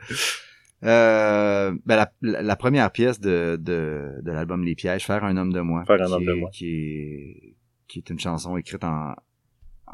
Euh, 0.82 1.74
ben 1.86 1.96
la, 1.96 2.12
la, 2.20 2.42
la 2.42 2.56
première 2.56 2.90
pièce 2.90 3.18
de, 3.18 3.56
de, 3.58 4.16
de 4.20 4.32
l'album 4.32 4.62
Les 4.64 4.74
Pièges, 4.74 5.04
Faire 5.06 5.24
un 5.24 5.36
homme 5.38 5.52
de 5.52 5.60
moi. 5.60 5.82
Faire 5.86 6.02
un 6.02 6.12
homme 6.12 6.26
de 6.26 6.32
moi. 6.34 6.50
Qui 6.52 6.66
est, 6.68 7.56
qui 7.88 8.00
est 8.00 8.10
une 8.10 8.18
chanson 8.18 8.56
écrite 8.58 8.84
en, 8.84 9.14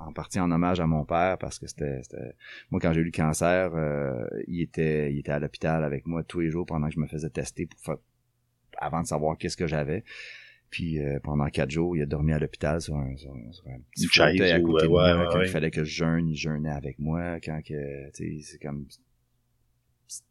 en 0.00 0.12
partie 0.12 0.40
en 0.40 0.50
hommage 0.50 0.80
à 0.80 0.86
mon 0.86 1.04
père 1.04 1.38
parce 1.38 1.58
que 1.58 1.66
c'était, 1.66 2.00
moi 2.70 2.80
quand 2.80 2.92
j'ai 2.92 3.00
eu 3.00 3.04
le 3.04 3.10
cancer, 3.10 3.74
euh, 3.74 4.26
il 4.48 4.60
était, 4.62 5.12
il 5.12 5.18
était 5.20 5.32
à 5.32 5.38
l'hôpital 5.38 5.84
avec 5.84 6.06
moi 6.06 6.24
tous 6.24 6.40
les 6.40 6.50
jours 6.50 6.66
pendant 6.66 6.88
que 6.88 6.94
je 6.94 7.00
me 7.00 7.06
faisais 7.06 7.30
tester 7.30 7.66
pour 7.66 7.80
faire, 7.80 7.96
avant 8.78 9.02
de 9.02 9.06
savoir 9.06 9.36
qu'est-ce 9.38 9.56
que 9.56 9.66
j'avais. 9.66 10.04
Puis 10.70 11.00
euh, 11.00 11.18
pendant 11.22 11.46
quatre 11.48 11.70
jours, 11.70 11.96
il 11.96 12.02
a 12.02 12.06
dormi 12.06 12.32
à 12.32 12.38
l'hôpital 12.38 12.80
sur 12.80 12.96
un, 12.96 13.16
sur, 13.16 13.32
un- 13.32 13.52
sur 13.52 13.66
un 13.68 13.80
petit 13.92 14.06
fauteuil 14.06 14.52
à 14.52 14.60
ou, 14.60 14.66
côté 14.72 14.86
de 14.86 14.92
ouais, 14.92 15.02
moi. 15.02 15.18
ouais, 15.18 15.28
quand 15.30 15.38
ouais. 15.38 15.46
il 15.46 15.50
fallait 15.50 15.70
que 15.70 15.84
je 15.84 15.92
jeûne, 15.92 16.28
il 16.28 16.36
jeûnait 16.36 16.70
avec 16.70 16.98
moi. 16.98 17.40
Quand 17.40 17.60
que, 17.62 18.10
tu 18.12 18.40
sais, 18.40 18.52
c'est 18.52 18.58
comme 18.58 18.86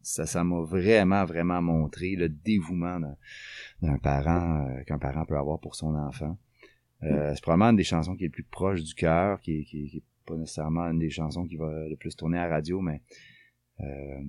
ça, 0.01 0.26
ça 0.26 0.43
m'a 0.43 0.61
vraiment, 0.61 1.26
vraiment 1.26 1.61
montré 1.61 2.15
le 2.15 2.30
dévouement 2.30 2.99
d'un, 2.99 3.15
d'un 3.82 3.97
parent 3.97 4.67
euh, 4.67 4.84
qu'un 4.84 4.99
parent 4.99 5.26
peut 5.26 5.38
avoir 5.38 5.59
pour 5.59 5.76
son 5.76 5.95
enfant. 5.95 6.38
Euh, 7.04 7.34
C'est 7.34 7.41
probablement 7.41 7.70
une 7.70 7.76
des 7.78 7.84
chansons 7.84 8.16
qui 8.16 8.24
est 8.26 8.28
le 8.28 8.32
plus 8.34 8.43
proche 8.43 8.84
du 8.84 8.93
cœur, 8.93 9.39
qui, 9.39 9.64
qui, 9.66 9.89
qui 9.89 9.97
est 9.97 10.04
pas 10.26 10.36
nécessairement 10.36 10.86
une 10.91 11.00
des 11.00 11.10
chansons 11.10 11.45
qui 11.47 11.56
va 11.56 11.88
le 11.88 11.95
plus 11.95 12.16
tourner 12.16 12.38
à 12.38 12.47
la 12.47 12.56
radio, 12.56 12.82
mais 12.82 13.02
euh, 13.80 14.20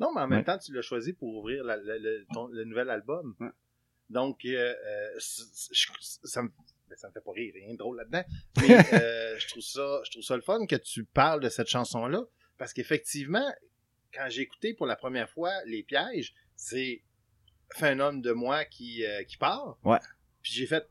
Non, 0.00 0.12
mais 0.14 0.20
en 0.20 0.28
même 0.28 0.38
Ouais. 0.40 0.44
temps, 0.44 0.58
tu 0.58 0.72
l'as 0.74 0.82
choisi 0.82 1.12
pour 1.14 1.34
ouvrir 1.36 1.64
la- 1.64 1.76
la- 1.78 1.98
le, 1.98 2.26
ton- 2.34 2.48
le 2.48 2.64
nouvel 2.64 2.90
album. 2.90 3.34
Ouais. 3.40 3.48
Donc, 4.10 4.44
euh, 4.44 4.74
ça 5.18 6.42
me 6.42 6.50
ça 6.96 7.08
me 7.08 7.12
fait 7.12 7.20
pas 7.20 7.32
rire, 7.32 7.52
rien 7.54 7.72
de 7.72 7.76
drôle 7.78 7.98
là-dedans. 7.98 8.24
Mais 8.60 9.38
je 9.38 9.48
trouve 9.48 9.62
ça, 9.62 10.00
je 10.04 10.10
trouve 10.10 10.22
ça 10.22 10.36
le 10.36 10.42
fun 10.42 10.64
que 10.66 10.76
tu 10.76 11.04
parles 11.04 11.40
de 11.42 11.48
cette 11.50 11.68
chanson-là, 11.68 12.22
parce 12.56 12.72
qu'effectivement, 12.72 13.46
quand 14.14 14.26
j'ai 14.30 14.42
écouté 14.42 14.72
pour 14.74 14.86
la 14.86 14.96
première 14.96 15.28
fois 15.30 15.50
Les 15.66 15.82
Pièges, 15.82 16.34
c'est 16.56 17.02
fait 17.74 17.88
un 17.88 18.00
homme 18.00 18.22
de 18.22 18.32
moi 18.32 18.64
qui 18.64 19.02
qui 19.28 19.36
part. 19.36 19.78
Ouais. 19.84 19.98
Puis 20.42 20.52
j'ai 20.54 20.66
fait 20.66 20.88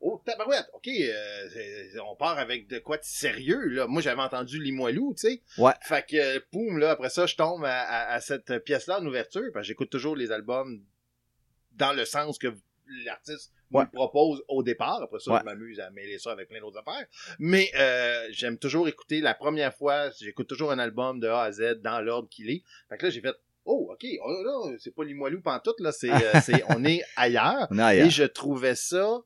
Oh, 0.00 0.22
tabarouette, 0.24 0.66
ok, 0.74 0.86
euh, 0.88 2.00
on 2.08 2.14
part 2.14 2.38
avec 2.38 2.68
de 2.68 2.78
quoi 2.78 2.98
de 2.98 3.04
sérieux, 3.04 3.66
là. 3.66 3.86
Moi, 3.88 4.00
j'avais 4.00 4.22
entendu 4.22 4.62
Limoilou, 4.62 5.14
tu 5.14 5.28
sais. 5.28 5.42
Ouais. 5.58 5.72
Fait 5.82 6.06
que, 6.08 6.38
poum, 6.50 6.78
là, 6.78 6.92
après 6.92 7.10
ça, 7.10 7.26
je 7.26 7.34
tombe 7.34 7.64
à, 7.64 7.80
à- 7.82 8.12
à 8.14 8.20
cette 8.20 8.58
pièce-là 8.64 9.00
en 9.00 9.06
ouverture, 9.06 9.50
parce 9.52 9.64
que 9.64 9.68
j'écoute 9.68 9.90
toujours 9.90 10.14
les 10.14 10.30
albums 10.30 10.80
dans 11.72 11.92
le 11.92 12.04
sens 12.04 12.38
que 12.38 12.48
l'artiste 13.04 13.52
Ouais. 13.70 13.84
me 13.84 13.90
propose 13.90 14.42
au 14.48 14.62
départ. 14.62 15.02
Après 15.02 15.18
ça, 15.18 15.32
Ouais. 15.32 15.38
je 15.40 15.44
m'amuse 15.44 15.78
à 15.80 15.90
mêler 15.90 16.18
ça 16.18 16.30
avec 16.32 16.48
plein 16.48 16.60
d'autres 16.60 16.78
affaires. 16.78 17.06
Mais 17.38 17.70
euh, 17.78 18.26
j'aime 18.30 18.56
toujours 18.56 18.88
écouter 18.88 19.20
la 19.20 19.34
première 19.34 19.74
fois, 19.74 20.08
j'écoute 20.20 20.46
toujours 20.48 20.70
un 20.70 20.78
album 20.78 21.20
de 21.20 21.28
A 21.28 21.42
à 21.42 21.52
Z 21.52 21.80
dans 21.82 22.00
l'ordre 22.00 22.28
qu'il 22.30 22.48
est. 22.50 22.62
Fait 22.88 22.96
que 22.96 23.04
là, 23.06 23.10
j'ai 23.10 23.20
fait 23.20 23.34
Oh, 23.66 23.90
ok, 23.92 24.06
oh, 24.24 24.42
là, 24.70 24.76
c'est 24.78 24.94
pas 24.94 25.04
Limoilou 25.04 25.42
pantoute, 25.42 25.78
là, 25.80 25.92
c'est, 25.92 26.10
euh, 26.10 26.40
c'est, 26.42 26.62
on 26.70 26.82
est 26.86 27.02
ailleurs. 27.16 27.66
on 27.70 27.78
est 27.78 27.82
ailleurs. 27.82 28.06
Et 28.06 28.10
je 28.10 28.24
trouvais 28.24 28.74
ça, 28.74 29.18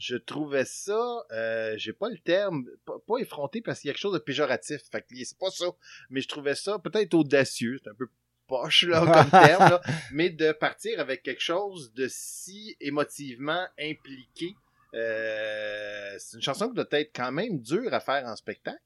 je 0.00 0.16
trouvais 0.16 0.64
ça, 0.64 1.26
euh, 1.30 1.74
j'ai 1.76 1.92
pas 1.92 2.08
le 2.08 2.18
terme, 2.18 2.66
pas, 2.86 2.98
pas 3.06 3.18
effronté 3.18 3.60
parce 3.60 3.80
qu'il 3.80 3.88
y 3.88 3.90
a 3.90 3.92
quelque 3.92 4.00
chose 4.00 4.14
de 4.14 4.18
péjoratif. 4.18 4.80
Fait 4.90 5.02
que 5.02 5.24
c'est 5.24 5.38
pas 5.38 5.50
ça. 5.50 5.66
Mais 6.08 6.22
je 6.22 6.28
trouvais 6.28 6.54
ça 6.54 6.78
peut-être 6.78 7.12
audacieux, 7.12 7.78
c'est 7.84 7.90
un 7.90 7.94
peu 7.94 8.08
poche 8.46 8.84
là 8.84 9.00
comme 9.00 9.30
terme, 9.42 9.70
là, 9.70 9.80
mais 10.10 10.30
de 10.30 10.52
partir 10.52 10.98
avec 11.00 11.22
quelque 11.22 11.42
chose 11.42 11.92
de 11.92 12.08
si 12.08 12.76
émotivement 12.80 13.66
impliqué. 13.78 14.56
Euh, 14.94 16.16
c'est 16.18 16.38
une 16.38 16.42
chanson 16.42 16.68
qui 16.68 16.74
doit 16.74 16.86
être 16.92 17.14
quand 17.14 17.30
même 17.30 17.60
dure 17.60 17.92
à 17.92 18.00
faire 18.00 18.24
en 18.26 18.34
spectacle. 18.36 18.80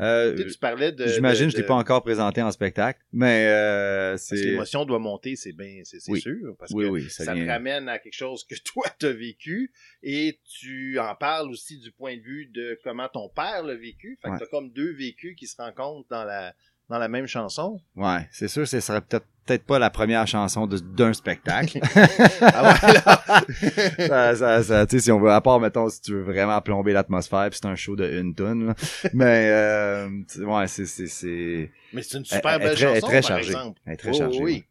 Euh, 0.00 0.34
Tu 0.36 0.42
sais, 0.44 0.48
tu 0.54 0.58
parlais 0.58 0.92
de. 0.92 1.06
J'imagine, 1.06 1.46
de- 1.46 1.50
je 1.52 1.56
l'ai 1.58 1.62
pas 1.62 1.74
encore 1.74 2.02
présenté 2.02 2.40
en 2.42 2.50
spectacle, 2.50 3.00
mais 3.12 3.46
euh, 3.48 4.12
Parce 4.12 4.28
que 4.30 4.36
c'est 4.36 4.44
l'émotion 4.44 4.84
doit 4.84 4.98
monter, 4.98 5.36
c'est 5.36 5.52
bien, 5.52 5.80
c'est 5.84 6.00
c'est 6.00 6.10
Oui. 6.12 6.20
sûr. 6.20 6.56
Parce 6.58 6.72
oui, 6.72 6.84
que 6.84 6.90
oui, 6.90 7.10
ça, 7.10 7.24
ça, 7.24 7.34
vient. 7.34 7.44
te 7.44 7.50
ramène 7.50 7.88
à 7.88 7.98
quelque 7.98 8.14
chose 8.14 8.44
que 8.44 8.54
toi 8.64 8.84
t'as 8.98 9.12
vécu 9.12 9.72
et 10.02 10.40
tu 10.44 10.98
en 10.98 11.14
parles 11.14 11.50
aussi 11.50 11.78
du 11.78 11.92
point 11.92 12.16
de 12.16 12.22
vue 12.22 12.46
de 12.46 12.78
comment 12.82 13.08
ton 13.08 13.28
père 13.28 13.62
l'a 13.62 13.74
vécu. 13.76 14.18
Fait 14.22 14.28
Ouais. 14.28 14.34
que 14.38 14.44
t'as 14.44 14.50
comme 14.50 14.70
deux 14.72 14.92
vécus 14.92 15.34
qui 15.36 15.46
se 15.46 15.56
rencontrent 15.60 16.08
dans 16.08 16.24
la 16.24 16.54
dans 16.90 16.98
la 16.98 17.08
même 17.08 17.26
chanson. 17.26 17.80
Ouais, 17.96 18.28
c'est 18.30 18.48
sûr, 18.48 18.68
ce 18.68 18.80
serait 18.80 19.00
peut-être 19.00 19.24
peut-être 19.46 19.64
pas 19.64 19.78
la 19.78 19.90
première 19.90 20.26
chanson 20.26 20.66
de- 20.66 20.78
d'un 20.78 21.12
spectacle. 21.12 21.80
Ah 22.42 22.62
ouais, 22.62 22.92
là. 22.92 23.44
ça, 24.34 24.36
ça, 24.36 24.62
ça, 24.62 24.86
tu 24.86 24.96
sais, 24.98 25.04
si 25.04 25.10
on 25.12 25.18
veut, 25.18 25.30
à 25.30 25.40
part, 25.40 25.58
mettons, 25.60 25.88
si 25.88 26.00
tu 26.02 26.12
veux 26.12 26.22
vraiment 26.22 26.60
plomber 26.60 26.92
l'atmosphère, 26.92 27.48
puis 27.50 27.58
c'est 27.60 27.68
un 27.68 27.74
show 27.76 27.96
de 27.96 28.08
une 28.08 28.34
tonne, 28.34 28.66
là. 28.68 28.74
Mais, 29.14 29.48
euh, 29.50 30.08
ouais, 30.40 30.66
c'est, 30.68 30.86
c'est, 30.86 31.06
c'est, 31.06 31.70
Mais 31.92 32.02
c'est 32.02 32.18
une 32.18 32.24
super 32.24 32.52
elle 32.54 32.58
belle 32.60 32.72
est 32.72 32.76
chanson, 32.76 33.06
très 33.06 33.20
par 33.20 33.28
chargée. 33.28 33.50
exemple. 33.52 33.80
elle 33.86 33.92
est 33.94 33.96
très 33.96 34.10
Oh, 34.10 34.18
chargée. 34.18 34.40
oui. 34.42 34.64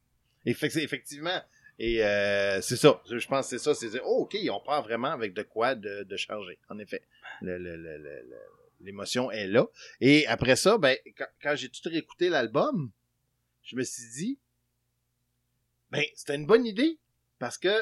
ouais. 0.45 0.51
Effect- 0.53 0.77
effectivement. 0.77 1.41
Et 1.79 2.03
euh, 2.03 2.59
c'est 2.61 2.75
ça. 2.75 3.01
Je 3.09 3.25
pense 3.27 3.49
que 3.49 3.57
c'est 3.57 3.63
ça. 3.63 3.73
C'est 3.73 3.89
dire, 3.89 4.01
oh, 4.05 4.23
OK, 4.23 4.37
on 4.51 4.59
part 4.65 4.83
vraiment 4.83 5.11
avec 5.11 5.33
de 5.33 5.43
quoi 5.43 5.75
de, 5.75 6.03
de 6.03 6.17
charger. 6.17 6.57
En 6.69 6.77
effet. 6.79 7.01
Le- 7.41 7.57
le- 7.57 7.75
le- 7.77 7.97
le- 7.97 8.03
le- 8.03 8.35
L'émotion 8.81 9.29
est 9.31 9.47
là. 9.47 9.67
Et 10.01 10.25
après 10.27 10.55
ça, 10.55 10.77
ben, 10.77 10.97
quand, 11.17 11.27
quand 11.41 11.55
j'ai 11.55 11.69
tout 11.69 11.81
réécouté 11.85 12.29
l'album, 12.29 12.91
je 13.63 13.75
me 13.75 13.83
suis 13.83 14.09
dit, 14.15 14.39
ben, 15.91 16.03
c'était 16.15 16.35
une 16.35 16.45
bonne 16.45 16.65
idée. 16.65 16.99
Parce 17.39 17.57
que 17.57 17.81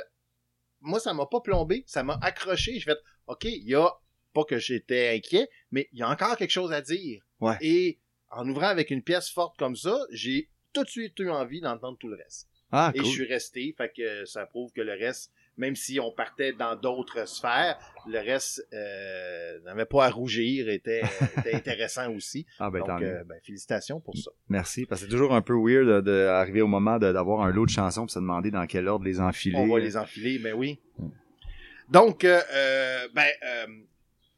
moi, 0.81 0.99
ça 0.99 1.13
m'a 1.13 1.25
pas 1.25 1.41
plombé. 1.41 1.83
Ça 1.87 2.03
m'a 2.03 2.17
accroché. 2.21 2.79
Je 2.79 2.85
fait, 2.85 2.99
OK, 3.27 3.45
il 3.45 3.67
y 3.67 3.75
a, 3.75 3.89
pas 4.33 4.43
que 4.43 4.59
j'étais 4.59 5.15
inquiet, 5.15 5.49
mais 5.71 5.89
il 5.91 5.99
y 5.99 6.03
a 6.03 6.09
encore 6.09 6.37
quelque 6.37 6.51
chose 6.51 6.71
à 6.71 6.81
dire. 6.81 7.23
Ouais. 7.39 7.57
Et 7.61 7.99
en 8.29 8.47
ouvrant 8.47 8.67
avec 8.67 8.91
une 8.91 9.01
pièce 9.01 9.29
forte 9.29 9.57
comme 9.57 9.75
ça, 9.75 9.97
j'ai 10.11 10.49
tout 10.73 10.83
de 10.83 10.89
suite 10.89 11.17
eu 11.19 11.29
envie 11.29 11.61
d'entendre 11.61 11.97
tout 11.97 12.07
le 12.07 12.17
reste. 12.17 12.47
Ah, 12.71 12.91
Et 12.93 12.99
je 12.99 13.05
suis 13.05 13.25
resté, 13.25 13.73
fait 13.77 13.91
que 13.95 14.25
ça 14.25 14.45
prouve 14.45 14.71
que 14.73 14.81
le 14.81 14.91
reste 14.91 15.31
même 15.57 15.75
si 15.75 15.99
on 15.99 16.11
partait 16.11 16.53
dans 16.53 16.75
d'autres 16.75 17.27
sphères, 17.27 17.77
le 18.07 18.19
reste 18.19 18.65
euh, 18.73 19.59
n'avait 19.65 19.85
pas 19.85 20.05
à 20.05 20.09
rougir, 20.09 20.69
était, 20.69 21.01
était 21.39 21.55
intéressant 21.55 22.11
aussi. 22.13 22.45
Ah 22.59 22.69
ben, 22.69 22.79
tant 22.83 22.95
Donc, 22.95 23.03
euh, 23.03 23.23
ben, 23.25 23.37
félicitations 23.43 23.99
pour 23.99 24.15
ça. 24.15 24.31
Merci. 24.49 24.85
Parce 24.85 25.01
que 25.01 25.07
c'est 25.07 25.11
toujours 25.11 25.33
un 25.33 25.41
peu 25.41 25.53
weird 25.55 26.03
d'arriver 26.05 26.61
au 26.61 26.67
moment 26.67 26.99
d'avoir 26.99 27.41
un 27.41 27.51
lot 27.51 27.65
de 27.65 27.71
chansons 27.71 28.01
pour 28.01 28.11
se 28.11 28.19
demander 28.19 28.51
dans 28.51 28.65
quel 28.67 28.87
ordre 28.87 29.05
les 29.05 29.19
enfiler. 29.19 29.57
On 29.57 29.67
va 29.67 29.79
les 29.79 29.97
enfiler, 29.97 30.39
mais 30.41 30.53
oui. 30.53 30.79
Mm. 30.99 31.07
Donc, 31.89 32.23
euh, 32.25 32.39
euh, 32.53 33.07
ben, 33.13 33.27
euh, 33.43 33.65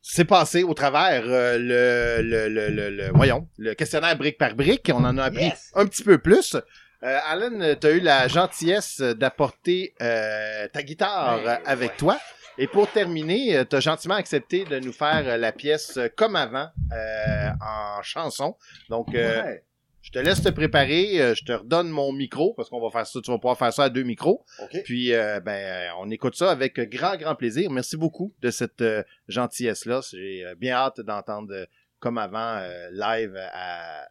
c'est 0.01 0.25
passé 0.25 0.63
au 0.63 0.73
travers 0.73 1.23
euh, 1.25 1.57
le, 1.57 2.21
le, 2.27 2.47
le, 2.47 2.69
le, 2.69 2.89
le- 2.95 3.11
voyons, 3.13 3.47
le 3.57 3.73
questionnaire 3.73 4.17
brique 4.17 4.37
par 4.37 4.55
brique. 4.55 4.89
On 4.93 5.03
en 5.03 5.17
a 5.17 5.25
appris 5.25 5.43
Yes! 5.43 5.71
un 5.75 5.85
petit 5.85 6.03
peu 6.03 6.17
plus. 6.17 6.55
Euh, 7.03 7.17
Alan, 7.27 7.75
tu 7.79 7.87
as 7.87 7.91
eu 7.91 7.99
la 8.01 8.27
gentillesse 8.27 8.99
d'apporter 8.99 9.93
euh, 10.01 10.67
ta 10.67 10.83
guitare 10.83 11.41
Ben, 11.43 11.49
euh, 11.51 11.57
avec 11.65 11.91
ouais. 11.91 11.97
toi. 11.97 12.19
Et 12.57 12.67
pour 12.67 12.91
terminer, 12.91 13.63
tu 13.69 13.75
as 13.77 13.79
gentiment 13.79 14.15
accepté 14.15 14.65
de 14.65 14.79
nous 14.79 14.91
faire 14.91 15.23
euh, 15.25 15.37
la 15.37 15.53
pièce 15.53 15.95
euh, 15.97 16.09
comme 16.13 16.35
avant 16.35 16.67
euh, 16.91 17.49
en 17.61 18.01
chanson. 18.01 18.57
Donc, 18.89 19.15
euh, 19.15 19.41
Ouais. 19.43 19.63
je 20.01 20.11
te 20.11 20.19
laisse 20.19 20.41
te 20.43 20.49
préparer. 20.49 21.21
euh, 21.21 21.33
je 21.35 21.45
te 21.45 21.53
redonne 21.53 21.87
mon 21.87 22.11
micro 22.11 22.53
parce 22.55 22.69
qu'on 22.69 22.81
va 22.81 22.89
faire 22.91 23.07
ça. 23.07 23.21
Tu 23.23 23.31
vas 23.31 23.37
pouvoir 23.37 23.57
faire 23.57 23.71
ça 23.71 23.85
à 23.85 23.89
deux 23.89 24.03
micros. 24.03 24.43
Puis, 24.83 25.13
euh, 25.13 25.39
ben, 25.39 25.53
euh, 25.53 25.87
on 25.99 26.11
écoute 26.11 26.35
ça 26.35 26.51
avec 26.51 26.77
grand, 26.91 27.15
grand 27.15 27.35
plaisir. 27.35 27.71
Merci 27.71 27.95
beaucoup 27.95 28.33
de 28.41 28.51
cette 28.51 28.81
euh, 28.81 29.03
gentillesse-là. 29.29 30.01
J'ai 30.11 30.43
euh, 30.45 30.55
bien 30.55 30.73
hâte 30.75 30.99
d'entendre 30.99 31.53
euh, 31.53 31.65
comme 32.01 32.17
avant 32.17 32.57
euh, 32.57 32.89
live 32.91 33.37
à 33.53 34.05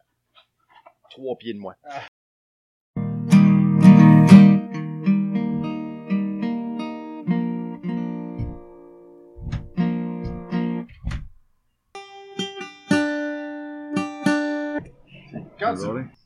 trois 1.11 1.37
pieds 1.37 1.53
de 1.53 1.59
moi. 1.59 1.75
Quand 1.83 1.91
tu 15.79 16.18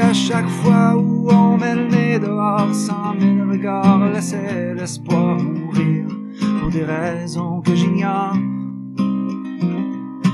À 0.00 0.12
chaque 0.12 0.48
fois 0.48 0.96
où 0.96 1.28
on 1.30 1.56
met 1.56 1.74
le 1.74 1.86
nez 1.86 2.18
dehors, 2.18 2.74
cent 2.74 3.14
mille 3.14 3.44
regards 3.48 4.10
laissaient 4.12 4.74
l'espoir 4.74 5.38
mourir 5.38 6.06
pour 6.60 6.70
des 6.70 6.84
raisons 6.84 7.60
que 7.60 7.74
j'ignore. 7.74 8.34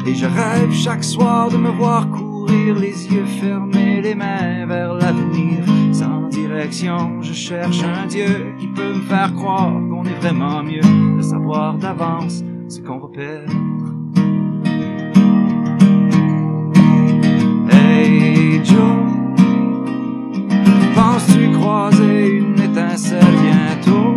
Et 0.07 0.15
je 0.15 0.27
rêve 0.27 0.73
chaque 0.73 1.05
soir 1.05 1.51
de 1.51 1.57
me 1.57 1.71
voir 1.71 2.09
courir, 2.11 2.77
les 2.77 3.07
yeux 3.13 3.27
fermés, 3.41 4.01
les 4.01 4.15
mains 4.15 4.67
vers 4.67 4.95
l'avenir. 4.95 5.65
Sans 5.93 6.29
direction, 6.29 7.21
je 7.23 7.33
cherche 7.33 7.83
un 7.83 8.07
Dieu 8.07 8.55
qui 8.59 8.69
peut 8.69 8.95
me 8.95 9.03
faire 9.03 9.35
croire 9.35 9.73
qu'on 9.91 10.05
est 10.05 10.21
vraiment 10.21 10.63
mieux 10.63 11.17
de 11.19 11.23
savoir 11.23 11.75
d'avance 11.77 12.43
ce 12.69 12.81
qu'on 12.81 12.99
va 12.99 13.09
perdre. 13.09 13.53
Hey 17.71 18.65
Joe, 18.65 18.96
croiser 21.67 22.37
une 22.37 22.61
étincelle 22.61 23.37
bientôt? 23.43 24.15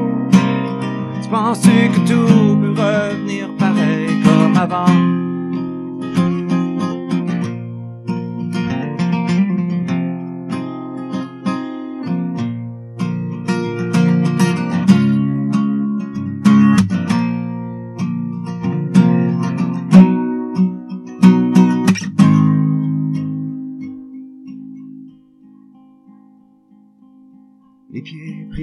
Tu 1.22 1.30
penses-tu 1.30 1.90
que 1.94 2.00
tout 2.08 2.56
peut 2.62 2.76
revenir 2.80 3.50
pareil 3.58 4.10
comme 4.24 4.56
avant? 4.56 5.19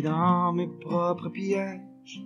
Dans 0.02 0.52
mes 0.52 0.66
propres 0.66 1.28
pièges. 1.28 2.22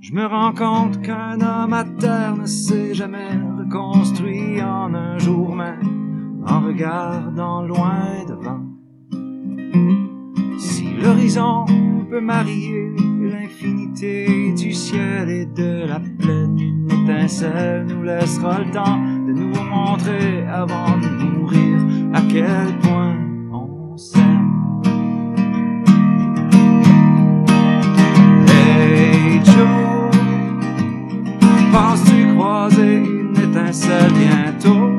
Je 0.00 0.12
me 0.12 0.26
rends 0.26 0.52
compte 0.52 1.02
qu'un 1.02 1.40
homme 1.40 1.72
à 1.72 1.84
terre 1.84 2.36
ne 2.36 2.46
s'est 2.46 2.94
jamais 2.94 3.30
reconstruit 3.58 4.60
en 4.62 4.94
un 4.94 5.18
jour 5.18 5.54
même, 5.54 6.42
en 6.46 6.60
regardant 6.60 7.62
loin 7.62 8.24
devant. 8.26 8.60
Si 10.58 10.84
l'horizon 10.94 11.64
peut 12.08 12.20
marier 12.20 12.90
l'infinité 13.20 14.52
du 14.52 14.72
ciel 14.72 15.28
et 15.28 15.46
de 15.46 15.86
la 15.86 16.00
plaine, 16.00 16.58
une 16.58 16.90
étincelle 16.90 17.86
nous 17.86 18.02
laissera 18.02 18.60
le 18.60 18.70
temps 18.70 18.98
de 19.26 19.32
nous 19.32 19.54
montrer 19.62 20.46
avant 20.46 20.98
de 20.98 21.08
mourir 21.08 21.78
à 22.14 22.20
quel 22.22 22.78
point 22.80 22.89
bientôt? 33.88 34.92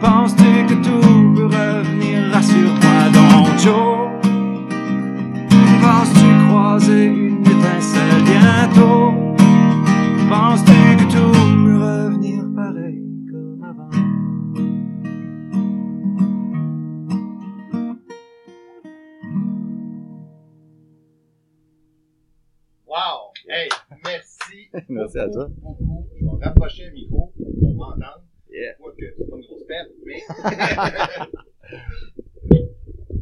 Penses-tu 0.00 0.66
que 0.66 0.74
tout 0.82 1.34
peut 1.34 1.46
revenir? 1.46 2.32
Rassure-moi 2.32 3.10
donc, 3.12 3.58
Joe. 3.58 4.08
Penses-tu 5.82 6.48
croiser 6.48 7.04
une 7.06 7.40
étincelle 7.46 8.22
bientôt? 8.24 9.12
Penses-tu 10.28 10.96
que 10.96 11.12
tout 11.12 11.32
peut 11.64 11.78
revenir 11.78 12.44
pareil 12.54 13.02
comme 13.30 13.62
avant? 13.64 13.90
Wow! 22.86 23.32
Hey, 23.48 23.68
merci. 24.04 24.68
Merci 24.88 25.18
à 25.18 25.28
toi. 25.28 25.48
Beaucoup. 25.62 26.06
Je 26.18 26.24
vais 26.24 26.44
rapprocher 26.44 26.86
le 26.86 26.92
micro 26.92 27.32
pour 27.36 27.46
qu'on 27.60 27.74
m'entende. 27.74 28.22
Yeah. 28.50 28.74
Je 28.76 28.82
vois 28.82 28.92
que 28.92 29.04
c'est 29.16 29.28
pas 29.30 29.36
une 29.36 29.42
grosse 29.42 29.64
perte, 29.66 29.90
mais. 30.04 30.09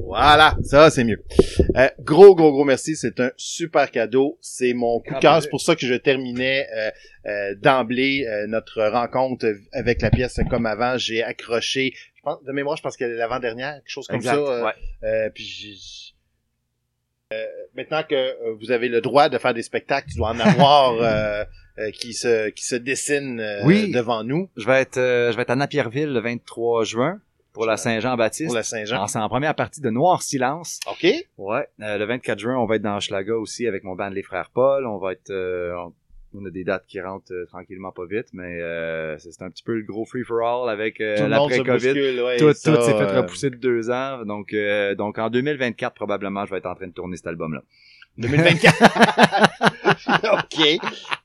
voilà, 0.00 0.56
ça 0.62 0.90
c'est 0.90 1.04
mieux. 1.04 1.22
Euh, 1.76 1.88
gros, 2.00 2.34
gros, 2.34 2.50
gros 2.52 2.64
merci. 2.64 2.96
C'est 2.96 3.20
un 3.20 3.30
super 3.36 3.90
cadeau. 3.90 4.38
C'est 4.40 4.72
mon 4.72 5.00
coup 5.00 5.06
de 5.06 5.10
Grand 5.12 5.20
cœur. 5.20 5.42
C'est 5.42 5.50
pour 5.50 5.60
ça 5.60 5.76
que 5.76 5.86
je 5.86 5.94
terminais 5.94 6.66
euh, 6.74 6.90
euh, 7.26 7.54
d'emblée 7.56 8.26
notre 8.48 8.82
rencontre 8.84 9.46
avec 9.72 10.02
la 10.02 10.10
pièce 10.10 10.38
comme 10.50 10.66
avant. 10.66 10.96
J'ai 10.98 11.22
accroché, 11.22 11.92
je 12.16 12.22
pense, 12.22 12.42
de 12.42 12.52
mémoire, 12.52 12.76
je 12.76 12.82
pense 12.82 12.96
qu'elle 12.96 13.12
est 13.12 13.16
l'avant-dernière, 13.16 13.74
quelque 13.74 13.90
chose 13.90 14.06
comme 14.06 14.16
Exact, 14.16 14.34
ça. 14.44 14.72
ouais. 15.02 15.30
puis 15.34 15.44
j'ai- 15.44 16.14
maintenant 17.74 18.02
que 18.08 18.54
vous 18.58 18.70
avez 18.70 18.88
le 18.88 19.02
droit 19.02 19.28
de 19.28 19.36
faire 19.36 19.52
des 19.52 19.62
spectacles, 19.62 20.08
tu 20.10 20.16
dois 20.16 20.30
en 20.30 20.40
avoir 20.40 20.94
euh, 21.78 21.90
qui 21.90 22.12
se 22.12 22.50
qui 22.50 22.64
se 22.64 22.74
dessinent 22.76 23.40
euh, 23.40 23.60
Oui. 23.64 23.90
devant 23.90 24.24
nous. 24.24 24.48
Je 24.56 24.66
vais 24.66 24.80
être, 24.80 24.98
euh, 24.98 25.30
je 25.32 25.36
vais 25.36 25.42
être 25.42 25.50
à 25.50 25.56
Napierville 25.56 26.12
le 26.12 26.20
23 26.20 26.84
juin 26.84 27.20
pour 27.52 27.66
la 27.66 27.76
Saint-Jean-Baptiste. 27.76 28.46
Pour 28.48 28.54
la 28.56 28.62
Saint-Jean. 28.62 29.06
C'est 29.06 29.18
en 29.18 29.28
première 29.28 29.54
partie 29.54 29.80
de 29.80 29.90
Noir 29.90 30.22
Silence. 30.22 30.80
OK. 30.90 31.06
Ouais. 31.38 31.66
Euh, 31.80 31.98
le 31.98 32.04
24 32.04 32.38
juin, 32.38 32.56
on 32.56 32.66
va 32.66 32.76
être 32.76 32.82
dans 32.82 33.00
Schlaga 33.00 33.34
aussi 33.34 33.66
avec 33.66 33.84
mon 33.84 33.94
band 33.94 34.10
Les 34.10 34.22
Frères 34.22 34.50
Paul. 34.52 34.86
On 34.86 34.98
va 34.98 35.12
être... 35.12 35.30
euh, 35.30 35.74
on, 35.76 35.92
on 36.34 36.44
a 36.44 36.50
des 36.50 36.62
dates 36.62 36.84
qui 36.86 37.00
rentrent 37.00 37.32
tranquillement 37.48 37.90
pas 37.90 38.04
vite, 38.08 38.26
mais 38.34 38.60
euh, 38.60 39.16
c'est 39.18 39.40
un 39.42 39.48
petit 39.48 39.62
peu 39.64 39.74
le 39.74 39.82
gros 39.82 40.04
free-for-all 40.04 40.68
avec 40.68 40.98
l'après-COVID. 40.98 42.20
ouais, 42.20 42.36
Tout, 42.36 42.52
ça, 42.52 42.76
tout 42.76 42.82
s'est 42.82 42.92
fait 42.92 43.16
repousser 43.16 43.48
de 43.48 43.56
deux 43.56 43.90
ans. 43.90 44.24
Donc, 44.26 44.52
euh, 44.52 44.94
donc 44.94 45.18
en 45.18 45.30
2024, 45.30 45.94
probablement, 45.94 46.44
je 46.44 46.50
vais 46.50 46.58
être 46.58 46.66
en 46.66 46.74
train 46.74 46.86
de 46.86 46.92
tourner 46.92 47.16
cet 47.16 47.28
album-là. 47.28 47.62
2024. 48.18 48.82
OK. 50.34 50.78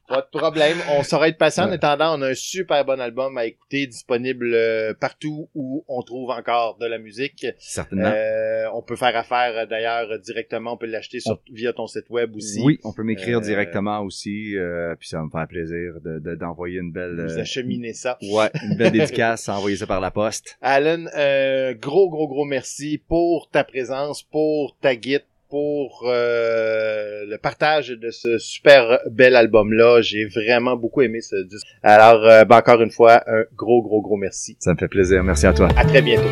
Pas 0.07 0.21
de 0.21 0.37
problème. 0.37 0.77
On 0.97 1.03
saura 1.03 1.29
être 1.29 1.37
patient. 1.37 1.63
En 1.67 1.71
attendant, 1.71 2.17
on 2.19 2.21
a 2.21 2.29
un 2.29 2.33
super 2.33 2.83
bon 2.85 2.99
album 2.99 3.37
à 3.37 3.45
écouter, 3.45 3.87
disponible 3.87 4.51
euh, 4.53 4.93
partout 4.93 5.49
où 5.55 5.85
on 5.87 6.01
trouve 6.01 6.29
encore 6.29 6.77
de 6.77 6.85
la 6.85 6.97
musique. 6.97 7.45
Certainement. 7.57 8.11
Euh, 8.13 8.65
on 8.73 8.81
peut 8.81 8.95
faire 8.97 9.15
affaire 9.15 9.65
d'ailleurs 9.67 10.19
directement. 10.19 10.73
On 10.73 10.77
peut 10.77 10.87
l'acheter 10.87 11.19
sur, 11.19 11.39
via 11.51 11.71
ton 11.73 11.87
site 11.87 12.09
web 12.09 12.35
aussi. 12.35 12.61
Oui, 12.63 12.79
on 12.83 12.91
peut 12.93 13.03
m'écrire 13.03 13.37
Euh, 13.37 13.41
directement 13.41 14.01
aussi, 14.01 14.57
euh, 14.57 14.93
puis 14.99 15.07
ça 15.07 15.17
va 15.17 15.23
me 15.23 15.29
faire 15.29 15.47
plaisir 15.47 15.93
de, 16.03 16.19
de- 16.19 16.35
d'envoyer 16.35 16.79
une 16.79 16.91
belle, 16.91 17.25
Vous 17.25 17.39
acheminez 17.39 17.93
ça. 17.93 18.17
ouais, 18.21 18.49
une 18.63 18.75
belle 18.77 18.91
dédicace, 18.91 19.47
envoyer 19.49 19.77
ça 19.77 19.87
par 19.87 20.01
la 20.01 20.11
poste. 20.11 20.57
Alan, 20.61 21.05
euh, 21.17 21.73
gros, 21.73 22.09
gros, 22.09 22.27
gros 22.27 22.45
merci 22.45 23.01
pour 23.07 23.49
ta 23.49 23.63
présence, 23.63 24.21
pour 24.23 24.77
ta 24.81 24.95
guide, 24.95 25.23
pour 25.53 26.05
euh, 26.07 27.25
le 27.27 27.37
partage 27.37 27.89
de 27.89 28.09
ce 28.09 28.39
super 28.39 28.97
bel 29.11 29.35
album-là. 29.35 30.01
J'ai 30.01 30.25
vraiment 30.25 30.75
beaucoup 30.75 31.03
aimé 31.03 31.21
ce 31.21 31.35
disque. 31.43 31.67
Alors, 31.83 32.25
euh, 32.25 32.43
ben, 32.43 32.57
encore 32.57 32.81
une 32.81 32.89
fois, 32.89 33.21
un 33.27 33.43
gros, 33.55 33.83
gros, 33.83 34.01
gros 34.01 34.17
merci. 34.17 34.57
Ça 34.59 34.73
me 34.73 34.79
fait 34.79 34.87
plaisir. 34.87 35.23
Merci 35.23 35.45
à 35.45 35.53
toi. 35.53 35.69
À 35.77 35.85
très 35.85 36.01
bientôt. 36.01 36.27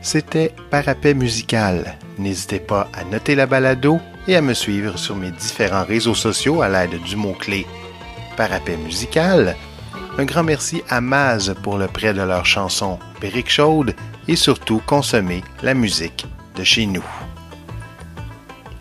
C'était 0.00 0.52
Parapet 0.70 1.12
Musical. 1.12 1.98
N'hésitez 2.18 2.58
pas 2.58 2.88
à 2.94 3.04
noter 3.04 3.34
la 3.34 3.44
balado 3.44 3.98
et 4.26 4.34
à 4.34 4.40
me 4.40 4.54
suivre 4.54 4.98
sur 4.98 5.14
mes 5.14 5.30
différents 5.30 5.84
réseaux 5.84 6.14
sociaux 6.14 6.62
à 6.62 6.70
l'aide 6.70 6.98
du 7.02 7.16
mot-clé 7.16 7.66
Parapet 8.38 8.78
Musical. 8.78 9.56
Un 10.16 10.24
grand 10.24 10.42
merci 10.42 10.80
à 10.88 11.02
Maz 11.02 11.54
pour 11.62 11.76
le 11.76 11.86
prêt 11.86 12.14
de 12.14 12.22
leur 12.22 12.46
chanson 12.46 12.98
Périque 13.20 13.50
chaude 13.50 13.94
et 14.26 14.36
surtout 14.36 14.80
consommer 14.86 15.42
la 15.62 15.74
musique 15.74 16.24
de 16.56 16.64
chez 16.64 16.86
nous. 16.86 17.04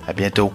À 0.08 0.14
bientôt. 0.14 0.54